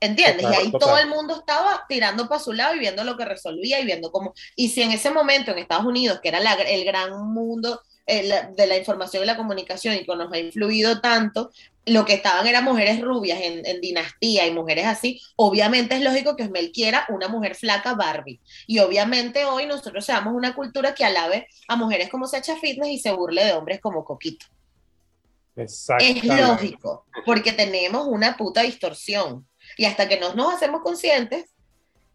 ¿Entiendes? 0.00 0.42
Total, 0.42 0.52
y 0.52 0.56
ahí 0.66 0.70
total. 0.70 0.80
todo 0.86 0.98
el 0.98 1.08
mundo 1.08 1.36
estaba 1.36 1.86
tirando 1.88 2.28
para 2.28 2.40
su 2.42 2.52
lado 2.52 2.74
y 2.74 2.78
viendo 2.78 3.04
lo 3.04 3.16
que 3.16 3.24
resolvía 3.24 3.80
y 3.80 3.86
viendo 3.86 4.12
cómo. 4.12 4.34
Y 4.54 4.68
si 4.68 4.82
en 4.82 4.90
ese 4.90 5.10
momento 5.10 5.50
en 5.50 5.60
Estados 5.60 5.86
Unidos, 5.86 6.20
que 6.22 6.28
era 6.28 6.40
la- 6.40 6.52
el 6.56 6.84
gran 6.84 7.10
mundo 7.32 7.80
eh, 8.06 8.22
la- 8.24 8.50
de 8.50 8.66
la 8.66 8.76
información 8.76 9.22
y 9.22 9.26
la 9.26 9.36
comunicación 9.36 9.94
y 9.94 10.04
que 10.04 10.14
nos 10.16 10.32
ha 10.32 10.38
influido 10.38 11.00
tanto, 11.00 11.50
lo 11.86 12.04
que 12.04 12.14
estaban 12.14 12.46
eran 12.46 12.64
mujeres 12.64 13.00
rubias 13.00 13.40
en, 13.42 13.64
en 13.66 13.80
dinastía 13.80 14.46
y 14.46 14.52
mujeres 14.52 14.86
así, 14.86 15.20
obviamente 15.36 15.94
es 15.96 16.02
lógico 16.02 16.34
que 16.36 16.44
Osmel 16.44 16.72
quiera 16.72 17.04
una 17.10 17.28
mujer 17.28 17.54
flaca 17.54 17.94
Barbie. 17.94 18.40
Y 18.66 18.78
obviamente 18.78 19.44
hoy 19.44 19.66
nosotros 19.66 20.04
seamos 20.04 20.32
una 20.34 20.54
cultura 20.54 20.94
que 20.94 21.04
alabe 21.04 21.46
a 21.68 21.76
mujeres 21.76 22.08
como 22.10 22.26
Sacha 22.26 22.56
Fitness 22.56 22.88
y 22.90 22.98
se 22.98 23.12
burle 23.12 23.44
de 23.44 23.52
hombres 23.52 23.80
como 23.80 24.04
Coquito. 24.04 24.46
Es 25.98 26.24
lógico, 26.24 27.06
porque 27.24 27.52
tenemos 27.52 28.06
una 28.08 28.36
puta 28.36 28.62
distorsión. 28.62 29.46
Y 29.76 29.84
hasta 29.84 30.08
que 30.08 30.18
no 30.18 30.34
nos 30.34 30.52
hacemos 30.54 30.82
conscientes, 30.82 31.46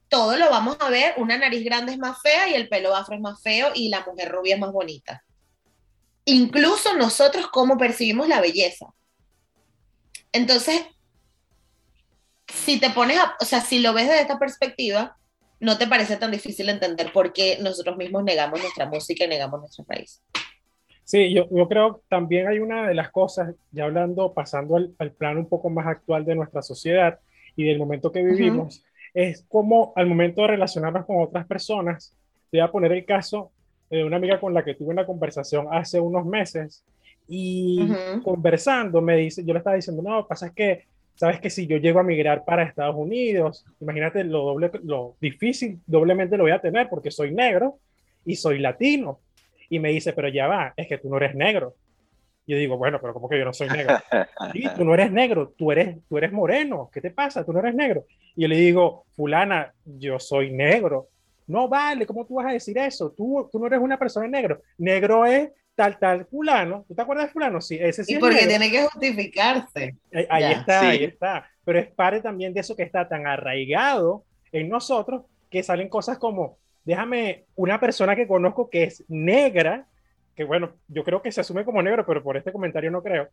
todo 0.10 0.36
lo 0.36 0.50
vamos 0.50 0.78
a 0.80 0.90
ver, 0.90 1.14
una 1.18 1.38
nariz 1.38 1.64
grande 1.64 1.92
es 1.94 1.98
más 2.00 2.20
fea 2.22 2.50
y 2.50 2.56
el 2.56 2.68
pelo 2.68 2.96
afro 2.96 3.16
es 3.16 3.22
más 3.22 3.42
feo 3.42 3.70
y 3.76 3.90
la 3.90 4.04
mujer 4.06 4.30
rubia 4.32 4.56
es 4.56 4.60
más 4.62 4.72
bonita. 4.72 5.24
Incluso 6.32 6.96
nosotros 6.96 7.48
cómo 7.48 7.78
percibimos 7.78 8.28
la 8.28 8.40
belleza. 8.40 8.94
Entonces, 10.32 10.86
si 12.48 12.80
te 12.80 12.92
pones 12.92 13.18
a, 13.18 13.36
o 13.42 13.46
sea, 13.46 13.62
si 13.62 13.80
lo 13.80 13.94
ves 13.94 14.08
desde 14.08 14.22
esta 14.22 14.38
perspectiva, 14.38 15.18
no 15.60 15.80
te 15.80 15.88
parece 15.88 16.18
tan 16.18 16.30
difícil 16.30 16.70
entender 16.70 17.12
por 17.12 17.34
qué 17.34 17.58
nosotros 17.62 17.98
mismos 17.98 18.24
negamos 18.24 18.62
nuestra 18.62 18.86
música 18.86 19.26
y 19.26 19.28
negamos 19.28 19.60
nuestro 19.60 19.84
país. 19.86 20.22
Sí, 21.04 21.34
yo, 21.34 21.48
yo 21.50 21.68
creo 21.68 22.04
también 22.08 22.48
hay 22.48 22.60
una 22.60 22.88
de 22.88 22.94
las 22.94 23.10
cosas, 23.10 23.56
ya 23.72 23.86
hablando, 23.86 24.32
pasando 24.32 24.76
al, 24.76 24.94
al 25.00 25.12
plano 25.12 25.40
un 25.40 25.50
poco 25.50 25.72
más 25.72 25.88
actual 25.88 26.26
de 26.26 26.36
nuestra 26.36 26.62
sociedad 26.62 27.20
y 27.56 27.64
del 27.64 27.80
momento 27.80 28.12
que 28.12 28.22
vivimos, 28.22 28.84
es 29.16 29.44
como 29.48 29.94
al 29.96 30.06
momento 30.06 30.44
de 30.44 30.50
relacionarnos 30.50 31.08
con 31.08 31.24
otras 31.24 31.48
personas, 31.48 32.16
te 32.52 32.60
voy 32.60 32.68
a 32.68 32.72
poner 32.72 32.92
el 32.92 33.06
caso 33.06 33.52
de 33.90 34.04
una 34.04 34.18
amiga 34.18 34.40
con 34.40 34.54
la 34.54 34.64
que 34.64 34.76
tuve 34.76 34.94
una 34.94 35.06
conversación 35.06 35.68
hace 35.72 36.00
unos 36.00 36.26
meses 36.26 36.84
y 37.28 37.88
conversando 38.24 39.02
me 39.02 39.16
dice, 39.16 39.46
yo 39.46 39.54
le 39.54 39.60
estaba 39.60 39.76
diciendo, 39.76 40.02
no, 40.02 40.28
pasa 40.28 40.48
es 40.48 40.54
que, 40.54 40.86
sabes 41.14 41.40
que 41.40 41.52
si 41.52 41.68
yo 41.68 41.78
llego 41.78 42.00
a 42.00 42.04
migrar 42.04 42.44
para 42.44 42.64
Estados 42.64 42.96
Unidos, 42.96 43.66
imagínate 43.80 44.24
lo 44.24 44.44
doble, 44.44 44.72
lo 44.84 45.16
difícil, 45.22 45.80
doblemente 45.86 46.38
lo 46.38 46.44
voy 46.44 46.52
a 46.54 46.62
tener 46.62 46.90
porque 46.90 47.12
soy 47.12 47.32
negro 47.32 47.78
y 48.26 48.36
soy 48.36 48.58
latino. 48.58 49.20
Y 49.70 49.78
me 49.78 49.90
dice, 49.90 50.14
pero 50.14 50.28
ya 50.28 50.48
va, 50.48 50.74
es 50.76 50.88
que 50.88 50.98
tú 50.98 51.08
no 51.08 51.18
eres 51.18 51.36
negro. 51.36 51.76
Y 52.48 52.54
yo 52.54 52.58
digo, 52.58 52.78
bueno, 52.78 53.00
pero 53.00 53.14
¿cómo 53.14 53.30
que 53.30 53.38
yo 53.38 53.46
no 53.46 53.54
soy 53.54 53.70
negro? 53.70 53.96
Sí, 54.54 54.64
tú 54.76 54.84
no 54.84 54.96
eres 54.96 55.12
negro, 55.12 55.54
tú 55.56 55.72
eres, 55.72 55.98
tú 56.10 56.18
eres 56.18 56.32
moreno. 56.32 56.90
¿Qué 56.92 57.00
te 57.00 57.12
pasa? 57.12 57.46
Tú 57.46 57.54
no 57.54 57.60
eres 57.60 57.76
negro. 57.76 58.06
Y 58.36 58.42
yo 58.42 58.48
le 58.48 58.56
digo, 58.56 59.06
fulana, 59.12 59.72
yo 59.86 60.20
soy 60.20 60.50
negro. 60.50 61.10
No 61.50 61.68
vale, 61.68 62.06
¿cómo 62.06 62.26
tú 62.26 62.36
vas 62.36 62.46
a 62.48 62.52
decir 62.54 62.78
eso? 62.78 63.12
Tú, 63.12 63.50
tú 63.52 63.58
no 63.60 63.66
eres 63.68 63.80
una 63.80 63.98
persona 63.98 64.28
negro. 64.28 64.62
Negro 64.78 65.26
es 65.26 65.50
tal, 65.76 65.98
tal, 65.98 66.26
fulano. 66.28 66.86
¿Tú 66.88 66.94
te 66.94 67.02
acuerdas 67.02 67.26
de 67.28 67.32
fulano? 67.34 67.60
Sí, 67.60 67.78
ese 67.82 68.04
sí 68.04 68.12
Y 68.14 68.16
es 68.16 68.20
porque 68.22 68.36
negro. 68.36 68.50
tiene 68.50 68.70
que 68.72 68.84
justificarse. 68.86 69.96
Ahí, 70.14 70.26
ahí 70.30 70.42
Ya. 70.44 70.52
está, 70.52 70.80
Sí. 70.82 70.86
ahí 70.86 71.04
está. 71.06 71.50
Pero 71.66 71.80
es 71.80 71.88
parte 71.88 72.22
también 72.22 72.54
de 72.54 72.60
eso 72.62 72.76
que 72.76 72.84
está 72.84 73.08
tan 73.10 73.26
arraigado 73.28 74.24
en 74.52 74.70
nosotros 74.70 75.24
que 75.50 75.64
salen 75.64 75.90
cosas 75.90 76.18
como, 76.20 76.58
déjame 76.86 77.46
una 77.56 77.80
persona 77.80 78.16
que 78.16 78.28
conozco 78.28 78.70
que 78.70 78.84
es 78.84 79.04
negra, 79.08 79.88
que 80.36 80.44
bueno, 80.44 80.74
yo 80.88 81.04
creo 81.04 81.22
que 81.22 81.32
se 81.32 81.42
asume 81.42 81.66
como 81.66 81.82
negro, 81.82 82.06
pero 82.06 82.22
por 82.24 82.38
este 82.38 82.52
comentario 82.52 82.92
no 82.92 83.02
creo. 83.02 83.28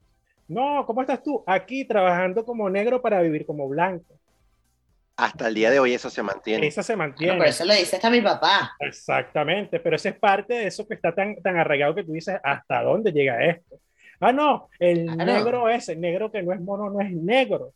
No, 0.48 0.86
¿cómo 0.86 1.02
estás 1.02 1.22
tú? 1.22 1.44
Aquí 1.46 1.84
trabajando 1.84 2.44
como 2.46 2.70
negro 2.70 3.02
para 3.02 3.20
vivir 3.20 3.44
como 3.44 3.68
blanco. 3.68 4.14
Hasta 5.16 5.48
el 5.48 5.54
día 5.54 5.70
de 5.70 5.78
hoy 5.80 5.94
eso 5.94 6.10
se 6.10 6.22
mantiene. 6.22 6.66
Esa 6.66 6.82
se 6.82 6.96
Bueno, 7.18 7.34
mantiene. 7.34 7.36
por 7.36 7.46
eso 7.46 7.64
lo 7.64 7.74
dice 7.74 7.96
hasta 7.96 8.10
mi 8.10 8.20
papá. 8.20 8.72
Exactamente, 8.78 9.80
pero 9.80 9.96
esa 9.96 10.10
es 10.10 10.18
parte 10.18 10.54
de 10.54 10.66
eso 10.66 10.86
que 10.86 10.94
está 10.94 11.14
tan, 11.14 11.36
tan 11.42 11.56
arraigado 11.58 11.94
que 11.94 12.04
tú 12.04 12.12
dices, 12.12 12.38
¿hasta 12.42 12.82
dónde 12.82 13.12
llega 13.12 13.42
esto? 13.44 13.80
Ah, 14.20 14.32
no, 14.32 14.68
el 14.78 15.16
negro 15.24 15.68
es, 15.68 15.88
el 15.88 16.00
negro 16.00 16.30
que 16.30 16.42
no 16.42 16.52
es 16.52 16.60
mono, 16.60 16.90
no 16.90 17.00
es 17.00 17.10
negro. 17.12 17.72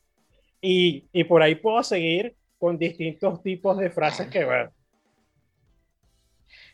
Y, 0.61 1.09
y 1.12 1.24
por 1.24 1.43
ahí 1.43 1.57
puedo 1.57 1.82
seguir 1.82 2.36
con 2.59 2.78
distintos 2.78 3.43
tipos 3.43 3.78
de 3.78 3.91
frases 3.91 4.28
que, 4.28 4.45
bueno, 4.45 4.70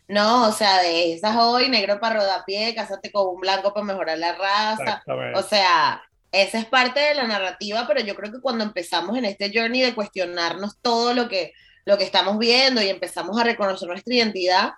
No, 0.09 0.49
o 0.49 0.53
sea, 0.53 0.83
de 0.83 1.14
esas 1.14 1.37
hoy, 1.37 1.69
negro 1.69 1.99
para 2.01 2.17
rodapié, 2.21 2.75
cásate 2.75 3.11
con 3.11 3.29
un 3.35 3.41
blanco 3.41 3.73
para 3.75 3.87
mejorar 3.87 4.19
la 4.19 4.35
raza. 4.37 4.83
exactamente. 4.85 5.33
O 5.33 5.43
sea, 5.43 6.01
esa 6.33 6.59
es 6.59 6.66
parte 6.66 7.01
de 7.01 7.14
la 7.14 7.27
narrativa, 7.27 7.87
pero 7.87 8.01
yo 8.01 8.14
creo 8.14 8.33
que 8.33 8.41
cuando 8.41 8.64
empezamos 8.64 9.16
en 9.16 9.24
este 9.24 9.51
journey 9.55 9.83
de 9.83 9.95
cuestionarnos 9.95 10.79
todo 10.83 11.14
lo 11.14 11.29
que, 11.29 11.53
lo 11.85 11.97
que 11.99 12.05
estamos 12.05 12.39
viendo 12.39 12.83
y 12.83 12.89
empezamos 12.89 13.39
a 13.41 13.45
reconocer 13.45 13.89
nuestra 13.89 14.14
identidad, 14.14 14.72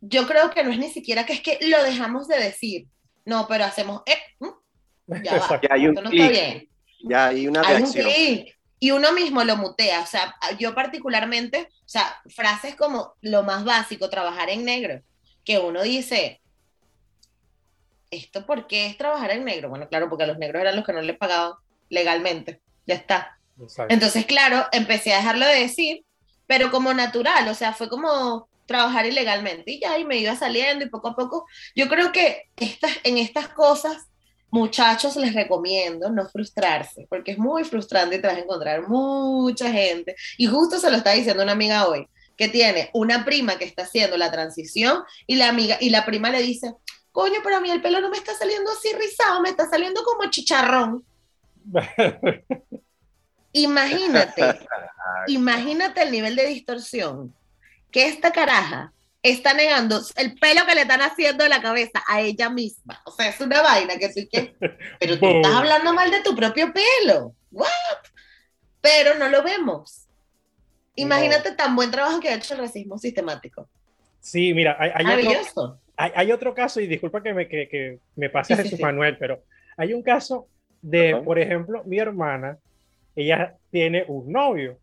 yo 0.00 0.26
creo 0.26 0.50
que 0.50 0.64
no 0.64 0.70
es 0.72 0.78
ni 0.78 0.90
siquiera 0.90 1.24
que 1.26 1.32
es 1.34 1.40
que 1.42 1.58
lo 1.62 1.82
dejamos 1.82 2.26
de 2.28 2.38
decir. 2.38 2.86
No, 3.24 3.46
pero 3.46 3.64
hacemos, 3.64 4.02
eh, 4.06 4.18
mm, 4.40 5.22
ya 5.22 5.38
va, 5.38 5.60
hay 5.70 5.86
un 5.86 5.96
esto 5.96 6.02
no 6.02 6.10
está 6.10 6.28
clic. 6.28 6.30
bien. 6.30 6.68
Ya 7.04 7.26
hay 7.28 7.46
una 7.48 7.60
Hay 7.60 7.74
un 7.76 7.92
reacción. 7.92 8.10
clic. 8.10 8.58
Y 8.80 8.90
uno 8.90 9.12
mismo 9.12 9.44
lo 9.44 9.56
mutea. 9.56 10.00
O 10.00 10.06
sea, 10.06 10.34
yo 10.58 10.74
particularmente, 10.74 11.68
o 11.70 11.88
sea, 11.88 12.16
frases 12.34 12.74
como 12.74 13.14
lo 13.20 13.44
más 13.44 13.64
básico, 13.64 14.10
trabajar 14.10 14.50
en 14.50 14.64
negro, 14.64 15.00
que 15.44 15.58
uno 15.60 15.82
dice, 15.82 16.40
¿esto 18.12 18.46
por 18.46 18.68
qué 18.68 18.86
es 18.86 18.96
trabajar 18.96 19.32
en 19.32 19.44
negro? 19.44 19.68
Bueno, 19.70 19.88
claro, 19.88 20.08
porque 20.08 20.24
a 20.24 20.28
los 20.28 20.38
negros 20.38 20.60
eran 20.60 20.76
los 20.76 20.84
que 20.84 20.92
no 20.92 21.02
les 21.02 21.16
pagaban 21.16 21.54
legalmente. 21.88 22.60
Ya 22.86 22.94
está. 22.94 23.38
Exacto. 23.60 23.92
Entonces, 23.92 24.26
claro, 24.26 24.66
empecé 24.70 25.12
a 25.12 25.16
dejarlo 25.16 25.46
de 25.46 25.60
decir, 25.60 26.04
pero 26.46 26.70
como 26.70 26.94
natural, 26.94 27.48
o 27.48 27.54
sea, 27.54 27.72
fue 27.72 27.88
como 27.88 28.48
trabajar 28.66 29.06
ilegalmente 29.06 29.72
y 29.72 29.80
ya, 29.80 29.98
y 29.98 30.04
me 30.04 30.18
iba 30.18 30.36
saliendo 30.36 30.84
y 30.84 30.88
poco 30.88 31.08
a 31.08 31.16
poco. 31.16 31.46
Yo 31.74 31.88
creo 31.88 32.12
que 32.12 32.50
estas, 32.56 32.92
en 33.04 33.18
estas 33.18 33.48
cosas, 33.48 34.06
muchachos, 34.50 35.16
les 35.16 35.34
recomiendo 35.34 36.10
no 36.10 36.28
frustrarse, 36.28 37.06
porque 37.08 37.32
es 37.32 37.38
muy 37.38 37.64
frustrante 37.64 38.16
y 38.16 38.20
te 38.20 38.26
vas 38.26 38.36
a 38.36 38.40
encontrar 38.40 38.86
mucha 38.88 39.70
gente. 39.72 40.14
Y 40.36 40.46
justo 40.46 40.78
se 40.78 40.90
lo 40.90 40.98
está 40.98 41.12
diciendo 41.12 41.42
una 41.42 41.52
amiga 41.52 41.88
hoy, 41.88 42.06
que 42.36 42.48
tiene 42.48 42.90
una 42.92 43.24
prima 43.24 43.56
que 43.56 43.64
está 43.64 43.82
haciendo 43.82 44.16
la 44.16 44.30
transición 44.30 45.02
y 45.26 45.36
la 45.36 45.48
amiga 45.48 45.78
y 45.80 45.90
la 45.90 46.04
prima 46.04 46.30
le 46.30 46.42
dice, 46.42 46.74
coño, 47.12 47.40
pero 47.44 47.56
a 47.56 47.60
mí 47.60 47.70
el 47.70 47.82
pelo 47.82 48.00
no 48.00 48.10
me 48.10 48.16
está 48.16 48.34
saliendo 48.34 48.72
así 48.72 48.92
rizado, 48.92 49.40
me 49.40 49.50
está 49.50 49.68
saliendo 49.68 50.02
como 50.02 50.28
chicharrón. 50.30 51.04
Imagínate, 53.52 54.42
imagínate 55.26 56.02
el 56.02 56.10
nivel 56.10 56.36
de 56.36 56.46
distorsión 56.46 57.34
que 57.90 58.08
esta 58.08 58.32
caraja 58.32 58.92
está 59.22 59.54
negando 59.54 60.00
el 60.16 60.34
pelo 60.38 60.64
que 60.66 60.74
le 60.74 60.82
están 60.82 61.02
haciendo 61.02 61.44
de 61.44 61.50
la 61.50 61.62
cabeza 61.62 62.02
a 62.08 62.20
ella 62.20 62.48
misma. 62.48 63.00
O 63.04 63.12
sea, 63.12 63.28
es 63.28 63.40
una 63.40 63.62
vaina 63.62 63.96
que 63.98 64.10
sí 64.10 64.26
que... 64.26 64.56
Pero 64.98 65.18
tú 65.18 65.26
estás 65.26 65.54
hablando 65.54 65.92
mal 65.92 66.10
de 66.10 66.22
tu 66.22 66.34
propio 66.34 66.72
pelo. 66.72 67.34
¿What? 67.52 67.68
Pero 68.80 69.14
no 69.18 69.28
lo 69.28 69.42
vemos. 69.42 70.08
Imagínate 70.96 71.52
tan 71.52 71.76
buen 71.76 71.90
trabajo 71.90 72.20
que 72.20 72.30
ha 72.30 72.34
hecho 72.34 72.54
el 72.54 72.60
racismo 72.60 72.98
sistemático. 72.98 73.68
Sí, 74.20 74.52
mira, 74.54 74.76
hay, 74.78 74.90
hay 74.90 75.04
otro, 75.04 75.04
Maravilloso. 75.04 75.80
Hay, 75.96 76.10
hay 76.14 76.32
otro 76.32 76.54
caso, 76.54 76.80
y 76.80 76.86
disculpa 76.86 77.22
que 77.22 77.34
me, 77.34 77.48
que, 77.48 77.68
que 77.68 77.98
me 78.16 78.30
pase 78.30 78.54
Sí, 78.56 78.62
Jesús 78.62 78.76
sí. 78.78 78.82
Manuel, 78.82 79.16
pero 79.18 79.42
hay 79.76 79.92
un 79.94 80.02
caso 80.02 80.48
de, 80.80 81.12
Ajá. 81.12 81.22
por 81.22 81.38
ejemplo, 81.38 81.82
mi 81.84 81.98
hermana, 81.98 82.58
ella 83.14 83.54
tiene 83.70 84.04
un 84.08 84.30
novio. 84.32 84.78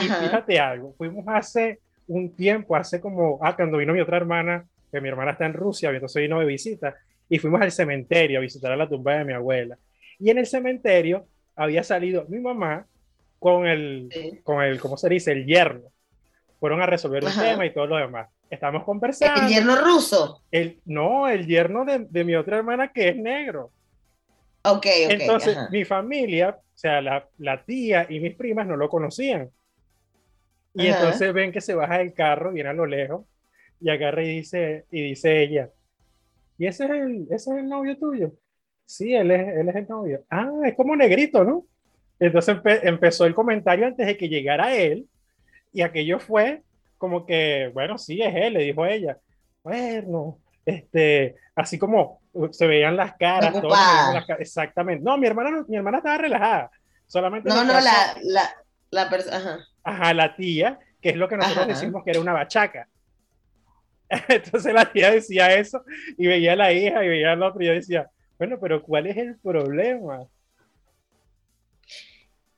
Y 0.00 0.06
Ajá. 0.06 0.16
fíjate 0.22 0.58
algo, 0.58 0.94
fuimos 0.96 1.24
hace 1.28 1.78
un 2.08 2.34
tiempo, 2.34 2.74
hace 2.76 3.00
como, 3.00 3.38
ah, 3.42 3.54
cuando 3.56 3.78
vino 3.78 3.92
mi 3.92 4.00
otra 4.00 4.16
hermana, 4.16 4.66
que 4.90 5.00
mi 5.00 5.08
hermana 5.08 5.32
está 5.32 5.46
en 5.46 5.52
Rusia, 5.54 5.90
entonces 5.90 6.20
vino 6.22 6.38
de 6.40 6.46
visita, 6.46 6.94
y 7.28 7.38
fuimos 7.38 7.60
al 7.62 7.72
cementerio 7.72 8.38
a 8.38 8.42
visitar 8.42 8.70
a 8.72 8.76
la 8.76 8.88
tumba 8.88 9.14
de 9.16 9.24
mi 9.24 9.32
abuela. 9.32 9.78
Y 10.18 10.30
en 10.30 10.38
el 10.38 10.46
cementerio 10.46 11.26
había 11.56 11.82
salido 11.82 12.24
mi 12.28 12.38
mamá 12.40 12.86
con 13.38 13.66
el, 13.66 14.08
Sí. 14.10 14.40
con 14.42 14.62
el, 14.62 14.78
¿cómo 14.80 14.96
se 14.96 15.08
dice? 15.08 15.32
El 15.32 15.46
yerno. 15.46 15.88
Fueron 16.60 16.80
a 16.82 16.86
resolver 16.86 17.22
un 17.22 17.28
Ajá. 17.30 17.42
tema 17.42 17.66
y 17.66 17.72
todo 17.72 17.86
lo 17.86 17.96
demás. 17.96 18.28
Estábamos 18.50 18.84
conversando. 18.84 19.42
El 19.42 19.48
yerno 19.48 19.76
ruso. 19.76 20.42
El- 20.50 20.80
no, 20.84 21.28
el 21.28 21.46
yerno 21.46 21.84
de, 21.84 22.06
de 22.08 22.24
mi 22.24 22.34
otra 22.36 22.58
hermana 22.58 22.92
que 22.92 23.08
es 23.08 23.16
negro. 23.16 23.70
Ok, 24.62 24.86
ok. 24.86 25.10
Entonces, 25.10 25.56
ajá. 25.56 25.68
mi 25.70 25.84
familia, 25.84 26.50
o 26.58 26.62
sea, 26.78 27.00
la, 27.00 27.28
la 27.38 27.64
tía 27.64 28.06
y 28.08 28.20
mis 28.20 28.34
primas 28.34 28.66
no 28.66 28.76
lo 28.76 28.88
conocían. 28.88 29.50
Y 30.74 30.88
Ajá. 30.88 30.98
entonces 30.98 31.32
ven 31.32 31.52
que 31.52 31.60
se 31.60 31.74
baja 31.74 31.98
del 31.98 32.12
carro, 32.14 32.52
viene 32.52 32.70
a 32.70 32.74
lo 32.74 32.86
lejos, 32.86 33.26
y 33.80 33.90
agarra 33.90 34.22
y 34.22 34.36
dice, 34.36 34.86
y 34.90 35.02
dice 35.02 35.42
ella, 35.42 35.70
¿y 36.58 36.66
ese 36.66 36.84
es 36.84 36.90
el, 36.90 37.22
ese 37.30 37.50
es 37.52 37.56
el 37.58 37.68
novio 37.68 37.96
tuyo? 37.98 38.32
Sí, 38.86 39.14
él 39.14 39.30
es, 39.30 39.48
él 39.56 39.68
es 39.68 39.76
el 39.76 39.88
novio. 39.88 40.24
Ah, 40.30 40.50
es 40.64 40.74
como 40.74 40.96
negrito, 40.96 41.44
¿no? 41.44 41.64
Entonces 42.18 42.56
empe- 42.56 42.80
empezó 42.82 43.24
el 43.26 43.34
comentario 43.34 43.86
antes 43.86 44.06
de 44.06 44.16
que 44.16 44.28
llegara 44.28 44.74
él, 44.74 45.06
y 45.72 45.82
aquello 45.82 46.18
fue 46.18 46.62
como 47.04 47.26
que, 47.26 47.70
bueno, 47.74 47.98
sí, 47.98 48.22
es 48.22 48.34
él, 48.34 48.54
le 48.54 48.60
dijo 48.60 48.86
ella. 48.86 49.18
Bueno, 49.62 50.38
este, 50.64 51.36
así 51.54 51.78
como 51.78 52.22
uh, 52.32 52.50
se 52.50 52.66
veían 52.66 52.96
las 52.96 53.14
caras, 53.16 53.50
todos 53.50 53.60
Preocupada. 53.60 53.90
se 53.90 54.00
veían 54.00 54.14
las 54.14 54.26
caras, 54.26 54.40
exactamente. 54.40 55.04
No, 55.04 55.18
mi 55.18 55.26
hermana, 55.26 55.64
mi 55.68 55.76
hermana 55.76 55.98
estaba 55.98 56.16
relajada. 56.16 56.70
Solamente 57.06 57.50
No, 57.50 57.62
no, 57.62 57.74
la, 57.74 58.16
la, 58.22 58.54
la 58.90 59.10
persona. 59.10 59.36
Ajá. 59.36 59.58
Ajá, 59.82 60.14
la 60.14 60.34
tía, 60.34 60.78
que 61.02 61.10
es 61.10 61.16
lo 61.16 61.28
que 61.28 61.36
nosotros 61.36 61.64
Ajá. 61.64 61.74
decimos 61.74 62.02
que 62.02 62.10
era 62.12 62.20
una 62.20 62.32
bachaca. 62.32 62.88
Entonces 64.28 64.72
la 64.72 64.90
tía 64.90 65.10
decía 65.10 65.54
eso 65.54 65.84
y 66.16 66.26
veía 66.26 66.54
a 66.54 66.56
la 66.56 66.72
hija 66.72 67.04
y 67.04 67.08
veía 67.08 67.32
al 67.32 67.42
otro 67.42 67.62
y 67.62 67.66
yo 67.66 67.72
decía, 67.74 68.08
bueno, 68.38 68.58
pero 68.58 68.82
¿cuál 68.82 69.08
es 69.08 69.18
el 69.18 69.36
problema? 69.38 70.24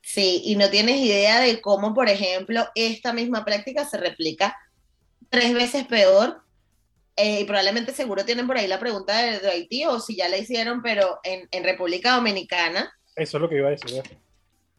Sí, 0.09 0.41
y 0.45 0.55
no 0.55 0.69
tienes 0.69 0.97
idea 1.01 1.41
de 1.41 1.59
cómo, 1.61 1.93
por 1.93 2.07
ejemplo, 2.09 2.65
esta 2.75 3.11
misma 3.13 3.43
práctica 3.43 3.83
se 3.85 3.97
replica 3.97 4.55
tres 5.29 5.53
veces 5.53 5.85
peor. 5.87 6.43
eh, 7.17 7.41
y 7.41 7.45
probablemente 7.45 7.93
seguro 7.93 8.25
tienen 8.25 8.47
por 8.47 8.57
ahí 8.57 8.67
la 8.67 8.79
pregunta 8.79 9.17
de, 9.21 9.39
de 9.39 9.49
Haití 9.51 9.85
o 9.85 9.99
si 9.99 10.15
ya 10.17 10.29
la 10.29 10.37
hicieron, 10.37 10.81
pero 10.81 11.19
en, 11.23 11.47
en 11.51 11.63
República 11.63 12.15
Dominicana 12.15 12.89
Eso 13.15 13.37
es 13.37 13.41
lo 13.41 13.49
que 13.49 13.57
iba 13.57 13.67
a 13.67 13.71
decir. 13.71 13.91
¿eh? 13.95 14.03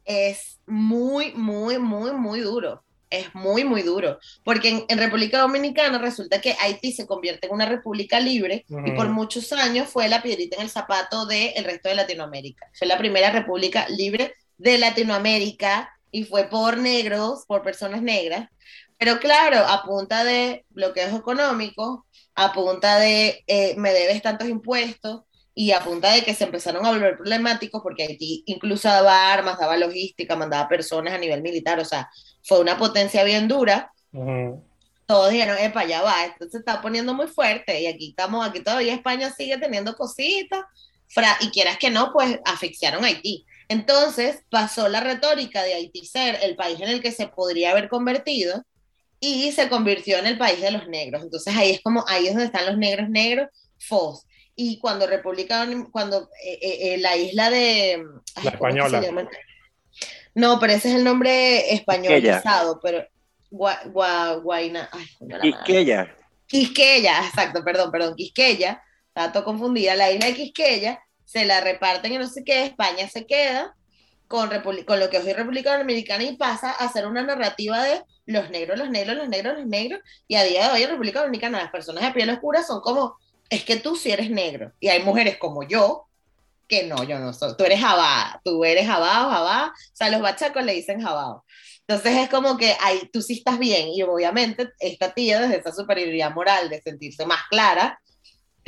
es 0.04 0.60
muy, 0.66 1.32
muy, 1.34 1.78
muy, 1.78 2.12
muy 2.12 2.40
duro. 2.40 2.84
es 3.10 3.34
muy, 3.34 3.64
muy 3.64 3.82
duro, 3.82 4.18
porque 4.44 4.68
en, 4.70 4.84
en 4.88 4.98
República 4.98 5.38
Dominicana 5.40 5.98
resulta 5.98 6.40
que 6.40 6.56
Haití 6.60 6.92
se 6.92 7.06
convierte 7.06 7.46
en 7.46 7.54
una 7.54 7.66
república 7.66 8.20
libre 8.20 8.66
y 8.84 8.92
por 8.92 9.08
muchos 9.10 9.52
años 9.52 9.88
fue 9.88 10.08
la 10.08 10.22
piedrita 10.22 10.56
en 10.56 10.62
el 10.62 10.70
zapato 10.70 11.26
del 11.26 11.64
resto 11.64 11.88
de 11.88 11.94
Latinoamérica. 11.96 12.66
Fue 12.74 12.86
la 12.86 12.98
primera 12.98 13.30
república 13.30 13.88
libre 13.88 14.34
de 14.58 14.78
Latinoamérica 14.78 15.90
y 16.10 16.24
fue 16.24 16.44
por 16.44 16.78
negros, 16.78 17.44
por 17.46 17.62
personas 17.62 18.02
negras. 18.02 18.48
Pero 18.98 19.20
claro, 19.20 19.58
a 19.58 19.84
punta 19.84 20.24
de 20.24 20.64
bloqueos 20.70 21.14
económicos, 21.14 22.00
a 22.34 22.52
punta 22.52 22.98
de 22.98 23.44
eh, 23.46 23.74
me 23.76 23.92
debes 23.92 24.20
tantos 24.22 24.48
impuestos 24.48 25.22
y 25.54 25.72
a 25.72 25.80
punta 25.80 26.12
de 26.12 26.22
que 26.22 26.34
se 26.34 26.44
empezaron 26.44 26.84
a 26.84 26.90
volver 26.90 27.16
problemáticos 27.16 27.82
porque 27.82 28.04
Haití 28.04 28.42
incluso 28.46 28.88
daba 28.88 29.32
armas, 29.32 29.58
daba 29.58 29.76
logística, 29.76 30.36
mandaba 30.36 30.68
personas 30.68 31.14
a 31.14 31.18
nivel 31.18 31.42
militar, 31.42 31.80
o 31.80 31.84
sea, 31.84 32.08
fue 32.44 32.60
una 32.60 32.78
potencia 32.78 33.24
bien 33.24 33.48
dura. 33.48 33.92
Ujú. 34.12 34.64
Todos 35.06 35.30
dijeron, 35.30 35.56
epa, 35.58 35.84
ya 35.84 36.02
va, 36.02 36.26
esto 36.26 36.48
se 36.50 36.58
está 36.58 36.82
poniendo 36.82 37.14
muy 37.14 37.28
fuerte 37.28 37.80
y 37.80 37.86
aquí 37.86 38.10
estamos, 38.10 38.46
aquí 38.46 38.60
todavía 38.60 38.94
España 38.94 39.30
sigue 39.30 39.56
teniendo 39.58 39.96
cositas, 39.96 40.64
y 41.40 41.50
quieras 41.50 41.78
que 41.78 41.90
no, 41.90 42.12
pues 42.12 42.38
asfixiaron 42.44 43.04
a 43.04 43.08
Haití. 43.08 43.44
Entonces 43.68 44.42
pasó 44.50 44.88
la 44.88 45.00
retórica 45.00 45.62
de 45.62 45.74
Haití 45.74 46.04
ser 46.06 46.38
el 46.42 46.56
país 46.56 46.80
en 46.80 46.88
el 46.88 47.02
que 47.02 47.12
se 47.12 47.28
podría 47.28 47.70
haber 47.72 47.88
convertido 47.88 48.64
y 49.20 49.52
se 49.52 49.68
convirtió 49.68 50.18
en 50.18 50.26
el 50.26 50.38
país 50.38 50.60
de 50.60 50.70
los 50.70 50.88
negros. 50.88 51.22
Entonces 51.22 51.54
ahí 51.56 51.70
es 51.72 51.80
como, 51.82 52.04
ahí 52.08 52.26
es 52.26 52.32
donde 52.32 52.46
están 52.46 52.66
los 52.66 52.78
negros 52.78 53.08
negros, 53.10 53.48
FOS. 53.78 54.24
Y 54.56 54.78
cuando 54.78 55.06
República, 55.06 55.66
cuando 55.92 56.30
eh, 56.44 56.58
eh, 56.62 56.78
eh, 56.94 56.98
la 56.98 57.16
isla 57.16 57.50
de... 57.50 58.02
ay, 58.36 58.44
La 58.44 58.58
¿cómo 58.58 58.68
es 58.68 58.74
que 58.74 58.80
española. 58.80 59.28
No, 60.34 60.58
pero 60.60 60.72
ese 60.72 60.88
es 60.90 60.94
el 60.94 61.04
nombre 61.04 61.72
españolizado, 61.74 62.80
pero 62.82 63.06
Gua, 63.50 63.80
Gua- 63.84 64.40
Guaina, 64.42 64.88
ay, 64.92 65.06
madre. 65.26 65.50
Quisqueya. 65.52 66.16
Quisqueya, 66.46 67.26
exacto, 67.26 67.62
perdón, 67.64 67.90
perdón, 67.90 68.14
Quisqueya, 68.16 68.82
estaba 69.08 69.32
todo 69.32 69.44
confundida, 69.44 69.94
la 69.94 70.10
isla 70.10 70.26
de 70.26 70.34
Quisqueya, 70.34 71.00
se 71.28 71.44
la 71.44 71.60
reparten 71.60 72.10
y 72.10 72.16
no 72.16 72.26
sé 72.26 72.42
qué, 72.42 72.64
España 72.64 73.06
se 73.06 73.26
queda 73.26 73.74
con, 74.28 74.48
con 74.86 74.98
lo 74.98 75.10
que 75.10 75.18
hoy 75.18 75.28
es 75.28 75.36
República 75.36 75.76
Dominicana 75.76 76.24
y 76.24 76.36
pasa 76.36 76.70
a 76.70 76.90
ser 76.90 77.06
una 77.06 77.22
narrativa 77.22 77.82
de 77.82 78.02
los 78.24 78.48
negros, 78.48 78.78
los 78.78 78.88
negros, 78.88 79.14
los 79.14 79.28
negros, 79.28 79.58
los 79.58 79.66
negros, 79.66 80.00
y 80.26 80.36
a 80.36 80.44
día 80.44 80.68
de 80.68 80.72
hoy 80.72 80.82
en 80.84 80.88
República 80.88 81.20
Dominicana 81.20 81.58
las 81.58 81.70
personas 81.70 82.02
de 82.02 82.12
piel 82.12 82.30
oscura 82.30 82.62
son 82.62 82.80
como, 82.80 83.18
es 83.50 83.62
que 83.62 83.76
tú 83.76 83.94
sí 83.94 84.10
eres 84.10 84.30
negro, 84.30 84.72
y 84.80 84.88
hay 84.88 85.02
mujeres 85.02 85.36
como 85.36 85.64
yo, 85.64 86.06
que 86.66 86.84
no, 86.84 87.04
yo 87.04 87.18
no 87.18 87.34
soy, 87.34 87.54
tú 87.58 87.64
eres 87.64 87.80
jabá, 87.80 88.40
tú 88.42 88.64
eres 88.64 88.86
jabá 88.86 89.26
o 89.26 89.30
jabá, 89.30 89.66
o 89.66 89.96
sea, 89.96 90.08
los 90.08 90.22
bachacos 90.22 90.64
le 90.64 90.72
dicen 90.72 91.02
jabá. 91.02 91.42
Entonces 91.86 92.16
es 92.16 92.30
como 92.30 92.56
que 92.56 92.74
ahí 92.80 93.08
tú 93.12 93.20
sí 93.20 93.34
estás 93.34 93.58
bien 93.58 93.88
y 93.88 94.02
obviamente 94.02 94.70
esta 94.78 95.12
tía 95.12 95.40
desde 95.40 95.58
esa 95.58 95.72
superioridad 95.72 96.32
moral 96.32 96.70
de 96.70 96.80
sentirse 96.80 97.26
más 97.26 97.42
clara, 97.50 98.00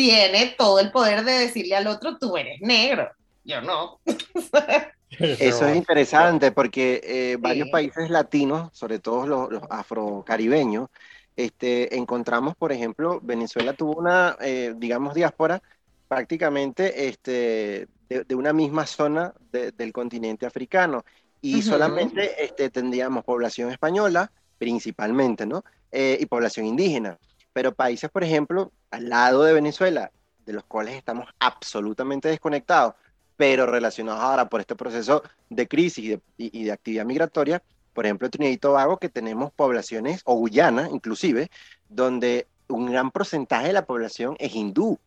tiene 0.01 0.55
todo 0.57 0.80
el 0.80 0.90
poder 0.90 1.24
de 1.24 1.32
decirle 1.32 1.76
al 1.76 1.86
otro, 1.86 2.16
tú 2.18 2.36
eres 2.36 2.61
negro, 2.62 3.11
yo 3.44 3.61
no. 3.61 4.01
Eso 5.11 5.66
es 5.66 5.76
interesante 5.76 6.53
porque 6.53 7.01
eh, 7.05 7.36
varios 7.38 7.66
Sí. 7.66 7.72
países 7.72 8.09
latinos, 8.11 8.70
sobre 8.72 8.98
todo 9.01 9.26
los, 9.26 9.51
los 9.51 9.62
afrocaribeños, 9.68 10.88
este, 11.36 11.96
encontramos, 11.96 12.55
por 12.57 12.72
ejemplo, 12.72 13.20
Venezuela 13.22 13.74
tuvo 13.74 13.94
una, 14.01 14.36
eh, 14.40 14.72
digamos, 14.76 15.14
diáspora 15.14 15.62
prácticamente 16.09 17.09
este, 17.09 17.88
de, 18.09 18.24
de 18.24 18.34
una 18.34 18.53
misma 18.53 18.86
zona 18.86 19.34
de- 19.53 19.72
del 19.72 19.92
continente 19.92 20.46
africano 20.46 21.05
y 21.42 21.62
solamente 21.62 22.42
este, 22.44 22.70
tendríamos 22.70 23.24
población 23.24 23.70
española, 23.70 24.30
principalmente, 24.59 25.46
¿no? 25.46 25.64
Eh, 25.92 26.16
y 26.20 26.26
población 26.26 26.66
indígena. 26.66 27.18
Pero 27.53 27.74
países, 27.74 28.11
por 28.11 28.24
ejemplo, 28.24 28.72
al 28.90 29.09
lado 29.09 29.42
de 29.42 29.53
Venezuela, 29.53 30.11
de 30.46 30.53
los 30.53 30.64
cuales 30.64 30.94
estamos 30.94 31.28
absolutamente 31.38 32.28
desconectados, 32.28 32.94
pero 33.36 33.66
relacionados 33.66 34.20
ahora 34.20 34.48
por 34.48 34.61
este 34.61 34.76
proceso 34.76 35.22
de 35.48 35.66
crisis 35.66 36.05
y 36.05 36.09
de, 36.09 36.20
y- 36.36 36.64
de 36.64 36.72
actividad 36.72 37.05
migratoria, 37.05 37.62
por 37.92 38.05
ejemplo, 38.05 38.30
Trinidad 38.30 38.53
y 38.53 38.59
Tobago, 38.59 38.98
que 38.98 39.09
tenemos 39.09 39.53
poblaciones, 39.53 40.20
o 40.24 40.34
Guyana 40.36 40.88
inclusive, 40.90 41.51
donde 41.88 42.46
un 42.68 42.86
gran 42.90 43.11
porcentaje 43.11 43.68
de 43.68 43.72
la 43.72 43.84
población 43.84 44.36
es 44.38 44.55
hindú. 44.55 44.98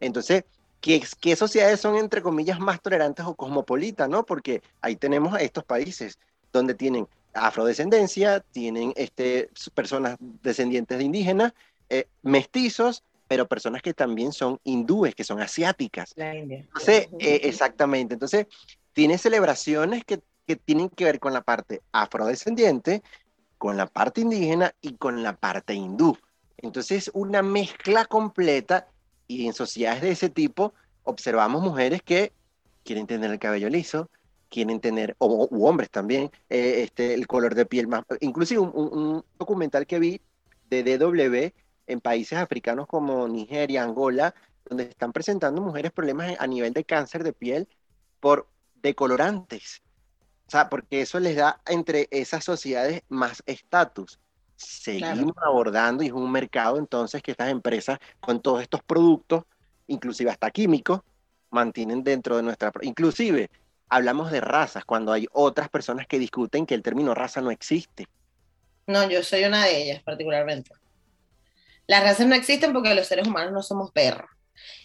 Entonces, 0.00 0.44
¿qué, 0.80 1.02
qué 1.20 1.36
sociedades 1.36 1.80
son, 1.80 1.96
entre 1.96 2.22
comillas, 2.22 2.60
más 2.60 2.80
tolerantes 2.80 3.26
o 3.26 3.34
cosmopolitas, 3.34 4.08
no? 4.08 4.24
Porque 4.24 4.62
ahí 4.80 4.96
tenemos 4.96 5.38
estos 5.40 5.64
países 5.64 6.18
donde 6.52 6.74
tienen 6.74 7.06
afrodescendencia, 7.34 8.40
tienen 8.40 8.92
este, 8.96 9.50
personas 9.74 10.16
descendientes 10.20 10.98
de 10.98 11.04
indígenas, 11.04 11.52
eh, 11.90 12.06
mestizos, 12.22 13.02
pero 13.28 13.46
personas 13.48 13.82
que 13.82 13.94
también 13.94 14.32
son 14.32 14.60
hindúes, 14.64 15.14
que 15.14 15.24
son 15.24 15.40
asiáticas. 15.40 16.12
La 16.16 16.34
India. 16.34 16.58
Entonces, 16.58 17.08
eh, 17.18 17.40
exactamente. 17.44 18.14
Entonces, 18.14 18.46
tiene 18.92 19.18
celebraciones 19.18 20.04
que, 20.04 20.20
que 20.46 20.56
tienen 20.56 20.88
que 20.88 21.04
ver 21.04 21.18
con 21.20 21.32
la 21.32 21.42
parte 21.42 21.82
afrodescendiente, 21.92 23.02
con 23.58 23.76
la 23.76 23.86
parte 23.86 24.20
indígena 24.20 24.74
y 24.80 24.94
con 24.96 25.22
la 25.22 25.36
parte 25.36 25.74
hindú. 25.74 26.16
Entonces, 26.58 27.10
una 27.14 27.42
mezcla 27.42 28.04
completa 28.04 28.88
y 29.26 29.46
en 29.46 29.52
sociedades 29.54 30.02
de 30.02 30.10
ese 30.10 30.28
tipo 30.28 30.74
observamos 31.02 31.62
mujeres 31.62 32.02
que 32.02 32.32
quieren 32.84 33.06
tener 33.06 33.30
el 33.30 33.38
cabello 33.38 33.68
liso, 33.70 34.10
quieren 34.50 34.80
tener, 34.80 35.16
o 35.18 35.48
u 35.50 35.66
hombres 35.66 35.90
también, 35.90 36.30
eh, 36.48 36.82
este, 36.84 37.14
el 37.14 37.26
color 37.26 37.54
de 37.54 37.66
piel 37.66 37.88
más... 37.88 38.04
Inclusive 38.20 38.60
un, 38.60 38.70
un- 38.74 38.98
un 38.98 39.24
documental 39.38 39.86
que 39.86 39.98
vi 39.98 40.20
de 40.70 40.82
DW 40.98 41.52
en 41.86 42.00
países 42.00 42.38
africanos 42.38 42.86
como 42.86 43.28
Nigeria, 43.28 43.82
Angola, 43.82 44.34
donde 44.64 44.84
están 44.84 45.12
presentando 45.12 45.60
mujeres 45.60 45.92
problemas 45.92 46.36
a 46.38 46.46
nivel 46.46 46.72
de 46.72 46.84
cáncer 46.84 47.22
de 47.22 47.32
piel 47.32 47.68
por 48.20 48.48
decolorantes. 48.82 49.82
O 50.46 50.50
sea, 50.50 50.68
porque 50.68 51.00
eso 51.00 51.20
les 51.20 51.36
da 51.36 51.60
entre 51.66 52.08
esas 52.10 52.44
sociedades 52.44 53.02
más 53.08 53.42
estatus. 53.46 54.18
Seguimos 54.56 55.34
abordando 55.44 56.02
y 56.02 56.06
es 56.06 56.12
un 56.12 56.30
mercado 56.30 56.78
entonces 56.78 57.22
que 57.22 57.32
estas 57.32 57.50
empresas 57.50 57.98
con 58.20 58.40
todos 58.40 58.62
estos 58.62 58.82
productos, 58.82 59.44
inclusive 59.86 60.30
hasta 60.30 60.50
químicos, 60.50 61.00
mantienen 61.50 62.04
dentro 62.04 62.36
de 62.36 62.42
nuestra... 62.42 62.72
Inclusive 62.82 63.50
hablamos 63.88 64.30
de 64.30 64.40
razas 64.40 64.84
cuando 64.84 65.12
hay 65.12 65.26
otras 65.32 65.68
personas 65.68 66.06
que 66.06 66.18
discuten 66.18 66.66
que 66.66 66.74
el 66.74 66.82
término 66.82 67.14
raza 67.14 67.40
no 67.40 67.50
existe. 67.50 68.06
No, 68.86 69.08
yo 69.08 69.22
soy 69.22 69.44
una 69.44 69.64
de 69.64 69.82
ellas 69.82 70.02
particularmente. 70.02 70.72
Las 71.86 72.02
razas 72.02 72.26
no 72.26 72.34
existen 72.34 72.72
porque 72.72 72.94
los 72.94 73.06
seres 73.06 73.26
humanos 73.26 73.52
no 73.52 73.62
somos 73.62 73.90
perros. 73.92 74.28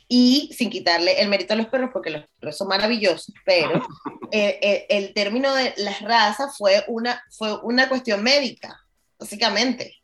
Y 0.08 0.50
sin 0.54 0.70
quitarle 0.70 1.22
el 1.22 1.30
mérito 1.30 1.54
a 1.54 1.58
los 1.58 1.68
perros, 1.68 1.92
porque 1.94 2.10
los 2.10 2.26
perros 2.40 2.58
son 2.58 2.68
maravillosos, 2.68 3.34
pero 3.46 3.74
eh, 4.32 4.60
eh, 4.62 4.86
el 4.90 5.14
término 5.14 5.54
de 5.54 5.74
las 5.78 6.02
razas 6.02 6.58
fue 6.58 6.84
una, 6.88 7.22
fue 7.32 7.60
una 7.62 7.88
cuestión 7.88 8.24
médica, 8.24 8.80
básicamente. 9.20 9.96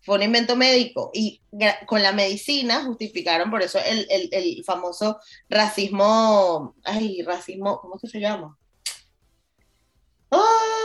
Fue 0.00 0.16
un 0.16 0.22
invento 0.22 0.56
médico. 0.56 1.10
Y 1.12 1.42
con 1.86 2.02
la 2.02 2.12
medicina 2.12 2.84
justificaron 2.84 3.50
por 3.50 3.62
eso 3.62 3.78
el, 3.84 4.06
el, 4.08 4.28
el 4.32 4.64
famoso 4.64 5.18
racismo. 5.48 6.74
Ay, 6.84 7.22
racismo, 7.22 7.80
¿cómo 7.80 7.96
es 7.96 8.02
que 8.02 8.08
se 8.08 8.20
llama? 8.20 8.56
¡Ah! 10.30 10.76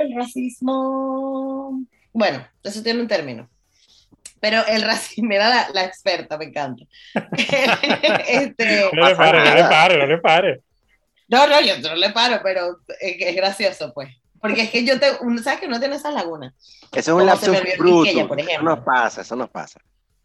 el 0.00 0.14
racismo. 0.14 1.84
Bueno, 2.12 2.46
eso 2.62 2.82
tiene 2.82 3.00
un 3.00 3.08
término. 3.08 3.48
Pero 4.40 4.66
el 4.66 4.82
racismo, 4.82 5.28
mira 5.28 5.48
la, 5.48 5.68
la 5.72 5.84
experta, 5.84 6.36
me 6.38 6.46
encanta. 6.46 6.84
este, 8.26 8.90
No 8.92 9.08
le 9.08 9.16
pare, 9.16 9.38
no 9.38 9.54
le 9.54 9.62
pare, 9.64 9.98
no 9.98 10.06
le 10.06 10.18
pare. 10.18 10.60
no, 11.28 11.46
no, 11.46 11.60
yo 11.60 11.78
no 11.78 11.94
le 11.94 12.10
paro, 12.10 12.40
pero 12.42 12.78
es, 13.00 13.16
es 13.20 13.36
gracioso, 13.36 13.92
pues. 13.92 14.08
Porque 14.40 14.62
es 14.62 14.70
que 14.70 14.84
yo 14.84 14.98
te, 14.98 15.06
uno, 15.20 15.42
¿sabes 15.42 15.60
que 15.60 15.68
no 15.68 15.78
tiene 15.78 15.96
esas 15.96 16.14
lagunas? 16.14 16.54
Eso 16.92 17.12
es 17.12 17.22
un 17.22 17.26
lapsus 17.26 17.48
me 17.50 17.76
bruto. 17.76 18.08
Eso 18.08 18.62
nos 18.62 18.80
pasa, 18.80 19.20
eso 19.20 19.36
nos 19.36 19.50
pasa. 19.50 19.80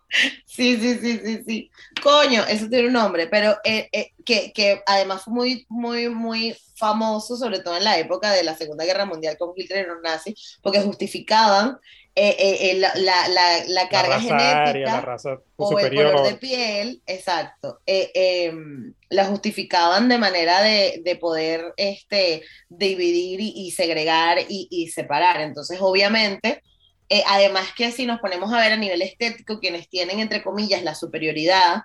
Sí, 0.46 0.78
sí, 0.78 0.98
sí, 1.00 1.20
sí, 1.24 1.44
sí. 1.46 1.72
Coño, 2.02 2.44
eso 2.48 2.70
tiene 2.70 2.88
un 2.88 2.94
nombre, 2.94 3.28
pero 3.28 3.58
eh, 3.64 3.90
eh, 3.92 4.12
que, 4.24 4.54
que 4.54 4.82
además 4.86 5.24
fue 5.24 5.34
muy, 5.34 5.66
muy, 5.68 6.10
muy 6.10 6.56
famoso, 6.76 7.36
sobre 7.36 7.60
todo 7.60 7.76
en 7.76 7.84
la 7.84 7.98
época 7.98 8.32
de 8.32 8.44
la 8.44 8.56
Segunda 8.56 8.86
Guerra 8.86 9.06
Mundial 9.06 9.38
con 9.38 9.52
Hitler 9.56 9.86
y 9.86 9.90
los 9.90 10.02
nazis, 10.02 10.60
porque 10.62 10.82
justificaban 10.82 11.78
eh, 12.16 12.36
eh, 12.40 12.72
eh, 12.72 12.80
la, 12.80 12.94
la, 12.96 13.28
la, 13.28 13.66
la 13.68 13.90
carga 13.90 14.20
genética 14.20 15.02
raza 15.02 15.38
o 15.58 15.80
el 15.80 15.94
color 15.94 16.24
de 16.24 16.32
superior. 16.32 16.40
piel, 16.40 17.02
exacto, 17.06 17.82
eh, 17.86 18.12
eh, 18.16 18.54
la 19.10 19.26
justificaban 19.26 20.08
de 20.08 20.18
manera 20.18 20.62
de, 20.62 21.02
de 21.04 21.16
poder 21.18 21.74
este, 21.78 22.44
dividir 22.70 23.42
y, 23.42 23.54
y 23.56 23.72
segregar 23.72 24.40
y, 24.48 24.68
y 24.72 24.88
separar. 24.90 25.42
Entonces, 25.42 25.78
obviamente, 25.82 26.64
eh, 27.10 27.24
además 27.28 27.68
que 27.76 27.92
si 27.92 28.06
nos 28.06 28.20
ponemos 28.20 28.52
a 28.54 28.60
ver 28.60 28.72
a 28.72 28.78
nivel 28.78 29.02
estético, 29.02 29.60
quienes 29.60 29.90
tienen, 29.90 30.20
entre 30.20 30.42
comillas, 30.42 30.84
la 30.84 30.96
superioridad, 30.96 31.84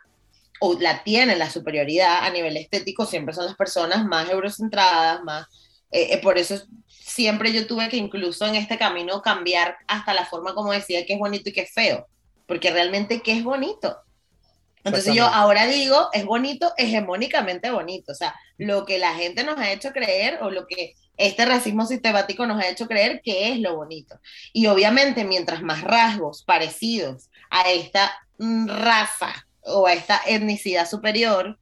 o 0.63 0.75
la 0.79 1.03
tienen 1.03 1.39
la 1.39 1.49
superioridad 1.51 2.23
a 2.25 2.31
nivel 2.31 2.57
estético, 2.57 3.07
siempre 3.07 3.35
son 3.35 3.47
las 3.47 3.57
personas 3.57 4.05
más 4.05 4.29
eurocentradas, 4.29 5.23
más 5.25 5.47
eh, 5.91 6.09
eh, 6.13 6.19
por 6.19 6.37
eso 6.39 6.55
siempre 7.11 7.53
yo 7.53 7.67
tuve 7.67 7.89
que 7.89 7.97
incluso 7.97 8.47
en 8.47 8.55
este 8.55 8.79
camino 8.79 9.21
cambiar 9.21 9.77
hasta 9.89 10.15
la 10.15 10.27
forma 10.27 10.55
como 10.55 10.73
decía 10.73 11.05
que 11.05 11.15
es 11.15 11.19
bonito 11.19 11.49
y 11.49 11.53
que 11.53 11.63
es 11.63 11.73
feo, 11.73 12.07
porque 12.47 12.71
realmente 12.71 13.21
qué 13.21 13.33
es 13.33 13.45
bonito. 13.45 13.97
Entonces 14.83 15.15
yo 15.15 15.27
ahora 15.27 15.67
digo, 15.67 16.09
es 16.13 16.25
bonito, 16.25 16.73
hegemónicamente 16.79 17.71
bonito, 17.71 18.13
o 18.13 18.15
sea, 18.15 18.35
lo 18.57 18.87
que 18.87 18.99
la 18.99 19.15
gente 19.15 19.45
nos 19.45 19.59
ha 19.59 19.73
hecho 19.73 19.91
creer 19.91 20.39
o 20.41 20.51
lo 20.51 20.67
que 20.67 20.95
este 21.19 21.45
racismo 21.45 21.85
sistemático 21.85 22.47
nos 22.47 22.63
ha 22.63 22.69
hecho 22.69 22.87
creer 22.87 23.21
que 23.23 23.53
es 23.53 23.59
lo 23.59 23.77
bonito. 23.77 24.19
Y 24.55 24.69
obviamente 24.69 25.25
mientras 25.25 25.63
más 25.63 25.83
rasgos 25.83 26.45
parecidos 26.45 27.29
a 27.51 27.71
esta 27.71 28.11
mm, 28.39 28.69
raza 28.69 29.47
o 29.63 29.87
a 29.87 29.93
esta 29.93 30.23
etnicidad 30.27 30.89
superior, 30.89 31.59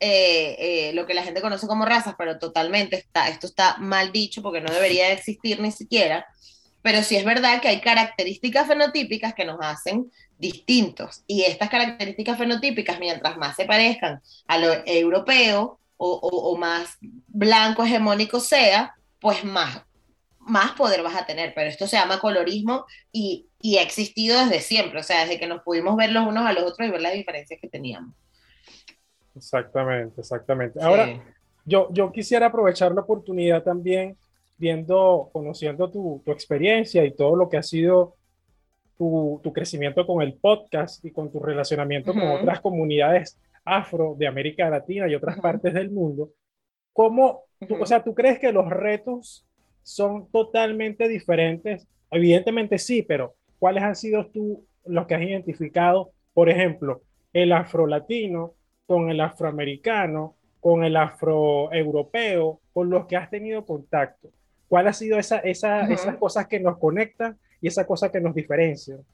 eh, 0.00 0.56
eh, 0.58 0.92
lo 0.94 1.06
que 1.06 1.14
la 1.14 1.24
gente 1.24 1.40
conoce 1.40 1.66
como 1.66 1.84
razas, 1.84 2.14
pero 2.16 2.38
totalmente 2.38 2.96
está, 2.96 3.28
esto 3.28 3.46
está 3.46 3.78
mal 3.78 4.12
dicho 4.12 4.42
porque 4.42 4.60
no 4.60 4.72
debería 4.72 5.10
existir 5.10 5.60
ni 5.60 5.72
siquiera, 5.72 6.24
pero 6.82 7.02
sí 7.02 7.16
es 7.16 7.24
verdad 7.24 7.60
que 7.60 7.68
hay 7.68 7.80
características 7.80 8.68
fenotípicas 8.68 9.34
que 9.34 9.44
nos 9.44 9.58
hacen 9.60 10.10
distintos. 10.38 11.24
Y 11.26 11.42
estas 11.42 11.68
características 11.68 12.38
fenotípicas, 12.38 13.00
mientras 13.00 13.36
más 13.36 13.56
se 13.56 13.64
parezcan 13.64 14.20
a 14.46 14.58
lo 14.58 14.72
europeo 14.86 15.80
o, 15.96 16.56
más 16.56 16.96
blanco 17.26 17.84
hegemónico 17.84 18.38
sea, 18.38 18.94
pues 19.20 19.44
más, 19.44 19.82
más 20.38 20.72
poder 20.72 21.02
vas 21.02 21.16
a 21.16 21.26
tener, 21.26 21.52
pero 21.54 21.68
esto 21.68 21.88
se 21.88 21.96
llama 21.96 22.20
colorismo 22.20 22.86
y, 23.10 23.48
y 23.60 23.78
ha 23.78 23.82
existido 23.82 24.38
desde 24.38 24.60
siempre, 24.60 25.00
o 25.00 25.02
sea, 25.02 25.22
desde 25.22 25.40
que 25.40 25.48
nos 25.48 25.62
pudimos 25.62 25.96
ver 25.96 26.12
los 26.12 26.24
unos 26.24 26.46
a 26.46 26.52
los 26.52 26.62
otros 26.62 26.86
y 26.86 26.92
ver 26.92 27.02
las 27.02 27.14
diferencias 27.14 27.60
que 27.60 27.68
teníamos. 27.68 28.14
Exactamente, 29.38 30.20
exactamente. 30.20 30.82
Ahora, 30.82 31.22
yo, 31.64 31.88
yo 31.92 32.12
quisiera 32.12 32.46
aprovechar 32.46 32.92
la 32.92 33.02
oportunidad 33.02 33.62
también, 33.62 34.16
viendo, 34.56 35.30
conociendo 35.32 35.90
tu, 35.90 36.22
tu 36.24 36.32
experiencia 36.32 37.04
y 37.04 37.14
todo 37.14 37.36
lo 37.36 37.48
que 37.48 37.56
ha 37.56 37.62
sido 37.62 38.16
tu, 38.96 39.40
tu, 39.42 39.52
crecimiento 39.52 40.06
con 40.06 40.22
el 40.22 40.34
podcast 40.34 41.04
y 41.04 41.12
con 41.12 41.30
tu 41.30 41.38
relacionamiento 41.40 42.12
con 42.12 42.26
otras 42.28 42.60
comunidades 42.60 43.38
afro 43.64 44.16
de 44.18 44.26
América 44.26 44.68
Latina 44.68 45.08
y 45.08 45.14
otras 45.14 45.38
partes 45.40 45.72
del 45.74 45.90
mundo. 45.90 46.30
¿Cómo, 46.92 47.44
o 47.78 47.86
sea, 47.86 48.02
tú 48.02 48.14
crees 48.14 48.38
que 48.38 48.50
los 48.50 48.68
retos 48.68 49.46
son 49.82 50.28
totalmente 50.30 51.06
diferentes? 51.06 51.86
Evidentemente 52.10 52.78
sí, 52.78 53.02
pero 53.02 53.34
¿cuáles 53.58 53.84
han 53.84 53.94
sido 53.94 54.26
tú 54.26 54.64
los 54.84 55.06
que 55.06 55.14
has 55.14 55.22
identificado? 55.22 56.10
Por 56.34 56.48
ejemplo, 56.48 57.02
el 57.32 57.52
afro-latino 57.52 58.54
con 58.88 59.10
el 59.10 59.20
afroamericano, 59.20 60.34
con 60.60 60.82
el 60.82 60.96
afroeuropeo, 60.96 62.58
con 62.72 62.88
los 62.88 63.06
que 63.06 63.16
has 63.16 63.28
tenido 63.28 63.66
contacto? 63.66 64.30
¿Cuál 64.66 64.88
ha 64.88 64.94
sido 64.94 65.18
esa, 65.18 65.40
esa, 65.40 65.82
esas 65.92 66.16
cosas 66.16 66.48
que 66.48 66.58
nos 66.58 66.78
conectan 66.78 67.38
y 67.60 67.68
esa 67.68 67.86
cosa 67.86 68.10
que 68.10 68.18
nos 68.18 68.34
diferencian? 68.34 69.04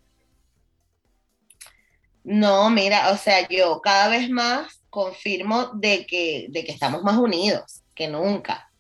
No, 2.23 2.71
mira, 2.71 3.11
o 3.11 3.17
sea, 3.17 3.49
yo 3.49 3.81
cada 3.83 4.09
vez 4.09 4.31
más 4.31 4.81
confirmo 4.91 5.73
de 5.75 6.07
que, 6.07 6.47
de 6.51 6.65
que 6.65 6.71
estamos 6.71 7.03
más 7.03 7.17
unidos 7.17 7.83
que 7.97 8.07
nunca. 8.07 8.71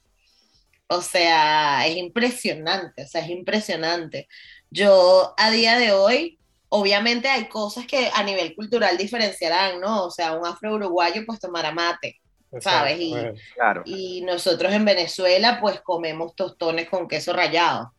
O 0.86 1.02
sea, 1.02 1.88
es 1.88 1.96
impresionante, 1.96 3.02
o 3.02 3.06
sea, 3.08 3.22
es 3.22 3.30
impresionante. 3.30 4.28
Yo 4.70 5.34
a 5.36 5.50
día 5.50 5.76
de 5.76 5.90
hoy 5.90 6.38
obviamente 6.74 7.28
hay 7.28 7.46
cosas 7.46 7.86
que 7.86 8.10
a 8.12 8.24
nivel 8.24 8.52
cultural 8.56 8.98
diferenciarán, 8.98 9.80
¿no? 9.80 10.06
O 10.06 10.10
sea, 10.10 10.32
un 10.32 10.44
afro-uruguayo 10.44 11.22
pues 11.24 11.38
tomará 11.38 11.70
mate, 11.70 12.20
¿sabes? 12.60 12.98
Y, 13.00 13.14
claro. 13.54 13.82
y 13.84 14.22
nosotros 14.22 14.72
en 14.72 14.84
Venezuela 14.84 15.60
pues 15.60 15.80
comemos 15.82 16.34
tostones 16.34 16.88
con 16.88 17.06
queso 17.06 17.32
rallado. 17.32 17.92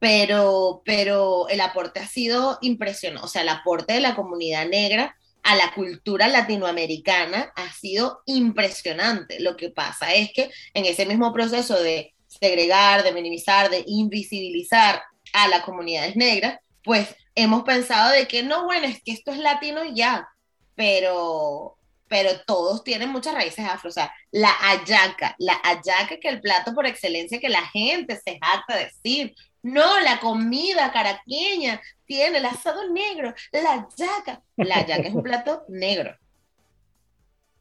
Pero, 0.00 0.82
pero 0.84 1.48
el 1.48 1.60
aporte 1.60 2.00
ha 2.00 2.06
sido 2.08 2.58
impresionante, 2.62 3.24
o 3.24 3.28
sea, 3.28 3.42
el 3.42 3.48
aporte 3.48 3.94
de 3.94 4.00
la 4.00 4.16
comunidad 4.16 4.66
negra 4.66 5.16
a 5.44 5.54
la 5.54 5.72
cultura 5.72 6.26
latinoamericana 6.26 7.52
ha 7.54 7.72
sido 7.72 8.22
impresionante. 8.26 9.38
Lo 9.38 9.56
que 9.56 9.70
pasa 9.70 10.12
es 10.14 10.32
que 10.32 10.50
en 10.74 10.84
ese 10.84 11.06
mismo 11.06 11.32
proceso 11.32 11.80
de 11.80 12.12
segregar, 12.26 13.04
de 13.04 13.12
minimizar, 13.12 13.70
de 13.70 13.84
invisibilizar 13.86 15.00
a 15.32 15.46
las 15.46 15.62
comunidades 15.62 16.16
negras, 16.16 16.58
pues 16.82 17.14
hemos 17.38 17.62
pensado 17.62 18.10
de 18.10 18.26
que 18.26 18.42
no, 18.42 18.64
bueno, 18.64 18.86
es 18.86 19.02
que 19.02 19.12
esto 19.12 19.30
es 19.30 19.38
latino 19.38 19.84
ya, 19.84 20.28
pero, 20.74 21.78
pero 22.08 22.30
todos 22.46 22.82
tienen 22.82 23.10
muchas 23.10 23.34
raíces 23.34 23.64
afro. 23.64 23.90
O 23.90 23.92
sea, 23.92 24.12
la 24.32 24.52
ayaca, 24.60 25.36
la 25.38 25.58
ayaca 25.62 26.18
que 26.20 26.28
el 26.28 26.40
plato 26.40 26.74
por 26.74 26.86
excelencia 26.86 27.38
que 27.38 27.48
la 27.48 27.62
gente 27.68 28.16
se 28.16 28.38
jacta 28.40 28.76
de 28.76 28.84
decir. 28.86 29.34
No, 29.62 30.00
la 30.00 30.20
comida 30.20 30.92
caraqueña 30.92 31.80
tiene 32.06 32.38
el 32.38 32.44
asado 32.44 32.90
negro, 32.90 33.34
la 33.52 33.72
ayaca. 33.72 34.42
La 34.56 34.78
ayaca 34.78 35.08
es 35.08 35.14
un 35.14 35.22
plato 35.24 35.64
negro. 35.68 36.16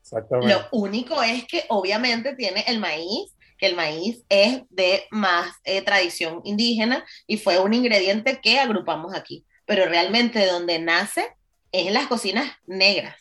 Exactamente. 0.01 0.53
Lo 0.53 0.67
único 0.71 1.21
es 1.21 1.45
que 1.45 1.65
obviamente 1.69 2.35
tiene 2.35 2.63
el 2.67 2.79
maíz, 2.79 3.35
que 3.57 3.67
el 3.67 3.75
maíz 3.75 4.23
es 4.29 4.61
de 4.69 5.05
más 5.11 5.51
eh, 5.63 5.81
tradición 5.81 6.41
indígena 6.45 7.05
y 7.25 7.37
fue 7.37 7.59
un 7.59 7.73
ingrediente 7.73 8.39
que 8.41 8.59
agrupamos 8.59 9.13
aquí 9.13 9.45
pero 9.67 9.85
realmente 9.85 10.43
donde 10.47 10.79
nace 10.79 11.35
es 11.71 11.87
en 11.87 11.93
las 11.93 12.07
cocinas 12.07 12.51
negras. 12.65 13.15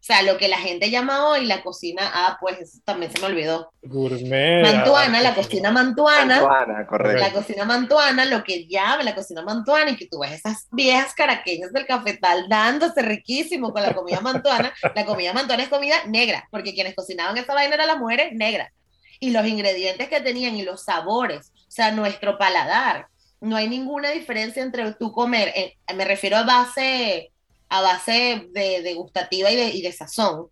O 0.00 0.04
sea, 0.08 0.22
lo 0.22 0.38
que 0.38 0.48
la 0.48 0.58
gente 0.58 0.90
llama 0.90 1.28
hoy 1.28 1.44
la 1.44 1.62
cocina, 1.62 2.10
ah, 2.14 2.38
pues 2.40 2.80
también 2.84 3.12
se 3.12 3.20
me 3.20 3.26
olvidó. 3.26 3.72
Gourmet. 3.82 4.62
Mantuana, 4.62 5.20
la 5.20 5.34
cocina 5.34 5.70
mantuana. 5.70 6.40
Mantuana, 6.40 6.86
correcto. 6.86 7.20
La 7.20 7.32
cocina 7.32 7.64
mantuana, 7.64 8.24
lo 8.24 8.42
que 8.42 8.66
llama 8.66 9.02
la 9.02 9.14
cocina 9.14 9.42
mantuana, 9.42 9.90
y 9.90 9.96
que 9.96 10.06
tú 10.06 10.20
ves 10.20 10.32
esas 10.32 10.66
viejas 10.70 11.14
caraqueñas 11.14 11.72
del 11.72 11.84
cafetal 11.84 12.48
dándose 12.48 13.02
riquísimo 13.02 13.72
con 13.72 13.82
la 13.82 13.94
comida 13.94 14.20
mantuana. 14.20 14.72
la 14.94 15.04
comida 15.04 15.32
mantuana 15.32 15.64
es 15.64 15.68
comida 15.68 15.96
negra, 16.06 16.48
porque 16.50 16.74
quienes 16.74 16.94
cocinaban 16.94 17.36
esa 17.36 17.52
vaina 17.54 17.74
eran 17.74 17.88
las 17.88 17.98
mujeres 17.98 18.32
negras. 18.32 18.72
Y 19.20 19.30
los 19.30 19.46
ingredientes 19.46 20.08
que 20.08 20.20
tenían 20.20 20.56
y 20.56 20.62
los 20.62 20.84
sabores, 20.84 21.52
o 21.54 21.70
sea, 21.70 21.90
nuestro 21.90 22.38
paladar 22.38 23.08
no 23.40 23.56
hay 23.56 23.68
ninguna 23.68 24.10
diferencia 24.10 24.62
entre 24.62 24.92
tú 24.94 25.12
comer, 25.12 25.52
eh, 25.54 25.76
me 25.94 26.04
refiero 26.04 26.36
a 26.36 26.44
base, 26.44 27.32
a 27.68 27.80
base 27.80 28.48
de, 28.52 28.82
de 28.82 28.94
gustativa 28.94 29.50
y 29.50 29.56
de, 29.56 29.68
y 29.68 29.82
de 29.82 29.92
sazón, 29.92 30.48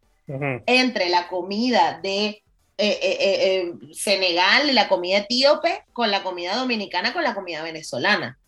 entre 0.67 1.09
la 1.09 1.29
comida 1.29 2.01
de 2.03 2.43
eh, 2.79 2.99
eh, 3.01 3.73
Senegal 3.93 4.69
y 4.69 4.73
la 4.73 4.89
comida 4.89 5.19
etíope 5.19 5.85
con 5.93 6.11
la 6.11 6.25
comida 6.25 6.57
dominicana 6.57 7.13
con 7.13 7.23
la 7.23 7.35
comida 7.35 7.63
venezolana. 7.63 8.39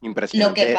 Impresionante. 0.00 0.64
Lo 0.64 0.72
que 0.72 0.78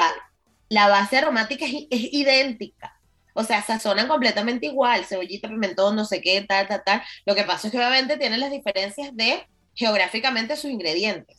la 0.69 0.87
base 0.87 1.17
aromática 1.17 1.65
es, 1.65 1.73
es, 1.89 2.13
idéntica. 2.13 2.99
O 3.33 3.43
sea, 3.43 3.61
sazonan 3.61 4.07
completamente 4.07 4.65
igual, 4.65 5.05
cebollita, 5.05 5.47
pimentón, 5.47 5.95
no 5.95 6.05
sé 6.05 6.21
qué, 6.21 6.41
tal, 6.41 6.67
tal, 6.67 6.83
tal. 6.83 7.01
Lo 7.25 7.35
que 7.35 7.43
pasa 7.43 7.67
es 7.67 7.71
que 7.71 7.77
obviamente 7.77 8.17
tienen 8.17 8.39
las 8.39 8.51
diferencias 8.51 9.15
de 9.15 9.47
geográficamente 9.75 10.55
sus 10.57 10.71
ingredientes. 10.71 11.38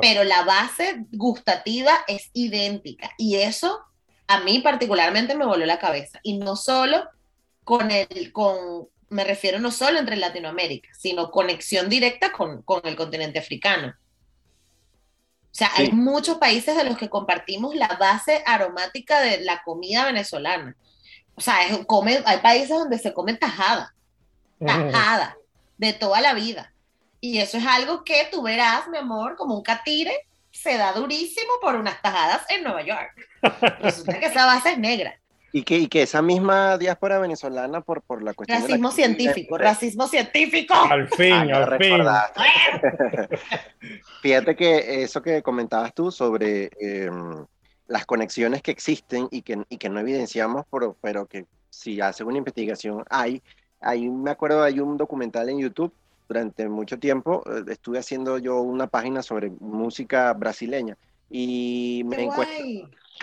Pero 0.00 0.24
la 0.24 0.42
base 0.42 1.04
gustativa 1.12 1.92
es 2.06 2.30
idéntica 2.32 3.10
y 3.18 3.36
eso 3.36 3.80
a 4.26 4.40
mí 4.40 4.60
particularmente 4.60 5.34
me 5.34 5.46
voló 5.46 5.66
la 5.66 5.78
cabeza. 5.78 6.20
Y 6.22 6.38
no 6.38 6.56
solo 6.56 7.08
con 7.64 7.90
el, 7.90 8.32
con, 8.32 8.88
me 9.08 9.24
refiero 9.24 9.58
no 9.58 9.70
solo 9.70 9.98
entre 9.98 10.16
Latinoamérica, 10.16 10.90
sino 10.96 11.30
conexión 11.30 11.88
directa 11.88 12.32
con, 12.32 12.62
con 12.62 12.80
el 12.84 12.96
continente 12.96 13.38
africano. 13.38 13.94
O 15.50 15.54
sea, 15.54 15.70
hay 15.74 15.90
muchos 15.90 16.38
países 16.38 16.76
de 16.76 16.84
los 16.84 16.96
que 16.96 17.10
compartimos 17.10 17.74
la 17.74 17.96
base 17.98 18.42
aromática 18.46 19.20
de 19.20 19.40
la 19.40 19.62
comida 19.64 20.04
venezolana. 20.04 20.76
O 21.34 21.40
sea, 21.40 21.56
come, 21.86 22.22
hay 22.24 22.38
países 22.38 22.70
donde 22.70 22.98
se 22.98 23.12
come 23.12 23.34
tajada, 23.34 23.94
tajada, 24.64 25.36
de 25.76 25.92
toda 25.92 26.20
la 26.20 26.34
vida. 26.34 26.72
Y 27.20 27.38
eso 27.38 27.58
es 27.58 27.66
algo 27.66 28.02
que 28.04 28.28
tú 28.32 28.42
verás, 28.42 28.88
mi 28.88 28.98
amor, 28.98 29.36
como 29.36 29.54
un 29.54 29.62
catire 29.62 30.26
se 30.50 30.76
da 30.76 30.92
durísimo 30.92 31.52
por 31.60 31.76
unas 31.76 32.00
tajadas 32.02 32.44
en 32.50 32.64
Nueva 32.64 32.82
York. 32.82 33.28
Resulta 33.80 34.18
que 34.18 34.26
esa 34.26 34.46
base 34.46 34.72
es 34.72 34.78
negra. 34.78 35.14
Y 35.52 35.62
que, 35.62 35.78
y 35.78 35.88
que 35.88 36.02
esa 36.02 36.22
misma 36.22 36.78
diáspora 36.78 37.18
venezolana, 37.18 37.80
por, 37.80 38.02
por 38.02 38.22
la 38.22 38.34
cuestión. 38.34 38.60
Racismo 38.60 38.92
científico, 38.92 39.58
racismo 39.58 40.06
científico. 40.06 40.74
Al 40.74 41.08
fin, 41.08 41.32
ah, 41.32 41.64
al 41.64 41.78
fin. 41.78 41.98
Fíjate 44.22 44.54
que 44.54 45.02
eso 45.02 45.20
que 45.20 45.42
comentabas 45.42 45.92
tú 45.92 46.12
sobre 46.12 46.70
em, 46.78 47.44
las 47.88 48.06
conexiones 48.06 48.62
que 48.62 48.70
existen 48.70 49.26
y 49.32 49.42
que, 49.42 49.64
y 49.68 49.76
que 49.76 49.88
no 49.88 49.98
evidenciamos, 49.98 50.66
pero, 50.70 50.96
pero 51.00 51.26
que 51.26 51.46
si 51.68 52.00
hace 52.00 52.22
una 52.22 52.38
investigación 52.38 53.04
hay. 53.10 53.42
Ahí 53.80 54.08
me 54.08 54.30
acuerdo, 54.30 54.62
hay 54.62 54.78
un 54.78 54.96
documental 54.96 55.48
en 55.48 55.58
YouTube 55.58 55.92
durante 56.30 56.68
mucho 56.68 56.96
tiempo 57.00 57.42
eh, 57.46 57.64
estuve 57.72 57.98
haciendo 57.98 58.38
yo 58.38 58.60
una 58.60 58.86
página 58.86 59.20
sobre 59.20 59.50
música 59.58 60.32
brasileña 60.32 60.96
y 61.28 62.04
me, 62.06 62.22
encuentro, 62.22 62.56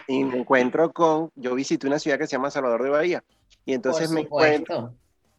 y 0.09 0.23
me 0.25 0.39
encuentro 0.39 0.91
con, 0.91 1.31
yo 1.35 1.55
visité 1.55 1.87
una 1.87 1.99
ciudad 1.99 2.17
que 2.17 2.27
se 2.27 2.33
llama 2.33 2.51
Salvador 2.51 2.83
de 2.83 2.89
Bahía 2.89 3.23
y 3.65 3.73
entonces 3.73 4.11
me 4.11 4.21
encuentro, 4.21 4.93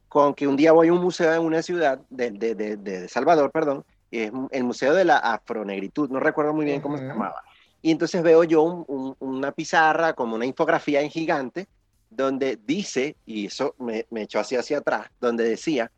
con 0.09 0.33
que 0.33 0.47
un 0.47 0.57
día 0.57 0.73
voy 0.73 0.89
a 0.89 0.95
un 0.95 1.03
museo 1.03 1.35
en 1.35 1.43
una 1.43 1.61
ciudad 1.61 2.01
de, 2.09 2.31
de, 2.31 2.55
de, 2.55 2.79
de 2.79 3.07
Salvador, 3.07 3.51
perdón, 3.51 3.85
es 4.11 4.33
el 4.51 4.65
Museo 4.65 4.95
de 4.95 5.05
la 5.05 5.19
Afronegritud, 5.19 6.09
no 6.09 6.21
recuerdo 6.21 6.55
muy 6.55 6.65
bien 6.65 6.81
cómo 6.81 6.97
se 6.97 7.05
llamaba. 7.05 7.43
Y 7.83 7.91
entonces 7.91 8.23
veo 8.23 8.45
yo 8.45 8.63
un, 8.63 8.85
un, 8.89 9.17
una 9.19 9.53
pizarra, 9.53 10.15
como 10.15 10.37
una 10.37 10.47
infografía 10.47 11.03
en 11.03 11.11
gigante, 11.11 11.69
donde 12.09 12.59
dice, 12.65 13.17
y 13.27 13.47
eso 13.47 13.75
me, 13.79 14.07
me 14.11 14.23
echó 14.23 14.41
hacia, 14.41 14.61
hacia 14.61 14.79
atrás, 14.79 15.09
donde 15.21 15.45
decía 15.45 15.91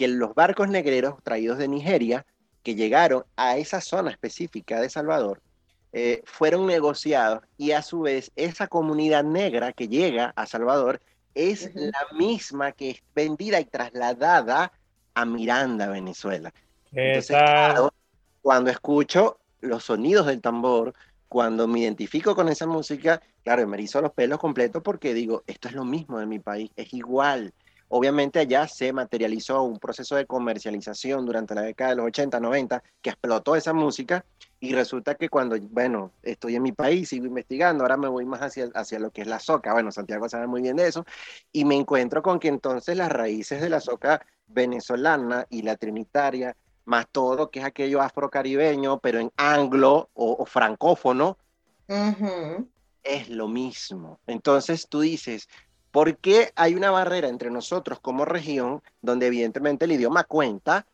que 0.00 0.08
los 0.08 0.34
barcos 0.34 0.70
negreros 0.70 1.22
traídos 1.22 1.58
de 1.58 1.68
Nigeria, 1.68 2.24
que 2.62 2.74
llegaron 2.74 3.26
a 3.36 3.58
esa 3.58 3.82
zona 3.82 4.10
específica 4.10 4.80
de 4.80 4.88
Salvador, 4.88 5.42
eh, 5.92 6.22
fueron 6.24 6.66
negociados 6.66 7.42
y 7.58 7.72
a 7.72 7.82
su 7.82 8.00
vez 8.00 8.32
esa 8.34 8.66
comunidad 8.66 9.24
negra 9.24 9.74
que 9.74 9.88
llega 9.88 10.32
a 10.36 10.46
Salvador 10.46 11.02
es 11.34 11.66
uh 11.66 11.68
-huh. 11.68 11.92
la 11.92 12.16
misma 12.16 12.72
que 12.72 12.88
es 12.92 13.02
vendida 13.14 13.60
y 13.60 13.66
trasladada 13.66 14.72
a 15.12 15.26
Miranda, 15.26 15.86
Venezuela. 15.88 16.50
Entonces, 16.92 17.36
claro, 17.36 17.92
cuando 18.40 18.70
escucho 18.70 19.38
los 19.60 19.84
sonidos 19.84 20.24
del 20.24 20.40
tambor, 20.40 20.94
cuando 21.28 21.68
me 21.68 21.80
identifico 21.80 22.34
con 22.34 22.48
esa 22.48 22.66
música, 22.66 23.20
claro, 23.44 23.66
me 23.68 23.76
erizo 23.76 24.00
los 24.00 24.12
pelos 24.12 24.38
completos 24.38 24.82
porque 24.82 25.12
digo, 25.12 25.44
esto 25.46 25.68
es 25.68 25.74
lo 25.74 25.84
mismo 25.84 26.18
de 26.18 26.24
mi 26.24 26.38
país, 26.38 26.70
es 26.74 26.94
igual. 26.94 27.52
Obviamente 27.92 28.38
allá 28.38 28.68
se 28.68 28.92
materializó 28.92 29.64
un 29.64 29.80
proceso 29.80 30.14
de 30.14 30.24
comercialización 30.24 31.26
durante 31.26 31.56
la 31.56 31.62
década 31.62 31.90
de 31.90 31.96
los 31.96 32.06
80, 32.06 32.38
90, 32.38 32.84
que 33.02 33.10
explotó 33.10 33.56
esa 33.56 33.72
música 33.72 34.24
y 34.60 34.72
resulta 34.74 35.16
que 35.16 35.28
cuando, 35.28 35.56
bueno, 35.60 36.12
estoy 36.22 36.54
en 36.54 36.62
mi 36.62 36.70
país, 36.70 37.08
sigo 37.08 37.26
investigando, 37.26 37.82
ahora 37.82 37.96
me 37.96 38.06
voy 38.06 38.24
más 38.26 38.42
hacia, 38.42 38.70
hacia 38.74 39.00
lo 39.00 39.10
que 39.10 39.22
es 39.22 39.26
la 39.26 39.40
soca, 39.40 39.72
bueno, 39.72 39.90
Santiago 39.90 40.28
sabe 40.28 40.46
muy 40.46 40.62
bien 40.62 40.76
de 40.76 40.86
eso, 40.86 41.04
y 41.50 41.64
me 41.64 41.74
encuentro 41.74 42.22
con 42.22 42.38
que 42.38 42.46
entonces 42.46 42.96
las 42.96 43.10
raíces 43.10 43.60
de 43.60 43.70
la 43.70 43.80
soca 43.80 44.24
venezolana 44.46 45.46
y 45.50 45.62
la 45.62 45.74
trinitaria 45.74 46.56
más 46.84 47.08
todo 47.10 47.34
lo 47.34 47.50
que 47.50 47.58
es 47.58 47.64
aquello 47.64 48.00
afrocaribeño, 48.00 49.00
pero 49.00 49.18
en 49.18 49.32
anglo 49.36 50.10
o, 50.14 50.36
o 50.38 50.46
francófono, 50.46 51.38
uh 51.88 51.94
-huh. 51.94 52.68
es 53.02 53.28
lo 53.28 53.48
mismo. 53.48 54.20
Entonces 54.28 54.86
tú 54.88 55.00
dices, 55.00 55.48
¿por 55.90 56.16
qué 56.18 56.52
hay 56.56 56.74
una 56.74 56.90
barrera 56.90 57.28
entre 57.28 57.50
nosotros 57.50 58.00
como 58.00 58.24
región, 58.24 58.82
donde 59.02 59.26
evidentemente 59.26 59.84
el 59.84 59.92
idioma 59.92 60.24
cuenta, 60.24 60.86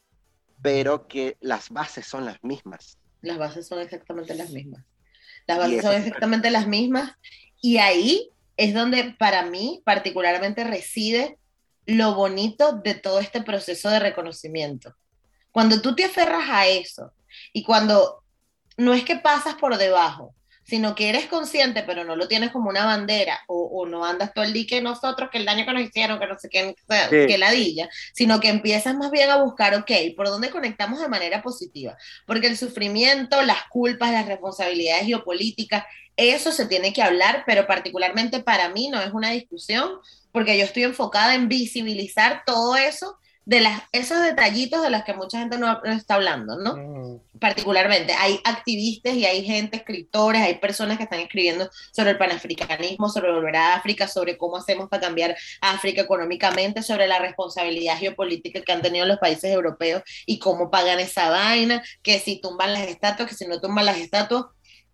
pero 0.62 1.06
que 1.06 1.36
las 1.40 1.70
bases 1.70 2.06
son 2.06 2.24
las 2.24 2.42
mismas? 2.42 2.98
Las 3.22 3.38
bases 3.38 3.66
son 3.66 3.80
exactamente 3.80 4.34
las 4.34 4.50
mismas. 4.50 4.84
Las 5.46 5.58
bases 5.58 5.82
son 5.82 5.94
exactamente 5.94 6.50
las 6.50 6.66
mismas. 6.66 7.12
Y 7.60 7.78
ahí 7.78 8.30
es 8.56 8.74
donde 8.74 9.14
para 9.18 9.44
mí 9.44 9.82
particularmente 9.84 10.64
reside 10.64 11.38
lo 11.84 12.14
bonito 12.14 12.72
de 12.72 12.94
todo 12.94 13.20
este 13.20 13.42
proceso 13.42 13.88
de 13.90 14.00
reconocimiento 14.00 14.94
cuando 15.56 15.80
tú 15.80 15.94
te 15.94 16.04
aferras 16.04 16.50
a 16.50 16.66
eso 16.66 17.14
y 17.54 17.62
cuando 17.62 18.22
no 18.76 18.92
es 18.92 19.04
que 19.04 19.16
pasas 19.16 19.54
por 19.54 19.78
debajo, 19.78 20.34
sino 20.66 20.96
que 20.96 21.08
eres 21.08 21.26
consciente, 21.26 21.84
pero 21.84 22.02
no 22.02 22.16
lo 22.16 22.26
tienes 22.26 22.50
como 22.50 22.68
una 22.68 22.84
bandera, 22.84 23.40
o, 23.46 23.66
o 23.66 23.86
no 23.86 24.04
andas 24.04 24.34
todo 24.34 24.44
el 24.44 24.52
día 24.52 24.66
que 24.68 24.80
nosotros, 24.80 25.30
que 25.30 25.38
el 25.38 25.44
daño 25.44 25.64
que 25.64 25.72
nos 25.72 25.82
hicieron, 25.82 26.18
que 26.18 26.26
no 26.26 26.36
sé 26.38 26.48
qué, 26.48 26.74
que, 27.08 27.28
sí. 27.28 27.36
ladilla, 27.38 27.88
sino 28.12 28.40
que 28.40 28.48
empiezas 28.48 28.96
más 28.96 29.12
bien 29.12 29.30
a 29.30 29.42
buscar, 29.42 29.76
ok, 29.76 29.90
¿por 30.16 30.26
dónde 30.26 30.50
conectamos 30.50 31.00
de 31.00 31.08
manera 31.08 31.40
positiva? 31.40 31.96
Porque 32.26 32.48
el 32.48 32.56
sufrimiento, 32.56 33.42
las 33.42 33.68
culpas, 33.70 34.10
las 34.10 34.26
responsabilidades 34.26 35.06
geopolíticas, 35.06 35.84
eso 36.16 36.50
se 36.50 36.66
tiene 36.66 36.92
que 36.92 37.02
hablar, 37.02 37.44
pero 37.46 37.66
particularmente 37.66 38.42
para 38.42 38.68
mí 38.68 38.88
no 38.88 39.00
es 39.00 39.12
una 39.12 39.30
discusión, 39.30 40.00
porque 40.32 40.58
yo 40.58 40.64
estoy 40.64 40.82
enfocada 40.82 41.36
en 41.36 41.48
visibilizar 41.48 42.42
todo 42.44 42.74
eso 42.74 43.18
de 43.46 43.60
las, 43.60 43.80
esos 43.92 44.20
detallitos 44.22 44.82
de 44.82 44.90
los 44.90 45.04
que 45.04 45.14
mucha 45.14 45.38
gente 45.38 45.56
no, 45.56 45.80
no 45.80 45.92
está 45.92 46.16
hablando, 46.16 46.58
¿no? 46.58 46.76
Mm. 46.76 47.20
Particularmente, 47.38 48.12
hay 48.12 48.40
activistas 48.42 49.14
y 49.14 49.24
hay 49.24 49.44
gente, 49.44 49.76
escritores, 49.76 50.42
hay 50.42 50.56
personas 50.56 50.96
que 50.96 51.04
están 51.04 51.20
escribiendo 51.20 51.70
sobre 51.92 52.10
el 52.10 52.18
panafricanismo, 52.18 53.08
sobre 53.08 53.30
volver 53.30 53.54
a 53.54 53.76
África, 53.76 54.08
sobre 54.08 54.36
cómo 54.36 54.56
hacemos 54.56 54.88
para 54.88 55.02
cambiar 55.02 55.36
África 55.60 56.02
económicamente, 56.02 56.82
sobre 56.82 57.06
la 57.06 57.20
responsabilidad 57.20 57.96
geopolítica 57.98 58.62
que 58.62 58.72
han 58.72 58.82
tenido 58.82 59.06
los 59.06 59.18
países 59.18 59.52
europeos 59.52 60.02
y 60.26 60.40
cómo 60.40 60.68
pagan 60.68 60.98
esa 60.98 61.30
vaina, 61.30 61.84
que 62.02 62.18
si 62.18 62.40
tumban 62.40 62.72
las 62.72 62.88
estatuas, 62.88 63.28
que 63.28 63.36
si 63.36 63.46
no 63.46 63.60
tumban 63.60 63.86
las 63.86 63.98
estatuas, 63.98 64.46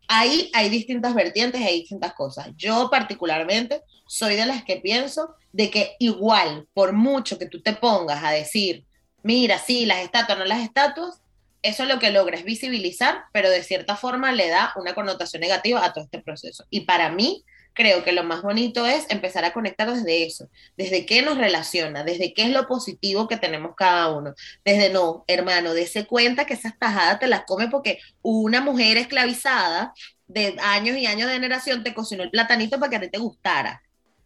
ahí 0.08 0.50
hay 0.52 0.68
distintas 0.68 1.14
vertientes, 1.14 1.60
hay 1.60 1.80
distintas 1.80 2.14
cosas. 2.14 2.48
Yo 2.56 2.88
particularmente 2.90 3.82
soy 4.06 4.36
de 4.36 4.46
las 4.46 4.64
que 4.64 4.76
pienso 4.76 5.34
de 5.52 5.70
que 5.70 5.96
igual, 5.98 6.66
por 6.74 6.92
mucho 6.92 7.38
que 7.38 7.46
tú 7.46 7.62
te 7.62 7.72
pongas 7.72 8.22
a 8.24 8.30
decir, 8.30 8.84
mira, 9.22 9.58
sí, 9.58 9.86
las 9.86 10.00
estatuas, 10.00 10.38
no 10.38 10.44
las 10.44 10.62
estatuas, 10.62 11.20
eso 11.62 11.84
lo 11.84 11.98
que 11.98 12.10
logra 12.10 12.36
es 12.36 12.44
visibilizar, 12.44 13.24
pero 13.32 13.48
de 13.48 13.62
cierta 13.62 13.96
forma 13.96 14.32
le 14.32 14.48
da 14.48 14.72
una 14.76 14.94
connotación 14.94 15.40
negativa 15.40 15.84
a 15.84 15.92
todo 15.92 16.04
este 16.04 16.20
proceso. 16.20 16.64
Y 16.70 16.80
para 16.80 17.10
mí, 17.10 17.44
creo 17.74 18.04
que 18.04 18.12
lo 18.12 18.24
más 18.24 18.42
bonito 18.42 18.86
es 18.86 19.06
empezar 19.08 19.44
a 19.44 19.52
conectar 19.52 19.92
desde 19.92 20.24
eso, 20.24 20.48
desde 20.76 21.06
qué 21.06 21.22
nos 21.22 21.38
relaciona, 21.38 22.04
desde 22.04 22.34
qué 22.34 22.44
es 22.44 22.50
lo 22.50 22.66
positivo 22.66 23.28
que 23.28 23.36
tenemos 23.36 23.74
cada 23.76 24.10
uno, 24.10 24.34
desde 24.64 24.90
no, 24.90 25.24
hermano, 25.26 25.74
dése 25.74 26.06
cuenta 26.06 26.44
que 26.44 26.54
esas 26.54 26.78
tajadas 26.78 27.18
te 27.18 27.26
las 27.26 27.44
come 27.44 27.68
porque 27.68 27.98
una 28.22 28.60
mujer 28.60 28.96
esclavizada 28.96 29.92
de 30.26 30.56
años 30.62 30.96
y 30.96 31.06
años 31.06 31.28
de 31.28 31.34
generación 31.34 31.82
te 31.82 31.94
cocinó 31.94 32.22
el 32.22 32.30
platanito 32.30 32.78
para 32.78 32.90
que 32.90 32.96
a 32.96 33.00
ti 33.00 33.10
te 33.10 33.18
gustara. 33.18 33.82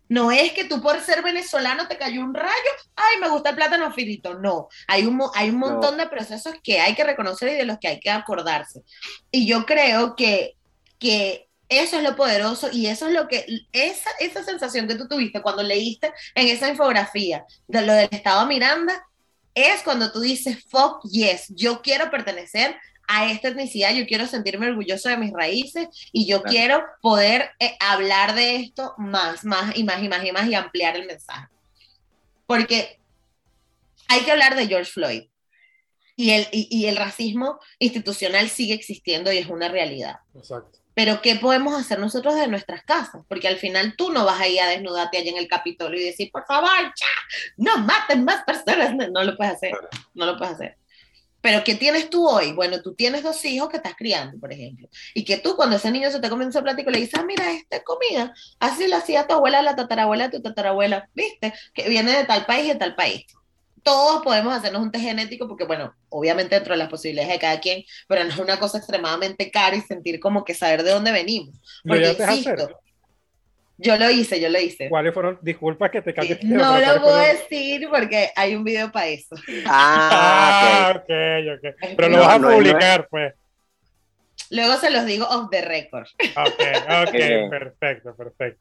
No 0.08 0.30
es 0.30 0.52
que 0.52 0.64
tú 0.64 0.80
por 0.80 1.00
ser 1.00 1.22
venezolano 1.22 1.88
te 1.88 1.98
cayó 1.98 2.20
un 2.20 2.32
rayo, 2.32 2.70
ay, 2.94 3.18
me 3.20 3.28
gusta 3.28 3.50
el 3.50 3.56
plátano 3.56 3.92
frito. 3.92 4.34
No, 4.34 4.68
hay 4.86 5.04
un, 5.04 5.20
hay 5.34 5.50
un 5.50 5.58
montón 5.58 5.96
no. 5.96 6.04
de 6.04 6.08
procesos 6.08 6.54
que 6.62 6.80
hay 6.80 6.94
que 6.94 7.02
reconocer 7.02 7.48
y 7.48 7.56
de 7.56 7.64
los 7.64 7.78
que 7.78 7.88
hay 7.88 8.00
que 8.00 8.10
acordarse. 8.10 8.82
Y 9.32 9.46
yo 9.46 9.66
creo 9.66 10.14
que, 10.14 10.56
que 11.00 11.45
eso 11.68 11.96
es 11.96 12.02
lo 12.02 12.14
poderoso 12.14 12.68
y 12.72 12.86
eso 12.86 13.08
es 13.08 13.14
lo 13.14 13.26
que, 13.28 13.46
esa, 13.72 14.10
esa 14.20 14.44
sensación 14.44 14.86
que 14.86 14.94
tú 14.94 15.08
tuviste 15.08 15.42
cuando 15.42 15.62
leíste 15.62 16.12
en 16.34 16.48
esa 16.48 16.68
infografía 16.68 17.44
de 17.66 17.82
lo 17.82 17.92
del 17.92 18.08
Estado 18.10 18.46
Miranda, 18.46 19.04
es 19.54 19.82
cuando 19.82 20.12
tú 20.12 20.20
dices, 20.20 20.64
fuck 20.68 21.02
yes, 21.10 21.46
yo 21.48 21.80
quiero 21.80 22.10
pertenecer 22.10 22.76
a 23.08 23.30
esta 23.30 23.48
etnicidad, 23.48 23.94
yo 23.94 24.06
quiero 24.06 24.26
sentirme 24.26 24.68
orgulloso 24.68 25.08
de 25.08 25.16
mis 25.16 25.32
raíces 25.32 25.88
y 26.12 26.26
yo 26.26 26.42
claro. 26.42 26.50
quiero 26.50 26.84
poder 27.00 27.50
eh, 27.58 27.76
hablar 27.80 28.34
de 28.34 28.56
esto 28.56 28.94
más, 28.98 29.44
más 29.44 29.76
y 29.76 29.84
más 29.84 30.02
y 30.02 30.08
más 30.08 30.24
y 30.24 30.32
más 30.32 30.46
y 30.48 30.54
ampliar 30.54 30.96
el 30.96 31.06
mensaje. 31.06 31.48
Porque 32.46 33.00
hay 34.08 34.20
que 34.20 34.32
hablar 34.32 34.56
de 34.56 34.66
George 34.66 34.90
Floyd 34.90 35.24
y 36.16 36.30
el, 36.30 36.48
y, 36.52 36.68
y 36.70 36.86
el 36.86 36.96
racismo 36.96 37.58
institucional 37.78 38.48
sigue 38.48 38.74
existiendo 38.74 39.32
y 39.32 39.38
es 39.38 39.48
una 39.48 39.68
realidad. 39.68 40.16
Exacto. 40.34 40.80
Pero 40.96 41.20
¿qué 41.20 41.36
podemos 41.36 41.78
hacer 41.78 41.98
nosotros 41.98 42.36
de 42.36 42.48
nuestras 42.48 42.82
casas? 42.82 43.20
Porque 43.28 43.48
al 43.48 43.58
final 43.58 43.94
tú 43.98 44.10
no 44.10 44.24
vas 44.24 44.40
a 44.40 44.48
ir 44.48 44.58
a 44.62 44.68
desnudarte 44.68 45.18
allá 45.18 45.30
en 45.30 45.36
el 45.36 45.46
Capitolio 45.46 46.00
y 46.00 46.04
decir, 46.04 46.30
por 46.32 46.46
favor, 46.46 46.70
ya, 46.70 47.06
no 47.58 47.76
maten 47.76 48.24
más 48.24 48.42
personas. 48.44 48.94
No, 48.94 49.06
no 49.08 49.22
lo 49.22 49.36
puedes 49.36 49.56
hacer, 49.56 49.72
no 50.14 50.24
lo 50.24 50.38
puedes 50.38 50.54
hacer. 50.54 50.78
Pero 51.42 51.62
¿qué 51.64 51.74
tienes 51.74 52.08
tú 52.08 52.26
hoy? 52.26 52.52
Bueno, 52.52 52.80
tú 52.80 52.94
tienes 52.94 53.22
dos 53.22 53.44
hijos 53.44 53.68
que 53.68 53.76
estás 53.76 53.94
criando, 53.94 54.40
por 54.40 54.54
ejemplo. 54.54 54.88
Y 55.12 55.26
que 55.26 55.36
tú 55.36 55.54
cuando 55.54 55.76
ese 55.76 55.90
niño 55.90 56.10
se 56.10 56.18
te 56.18 56.30
comienza 56.30 56.60
a 56.60 56.62
platicar 56.62 56.94
le 56.94 57.00
dices, 57.00 57.20
ah, 57.20 57.24
mira, 57.24 57.52
esta 57.52 57.76
es 57.76 57.82
comida. 57.84 58.32
Así 58.58 58.88
lo 58.88 58.96
hacía 58.96 59.26
tu 59.26 59.34
abuela, 59.34 59.60
la 59.60 59.76
tatarabuela, 59.76 60.30
tu 60.30 60.40
tatarabuela, 60.40 61.10
¿viste? 61.12 61.52
Que 61.74 61.90
viene 61.90 62.16
de 62.16 62.24
tal 62.24 62.46
país 62.46 62.64
y 62.64 62.68
de 62.68 62.76
tal 62.76 62.94
país. 62.94 63.26
Todos 63.86 64.20
podemos 64.24 64.52
hacernos 64.52 64.82
un 64.82 64.90
test 64.90 65.04
genético 65.04 65.46
porque, 65.46 65.64
bueno, 65.64 65.94
obviamente 66.08 66.56
dentro 66.56 66.74
de 66.74 66.78
las 66.78 66.88
posibilidades 66.88 67.32
de 67.32 67.38
cada 67.38 67.60
quien, 67.60 67.84
pero 68.08 68.24
no 68.24 68.30
es 68.30 68.38
una 68.38 68.58
cosa 68.58 68.78
extremadamente 68.78 69.48
cara 69.52 69.76
y 69.76 69.80
sentir 69.80 70.18
como 70.18 70.44
que 70.44 70.54
saber 70.54 70.82
de 70.82 70.90
dónde 70.90 71.12
venimos. 71.12 71.54
Porque, 71.84 72.08
insisto, 72.08 72.80
yo 73.78 73.96
lo 73.96 74.10
hice, 74.10 74.40
yo 74.40 74.48
lo 74.48 74.58
hice. 74.58 74.88
¿Cuáles 74.88 75.14
fueron? 75.14 75.38
Disculpa 75.40 75.88
que 75.88 76.02
te 76.02 76.12
cambie. 76.12 76.36
No 76.42 76.80
lo 76.80 77.00
puedo 77.00 77.16
decir 77.18 77.86
porque 77.88 78.30
hay 78.34 78.56
un 78.56 78.64
video 78.64 78.90
para 78.90 79.06
eso. 79.06 79.36
Ah, 79.66 80.94
ok, 80.96 81.02
ok. 81.04 81.58
okay. 81.58 81.94
Pero 81.94 82.08
lo 82.08 82.18
vas 82.18 82.34
a 82.34 82.40
publicar, 82.40 83.00
no, 83.02 83.06
pues. 83.08 83.34
Luego 84.50 84.76
se 84.78 84.90
los 84.90 85.06
digo 85.06 85.28
off 85.28 85.48
the 85.52 85.62
record. 85.62 86.08
Ok, 86.36 87.06
ok, 87.06 87.50
perfecto, 87.50 88.16
perfecto. 88.16 88.60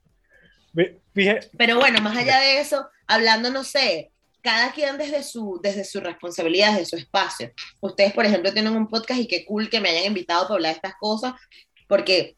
Fíjate. 1.15 1.49
Pero 1.57 1.80
bueno, 1.80 1.99
más 2.01 2.15
allá 2.15 2.39
de 2.41 2.59
eso, 2.59 2.88
hablando, 3.07 3.49
no 3.49 3.63
sé, 3.63 4.11
cada 4.45 4.71
quien 4.71 4.95
desde 4.99 5.23
su, 5.23 5.59
desde 5.61 5.83
su 5.83 5.99
responsabilidad, 5.99 6.73
desde 6.73 6.85
su 6.85 6.95
espacio. 6.97 7.51
Ustedes, 7.81 8.13
por 8.13 8.25
ejemplo, 8.25 8.53
tienen 8.53 8.77
un 8.77 8.87
podcast 8.87 9.19
y 9.19 9.27
qué 9.27 9.43
cool 9.43 9.71
que 9.71 9.81
me 9.81 9.89
hayan 9.89 10.05
invitado 10.05 10.43
para 10.43 10.55
hablar 10.55 10.73
de 10.73 10.75
estas 10.75 10.93
cosas, 10.99 11.33
porque 11.87 12.37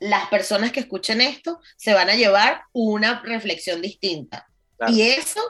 las 0.00 0.26
personas 0.28 0.72
que 0.72 0.80
escuchen 0.80 1.20
esto 1.20 1.60
se 1.76 1.92
van 1.92 2.08
a 2.08 2.14
llevar 2.14 2.62
una 2.72 3.20
reflexión 3.20 3.82
distinta. 3.82 4.48
Claro. 4.78 4.92
Y 4.94 5.02
eso 5.02 5.42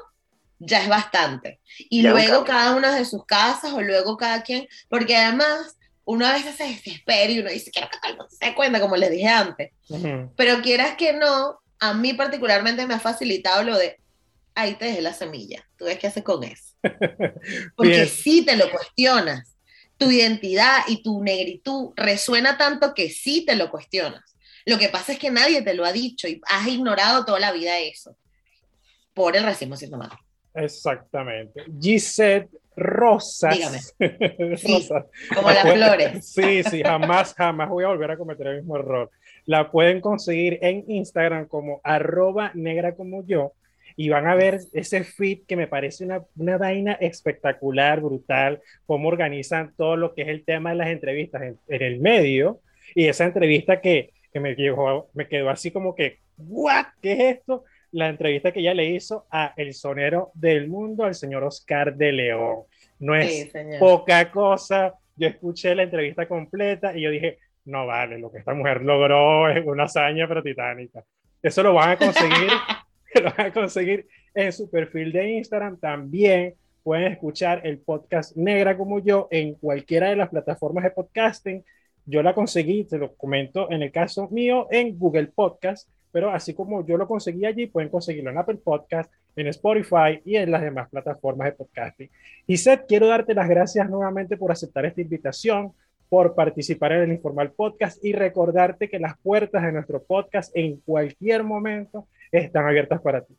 ya 0.59 0.83
es 0.83 0.89
bastante. 0.89 1.61
Y 1.89 2.03
ya 2.03 2.11
luego 2.11 2.45
cada 2.45 2.75
una 2.75 2.93
de 2.97 3.05
sus 3.05 3.25
casas 3.25 3.73
o 3.73 3.81
luego 3.81 4.17
cada 4.17 4.43
quien, 4.43 4.67
porque 4.89 5.15
además 5.15 5.77
uno 6.05 6.27
a 6.27 6.33
veces 6.33 6.57
se 6.57 6.65
desespera 6.65 7.31
y 7.31 7.39
uno 7.39 7.51
dice, 7.51 7.71
quiero 7.71 7.89
que 7.89 7.99
todo 7.99 8.11
el 8.11 8.17
mundo 8.17 8.35
se 8.37 8.45
dé 8.45 8.55
cuenta, 8.57 8.81
como 8.81 8.97
les 8.97 9.13
dije 9.13 9.29
antes. 9.29 9.71
Uh 9.91 9.97
-huh. 9.97 10.33
Pero 10.37 10.61
quieras 10.61 10.97
que 10.97 11.13
no, 11.13 11.61
a 11.79 11.95
mí 11.95 12.15
particularmente 12.15 12.85
me 12.85 12.95
ha 12.95 13.01
facilitado 13.01 13.63
lo 13.63 13.79
de, 13.79 14.01
ahí 14.59 14.75
te 14.75 14.87
dejé 14.87 15.03
la 15.03 15.13
semilla. 15.13 15.65
Tú 15.77 15.85
ves 15.85 15.99
qué 15.99 16.09
haces 16.09 16.25
con 16.25 16.43
eso. 16.43 16.75
Porque 17.77 18.07
sí 18.07 18.45
te 18.45 18.57
lo 18.57 18.71
cuestionas. 18.71 19.57
Tu 19.97 20.11
identidad 20.11 20.83
y 20.87 21.03
tu 21.03 21.23
negritud 21.23 21.93
resuena 21.97 22.57
tanto 22.57 22.95
que 22.95 23.11
sí 23.11 23.45
te 23.45 23.57
lo 23.57 23.71
cuestionas. 23.71 24.37
Lo 24.65 24.79
que 24.79 24.89
pasa 24.89 25.13
es 25.13 25.19
que 25.19 25.31
nadie 25.31 25.63
te 25.63 25.75
lo 25.75 25.85
ha 25.85 25.93
dicho 25.93 26.29
y 26.29 26.41
has 26.47 26.67
ignorado 26.67 27.25
toda 27.25 27.41
la 27.41 27.53
vida 27.53 27.79
eso 27.79 28.17
por 29.15 29.37
el 29.37 29.43
racismo 29.43 29.77
sistemático. 29.77 30.23
Exactamente. 30.55 31.65
Gisette 31.81 32.51
Rosas. 32.77 33.55
Dígame. 33.55 33.79
Rosas. 34.63 35.05
como 35.35 35.51
las 35.51 35.73
flores. 35.73 36.33
Sí, 36.35 36.63
sí, 36.65 36.83
jamás, 36.83 37.35
jamás 37.35 37.69
voy 37.69 37.85
a 37.85 37.89
volver 37.89 38.13
a 38.13 38.17
cometer 38.17 38.47
el 38.49 38.57
mismo 38.59 38.77
error. 38.77 39.11
La 39.47 39.71
pueden 39.71 40.01
conseguir 40.01 40.59
en 40.63 40.85
Instagram 40.89 41.47
como 41.47 41.81
arroba 41.83 42.53
negra 42.55 42.95
como 42.95 43.27
yo 43.27 43.55
y 43.99 44.09
van 44.09 44.29
a 44.29 44.37
ver 44.37 44.61
ese 44.73 45.03
feed 45.03 45.41
que 45.49 45.57
me 45.57 45.67
parece 45.67 46.05
una, 46.05 46.23
una 46.37 46.57
vaina 46.57 46.93
espectacular, 46.93 48.01
brutal, 48.01 48.63
cómo 48.87 49.09
organizan 49.09 49.75
todo 49.77 49.97
lo 49.97 50.15
que 50.15 50.23
es 50.23 50.29
el 50.29 50.45
tema 50.45 50.71
de 50.71 50.77
las 50.77 50.89
entrevistas 50.89 51.43
en, 51.43 51.59
en 51.67 51.83
el 51.83 51.99
medio 51.99 52.61
y 52.95 53.09
esa 53.09 53.25
entrevista 53.25 53.81
que, 53.81 54.13
que 54.33 54.39
me, 54.39 54.55
llegó, 54.55 55.11
me 55.15 55.27
quedó 55.27 55.51
así 55.51 55.73
como 55.73 55.97
que, 55.97 56.21
¿what? 56.37 56.87
¿Qué 57.03 57.13
es 57.13 57.39
esto? 57.39 57.65
la 57.91 58.09
entrevista 58.09 58.53
que 58.53 58.61
ella 58.61 58.75
le 58.75 58.85
hizo 58.85 59.27
a 59.31 59.55
el 59.57 59.75
sonero 59.75 60.31
del 60.35 60.69
mundo, 60.69 61.05
al 61.05 61.15
señor 61.15 61.43
Oscar 61.45 61.97
de 61.97 62.13
León. 62.13 62.65
No 62.99 63.15
es 63.15 63.51
poca 63.79 64.31
cosa. 64.31 64.95
Yo 65.17 65.29
escuché 65.29 65.75
la 65.75 65.85
entrevista 65.85 66.29
completa 66.29 66.97
y 66.97 67.03
yo 67.03 67.11
dije, 67.11 67.39
no 67.65 67.87
vale, 67.87 68.19
lo 68.19 68.31
que 68.31 68.39
esta 68.39 68.55
mujer 68.55 68.83
logró 68.83 69.49
es 69.49 69.65
una 69.67 69.85
hazaña 69.85 70.29
pero 70.29 70.43
titánica. 70.43 71.03
Eso 71.43 71.63
lo 71.63 71.75
van 71.75 71.91
a 71.91 71.97
conseguir, 71.97 72.51
lo 73.23 73.33
van 73.37 73.47
a 73.47 73.53
conseguir 73.53 74.07
en 74.35 74.53
su 74.53 74.71
perfil 74.71 75.13
de 75.13 75.33
Instagram. 75.33 75.79
También 75.79 76.55
pueden 76.83 77.13
escuchar 77.13 77.67
el 77.67 77.79
podcast 77.79 78.37
Negra 78.37 78.77
como 78.77 78.99
yo 79.01 79.29
en 79.31 79.55
cualquiera 79.55 80.11
de 80.11 80.17
las 80.17 80.29
plataformas 80.29 80.85
de 80.85 80.91
podcasting. 80.91 81.65
Yo 82.07 82.23
la 82.23 82.35
conseguí, 82.35 82.85
te 82.85 82.99
lo 82.99 83.15
comento 83.15 83.71
en 83.71 83.83
el 83.83 83.93
caso 83.93 84.29
mío, 84.31 84.67
en 84.71 84.99
Google 84.99 85.27
Podcast 85.27 85.89
pero 86.11 86.31
así 86.31 86.55
como 86.55 86.85
yo 86.87 86.97
lo 86.97 87.07
conseguí 87.07 87.45
allí, 87.45 87.67
pueden 87.67 87.91
conseguirlo 87.91 88.31
en 88.31 88.39
Apple 88.39 88.59
Podcast, 88.63 89.13
en 89.37 89.47
Spotify 89.49 90.21
y 90.25 90.37
en 90.37 90.51
las 90.51 90.63
demás 90.63 90.89
plataformas 90.89 91.47
de 91.47 91.53
podcasting. 91.53 92.11
Y 92.47 92.57
Seth, 92.57 92.87
quiero 92.89 93.07
darte 93.07 93.35
las 93.35 93.49
gracias 93.49 93.89
nuevamente 93.89 94.37
por 94.37 94.51
aceptar 94.51 94.87
esta 94.87 95.01
invitación, 95.01 95.73
por 96.09 96.35
participar 96.35 96.93
en 96.93 97.03
el 97.03 97.13
Informal 97.13 97.53
Podcast 97.53 98.03
y 98.05 98.13
recordarte 98.13 98.89
que 98.89 98.99
las 98.99 99.19
puertas 99.19 99.63
de 99.63 99.73
nuestro 99.73 100.03
podcast 100.03 100.51
en 100.57 100.79
cualquier 100.79 101.45
momento 101.45 102.07
están 102.33 102.67
abiertas 102.67 103.01
para 103.01 103.25
ti. 103.25 103.35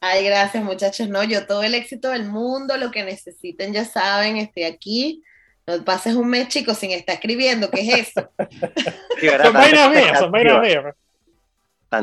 Ay, 0.00 0.24
gracias 0.24 0.64
muchachos. 0.64 1.08
No, 1.08 1.22
yo 1.24 1.46
todo 1.46 1.62
el 1.62 1.74
éxito 1.74 2.10
del 2.10 2.24
mundo, 2.24 2.76
lo 2.76 2.90
que 2.90 3.04
necesiten, 3.04 3.72
ya 3.72 3.84
saben, 3.84 4.36
estoy 4.38 4.64
aquí 4.64 5.22
no 5.66 5.84
pases 5.84 6.14
un 6.14 6.28
mes, 6.28 6.48
chicos, 6.48 6.78
sin 6.78 6.90
estar 6.90 7.14
escribiendo. 7.14 7.70
¿Qué 7.70 7.80
es 7.80 8.08
eso? 8.08 8.30
son 9.42 9.52
vainas 9.52 9.90
mías, 9.90 10.18
son 10.18 10.32
vainas 10.32 10.60
mías. 10.60 10.94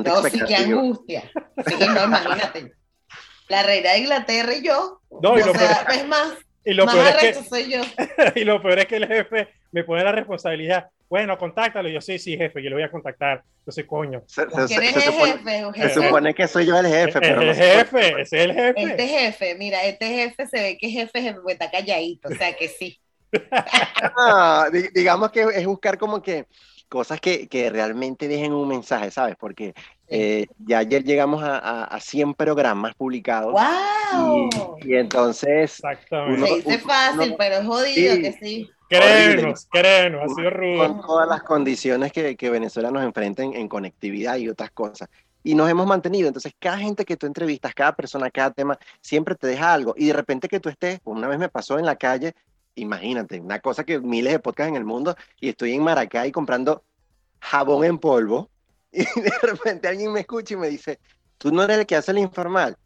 No, 0.03 0.23
sí, 0.23 0.39
qué 0.45 0.55
angustia. 0.55 1.31
Sí, 1.65 1.75
no, 1.79 2.05
imagínate. 2.05 2.73
La 3.47 3.63
reina 3.63 3.91
de 3.91 3.99
Inglaterra 3.99 4.53
y 4.53 4.65
yo. 4.65 5.01
No, 5.21 5.37
y 5.37 5.43
lo 5.43 5.53
sea, 5.53 5.85
peor, 5.85 5.99
es 5.99 6.07
más, 6.07 6.33
y 6.67 6.73
lo 6.73 6.85
más 6.85 6.95
peor 6.95 7.07
es 7.23 7.37
que, 7.37 7.43
soy 7.43 7.71
yo. 7.71 7.81
y 8.35 8.43
lo 8.43 8.61
peor 8.61 8.79
es 8.79 8.85
que 8.85 8.97
el 8.97 9.07
jefe 9.07 9.47
me 9.71 9.83
pone 9.83 10.03
la 10.03 10.11
responsabilidad. 10.11 10.89
Bueno, 11.09 11.37
contáctalo. 11.37 11.87
Y 11.87 11.93
yo, 11.93 12.01
sí, 12.01 12.19
sí, 12.19 12.37
jefe, 12.37 12.61
yo 12.61 12.69
le 12.69 12.75
voy 12.75 12.83
a 12.83 12.91
contactar. 12.91 13.43
Yo 13.65 13.71
soy 13.71 13.85
coño. 13.85 14.21
Se, 14.27 14.49
se, 14.49 14.67
se, 14.67 14.67
se 14.67 14.87
el 14.87 15.01
supone, 15.01 15.33
jefe, 15.37 15.89
se 15.89 15.93
supone 15.93 16.33
que 16.33 16.47
soy 16.47 16.65
yo 16.65 16.77
el 16.77 16.87
jefe, 16.87 17.19
pero 17.19 17.41
el 17.41 17.47
no 17.47 17.53
jefe, 17.53 18.21
ese 18.21 18.21
es 18.21 18.33
el 18.33 18.53
jefe. 18.53 18.83
Este 18.83 19.07
jefe, 19.07 19.55
mira, 19.55 19.83
este 19.83 20.07
jefe 20.07 20.47
se 20.47 20.61
ve 20.61 20.77
que 20.77 20.87
es 20.87 20.93
jefe, 20.93 21.21
jefe, 21.21 21.35
porque 21.35 21.53
está 21.53 21.71
calladito, 21.71 22.29
o 22.29 22.35
sea 22.35 22.53
que 22.53 22.67
sí. 22.67 22.99
Ah, 24.17 24.69
di- 24.71 24.89
digamos 24.93 25.31
que 25.31 25.41
es 25.41 25.65
buscar 25.65 25.97
como 25.97 26.21
que 26.21 26.45
cosas 26.89 27.19
que, 27.19 27.47
que 27.47 27.69
realmente 27.69 28.27
dejen 28.27 28.53
un 28.53 28.67
mensaje, 28.67 29.11
¿sabes? 29.11 29.35
Porque 29.39 29.73
eh, 30.07 30.47
ya 30.65 30.79
ayer 30.79 31.03
llegamos 31.03 31.43
a, 31.43 31.57
a, 31.57 31.83
a 31.85 31.99
100 31.99 32.33
programas 32.33 32.93
publicados. 32.95 33.53
¡Wow! 33.53 34.49
Y, 34.81 34.91
y 34.91 34.95
entonces, 34.95 35.73
Exactamente. 35.73 36.37
Uno- 36.41 36.47
Se 36.47 36.55
dice 36.55 36.79
fácil, 36.79 37.21
uno- 37.29 37.35
pero 37.37 37.55
es 37.57 37.65
jodido 37.65 38.15
Sí. 38.15 38.21
que 38.21 38.33
sí. 38.41 38.69
Créenos, 38.89 39.67
créenos, 39.69 40.21
ha 40.31 40.33
sido 40.35 40.49
rudo. 40.49 40.77
con 40.87 41.01
todas 41.01 41.27
las 41.27 41.43
condiciones 41.43 42.13
que, 42.13 42.37
que 42.37 42.49
Venezuela 42.49 42.89
nos 42.89 43.03
enfrenta 43.03 43.43
en, 43.43 43.53
en 43.53 43.67
conectividad 43.67 44.37
y 44.37 44.47
otras 44.47 44.71
cosas. 44.71 45.09
Y 45.43 45.55
nos 45.55 45.69
hemos 45.69 45.85
mantenido. 45.85 46.27
Entonces, 46.27 46.53
cada 46.57 46.77
gente 46.77 47.03
que 47.03 47.17
tú 47.17 47.27
entrevistas, 47.27 47.73
cada 47.73 47.93
persona, 47.95 48.29
cada 48.31 48.51
tema, 48.51 48.77
siempre 49.01 49.35
te 49.35 49.47
deja 49.47 49.73
algo. 49.73 49.93
Y 49.97 50.07
de 50.07 50.13
repente 50.13 50.47
que 50.47 50.61
tú 50.61 50.69
estés, 50.69 51.01
una 51.03 51.27
vez 51.27 51.37
me 51.37 51.49
pasó 51.49 51.77
en 51.79 51.85
la 51.85 51.97
calle, 51.97 52.33
imagínate, 52.75 53.39
una 53.41 53.59
cosa 53.59 53.83
que 53.83 53.99
miles 53.99 54.31
de 54.31 54.39
podcasts 54.39 54.69
en 54.69 54.75
el 54.77 54.85
mundo, 54.85 55.15
y 55.41 55.49
estoy 55.49 55.73
en 55.73 55.83
Maracay 55.83 56.31
comprando 56.31 56.83
jabón 57.41 57.83
en 57.83 57.97
polvo, 57.97 58.49
y 58.91 59.03
de 59.21 59.31
repente 59.41 59.87
alguien 59.87 60.11
me 60.11 60.21
escucha 60.21 60.53
y 60.53 60.57
me 60.57 60.69
dice, 60.69 60.99
tú 61.37 61.51
no 61.51 61.63
eres 61.63 61.79
el 61.79 61.85
que 61.85 61.95
hace 61.95 62.11
el 62.11 62.19
informal. 62.19 62.77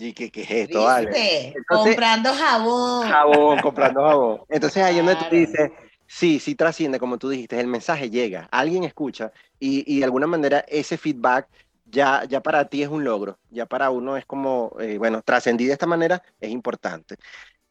Y 0.00 0.12
que, 0.12 0.30
¿qué 0.30 0.42
es 0.42 0.50
esto? 0.50 0.84
Vale? 0.84 1.06
¿Viste? 1.08 1.46
Entonces- 1.56 1.94
Comprando 1.94 2.32
jabón. 2.34 3.08
jabón, 3.08 3.60
comprando 3.60 4.00
jabón. 4.02 4.40
Entonces 4.48 4.82
ahí 4.82 4.98
es 4.98 5.04
donde 5.04 5.14
tú 5.16 5.20
Claro. 5.28 5.36
dices, 5.36 5.70
sí, 6.06 6.38
sí 6.38 6.54
trasciende, 6.54 6.98
como 7.00 7.18
tú 7.18 7.28
dijiste, 7.28 7.58
el 7.58 7.66
mensaje 7.66 8.08
llega, 8.08 8.48
alguien 8.52 8.84
escucha 8.84 9.32
y, 9.58 9.84
y 9.92 9.98
de 9.98 10.04
alguna 10.04 10.26
manera 10.28 10.64
ese 10.68 10.96
feedback 10.96 11.48
ya, 11.84 12.24
ya 12.28 12.40
para 12.40 12.68
ti 12.68 12.82
es 12.82 12.88
un 12.88 13.02
logro, 13.02 13.38
ya 13.50 13.66
para 13.66 13.90
uno 13.90 14.16
es 14.16 14.24
como, 14.26 14.76
eh, 14.78 14.98
bueno, 14.98 15.20
trascendí 15.22 15.66
de 15.66 15.72
esta 15.72 15.86
manera 15.86 16.22
es 16.40 16.50
importante. 16.50 17.16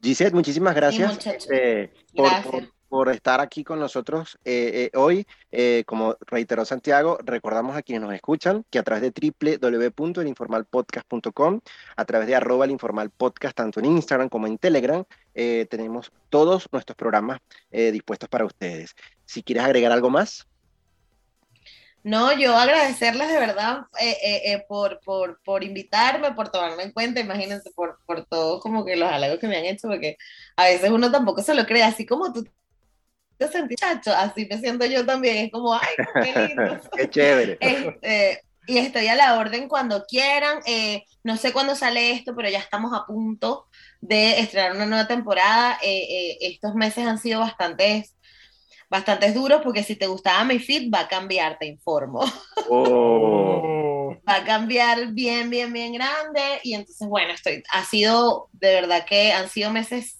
Gisette, 0.01 0.33
muchísimas 0.33 0.75
gracias 0.75 1.17
eh, 1.49 1.91
por, 2.15 2.25
Gracias. 2.29 2.45
por- 2.51 2.76
por 2.89 3.09
estar 3.09 3.39
aquí 3.41 3.63
con 3.63 3.79
nosotros 3.79 4.37
eh, 4.45 4.91
eh, 4.93 4.97
hoy. 4.97 5.27
Eh, 5.51 5.83
como 5.85 6.15
reiteró 6.21 6.65
Santiago, 6.65 7.17
recordamos 7.23 7.75
a 7.75 7.81
quienes 7.81 8.03
nos 8.03 8.13
escuchan 8.13 8.63
que 8.69 8.79
a 8.79 8.83
través 8.83 9.03
de 9.03 9.11
www.elinformalpodcast.com, 9.11 11.59
a 11.95 12.05
través 12.05 12.27
de 12.27 12.35
arroba 12.35 12.65
el 12.65 12.71
informal 12.71 13.09
podcast, 13.09 13.55
tanto 13.55 13.79
en 13.79 13.85
Instagram 13.85 14.29
como 14.29 14.47
en 14.47 14.57
Telegram, 14.57 15.03
eh, 15.35 15.67
tenemos 15.69 16.11
todos 16.29 16.67
nuestros 16.71 16.95
programas 16.95 17.39
dispuestos 17.71 18.29
para 18.29 18.45
ustedes. 18.45 18.95
Si 19.25 19.43
quieres 19.43 19.63
agregar 19.63 19.91
algo 19.91 20.09
más, 20.09 20.47
No, 22.03 22.31
yo 22.31 22.55
agradecerles 22.55 23.27
de 23.27 23.39
verdad 23.39 23.81
eh, 23.99 24.15
eh, 24.23 24.65
por, 24.67 25.01
por, 25.01 25.41
por 25.43 25.63
invitarme, 25.63 26.31
por 26.33 26.49
tomarme 26.49 26.83
en 26.83 26.91
cuenta, 26.93 27.19
imagínense, 27.19 27.69
por, 27.71 27.99
por 28.05 28.25
todo 28.25 28.61
como 28.61 28.85
que 28.85 28.95
los 28.95 29.11
halagos 29.11 29.39
que 29.39 29.47
me 29.47 29.57
han 29.57 29.65
hecho, 29.65 29.89
porque 29.89 30.17
a 30.55 30.65
veces 30.65 30.89
uno 30.89 31.11
tampoco 31.11 31.41
se 31.43 31.53
lo 31.53 31.65
cree, 31.65 31.83
así 31.83 32.05
como 32.05 32.31
tú 32.31 32.45
te 33.37 33.47
sentís, 33.47 33.77
chacho, 33.79 34.11
así 34.13 34.47
me 34.49 34.57
siento 34.59 34.85
yo 34.85 35.05
también, 35.05 35.37
es 35.45 35.51
como, 35.51 35.73
ay, 35.73 35.95
qué 36.23 36.47
lindo. 36.47 36.79
qué 36.95 37.09
chévere. 37.09 37.57
Este, 37.59 38.41
y 38.67 38.77
estoy 38.79 39.07
a 39.07 39.15
la 39.15 39.37
orden 39.39 39.67
cuando 39.69 40.05
quieran. 40.05 40.59
eh, 40.65 41.03
no 41.23 41.37
sé 41.37 41.53
cuándo 41.53 41.75
sale 41.75 42.11
esto, 42.11 42.35
pero 42.35 42.49
ya 42.49 42.59
estamos 42.59 42.93
a 42.93 43.05
punto 43.05 43.67
de 44.01 44.39
estrenar 44.39 44.73
una 44.75 44.85
nueva 44.85 45.07
temporada. 45.07 45.77
Eh, 45.81 46.07
eh, 46.09 46.37
estos 46.41 46.73
meses 46.75 47.05
han 47.05 47.17
sido 47.17 47.39
bastantes, 47.41 48.15
bastantes 48.89 49.33
duros 49.33 49.61
porque 49.63 49.83
si 49.83 49.95
te 49.95 50.07
gustaba 50.07 50.43
mi 50.43 50.59
feed 50.59 50.91
va 50.93 51.01
a 51.01 51.07
cambiar, 51.07 51.57
te 51.57 51.65
informo. 51.67 52.21
Oh, 52.69 54.15
Va 54.27 54.35
a 54.37 54.43
cambiar 54.43 55.13
bien, 55.13 55.49
bien, 55.49 55.71
bien 55.71 55.93
grande. 55.93 56.59
Y 56.63 56.73
entonces, 56.73 57.07
bueno, 57.07 57.33
estoy, 57.33 57.63
ha 57.71 57.83
sido, 57.85 58.49
de 58.53 58.73
verdad 58.73 59.05
que 59.05 59.31
han 59.31 59.49
sido 59.49 59.71
meses 59.71 60.19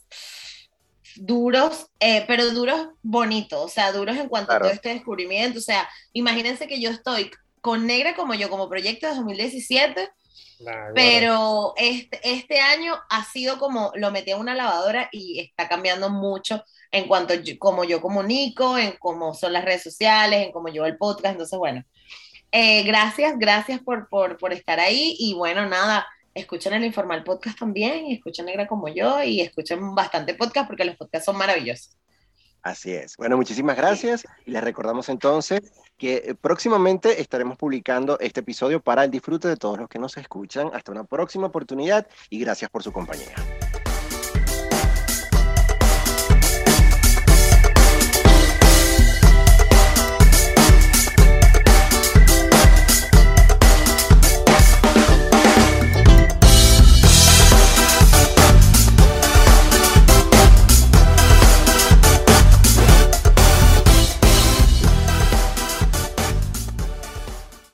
duros, 1.26 1.88
eh, 1.99 2.24
pero 2.28 2.49
duros 2.51 2.88
bonitos, 3.01 3.59
o 3.65 3.70
sea, 3.70 3.91
duros 3.91 4.18
en 4.18 4.30
cuanto 4.30 4.49
Claro. 4.49 4.65
a 4.65 4.68
todo 4.70 4.76
este 4.76 4.89
descubrimiento. 4.89 5.59
O 5.59 5.61
sea, 5.61 5.88
imagínense 6.13 6.68
que 6.68 6.80
yo 6.82 6.89
estoy 6.89 7.32
con 7.61 7.86
Negra 7.88 8.15
como 8.15 8.34
yo, 8.34 8.49
como 8.49 8.70
proyecto 8.70 9.07
de 9.07 9.15
2017, 9.15 10.09
nah, 10.59 10.91
pero 10.95 11.74
este, 11.78 12.20
este 12.24 12.59
año 12.59 12.95
ha 13.09 13.24
sido 13.26 13.57
como, 13.59 13.91
lo 13.95 14.11
metí 14.11 14.32
a 14.32 14.38
una 14.38 14.55
lavadora 14.55 15.09
y 15.11 15.39
está 15.39 15.68
cambiando 15.68 16.09
mucho 16.09 16.63
en 16.91 17.07
cuanto 17.07 17.34
a 17.34 17.38
yo- 17.38 17.59
como 17.59 17.84
yo 17.84 17.99
comunico, 18.01 18.78
en 18.78 18.93
cómo 18.99 19.34
son 19.34 19.53
las 19.53 19.65
redes 19.65 19.84
sociales, 19.84 20.45
en 20.45 20.51
cómo 20.51 20.70
llevo 20.70 20.86
el 20.86 20.97
podcast. 20.97 21.34
Entonces, 21.34 21.57
bueno, 21.59 21.84
eh, 22.51 22.84
gracias, 22.84 23.34
gracias 23.38 23.82
por, 23.82 24.07
por, 24.07 24.38
por 24.38 24.53
estar 24.53 24.80
ahí 24.80 25.15
y 25.20 25.34
bueno, 25.34 25.65
nada, 25.68 26.07
escuchen 26.38 26.74
el 26.74 26.84
Informal 26.84 27.24
Podcast 27.24 27.60
también, 27.60 28.12
escuchen 28.12 28.46
Negra 28.46 28.68
como 28.68 28.88
yo 28.88 29.22
y 29.24 29.42
escuchen 29.42 29.94
bastante 29.94 30.34
podcast 30.34 30.68
porque 30.68 30.86
los 30.86 30.96
podcasts 30.96 31.26
son 31.26 31.38
maravillosos. 31.38 31.98
Así 32.62 32.92
es. 32.92 33.16
Bueno, 33.18 33.38
muchísimas 33.38 33.78
gracias. 33.78 34.26
Y 34.46 34.52
les 34.52 34.64
recordamos 34.64 35.08
entonces 35.10 35.62
que 35.98 36.16
eh, 36.16 36.36
próximamente 36.36 37.22
estaremos 37.22 37.58
publicando 37.58 38.20
este 38.20 38.42
episodio 38.42 38.82
para 38.82 39.06
el 39.06 39.12
disfrute 39.12 39.48
de 39.48 39.56
todos 39.56 39.78
los 39.78 39.88
que 39.88 40.00
nos 40.00 40.18
escuchan. 40.18 40.70
Hasta 40.74 40.92
una 40.92 41.06
próxima 41.06 41.48
oportunidad 41.48 42.08
y 42.30 42.40
gracias 42.40 42.70
por 42.70 42.84
su 42.84 42.92
compañía. 42.92 43.36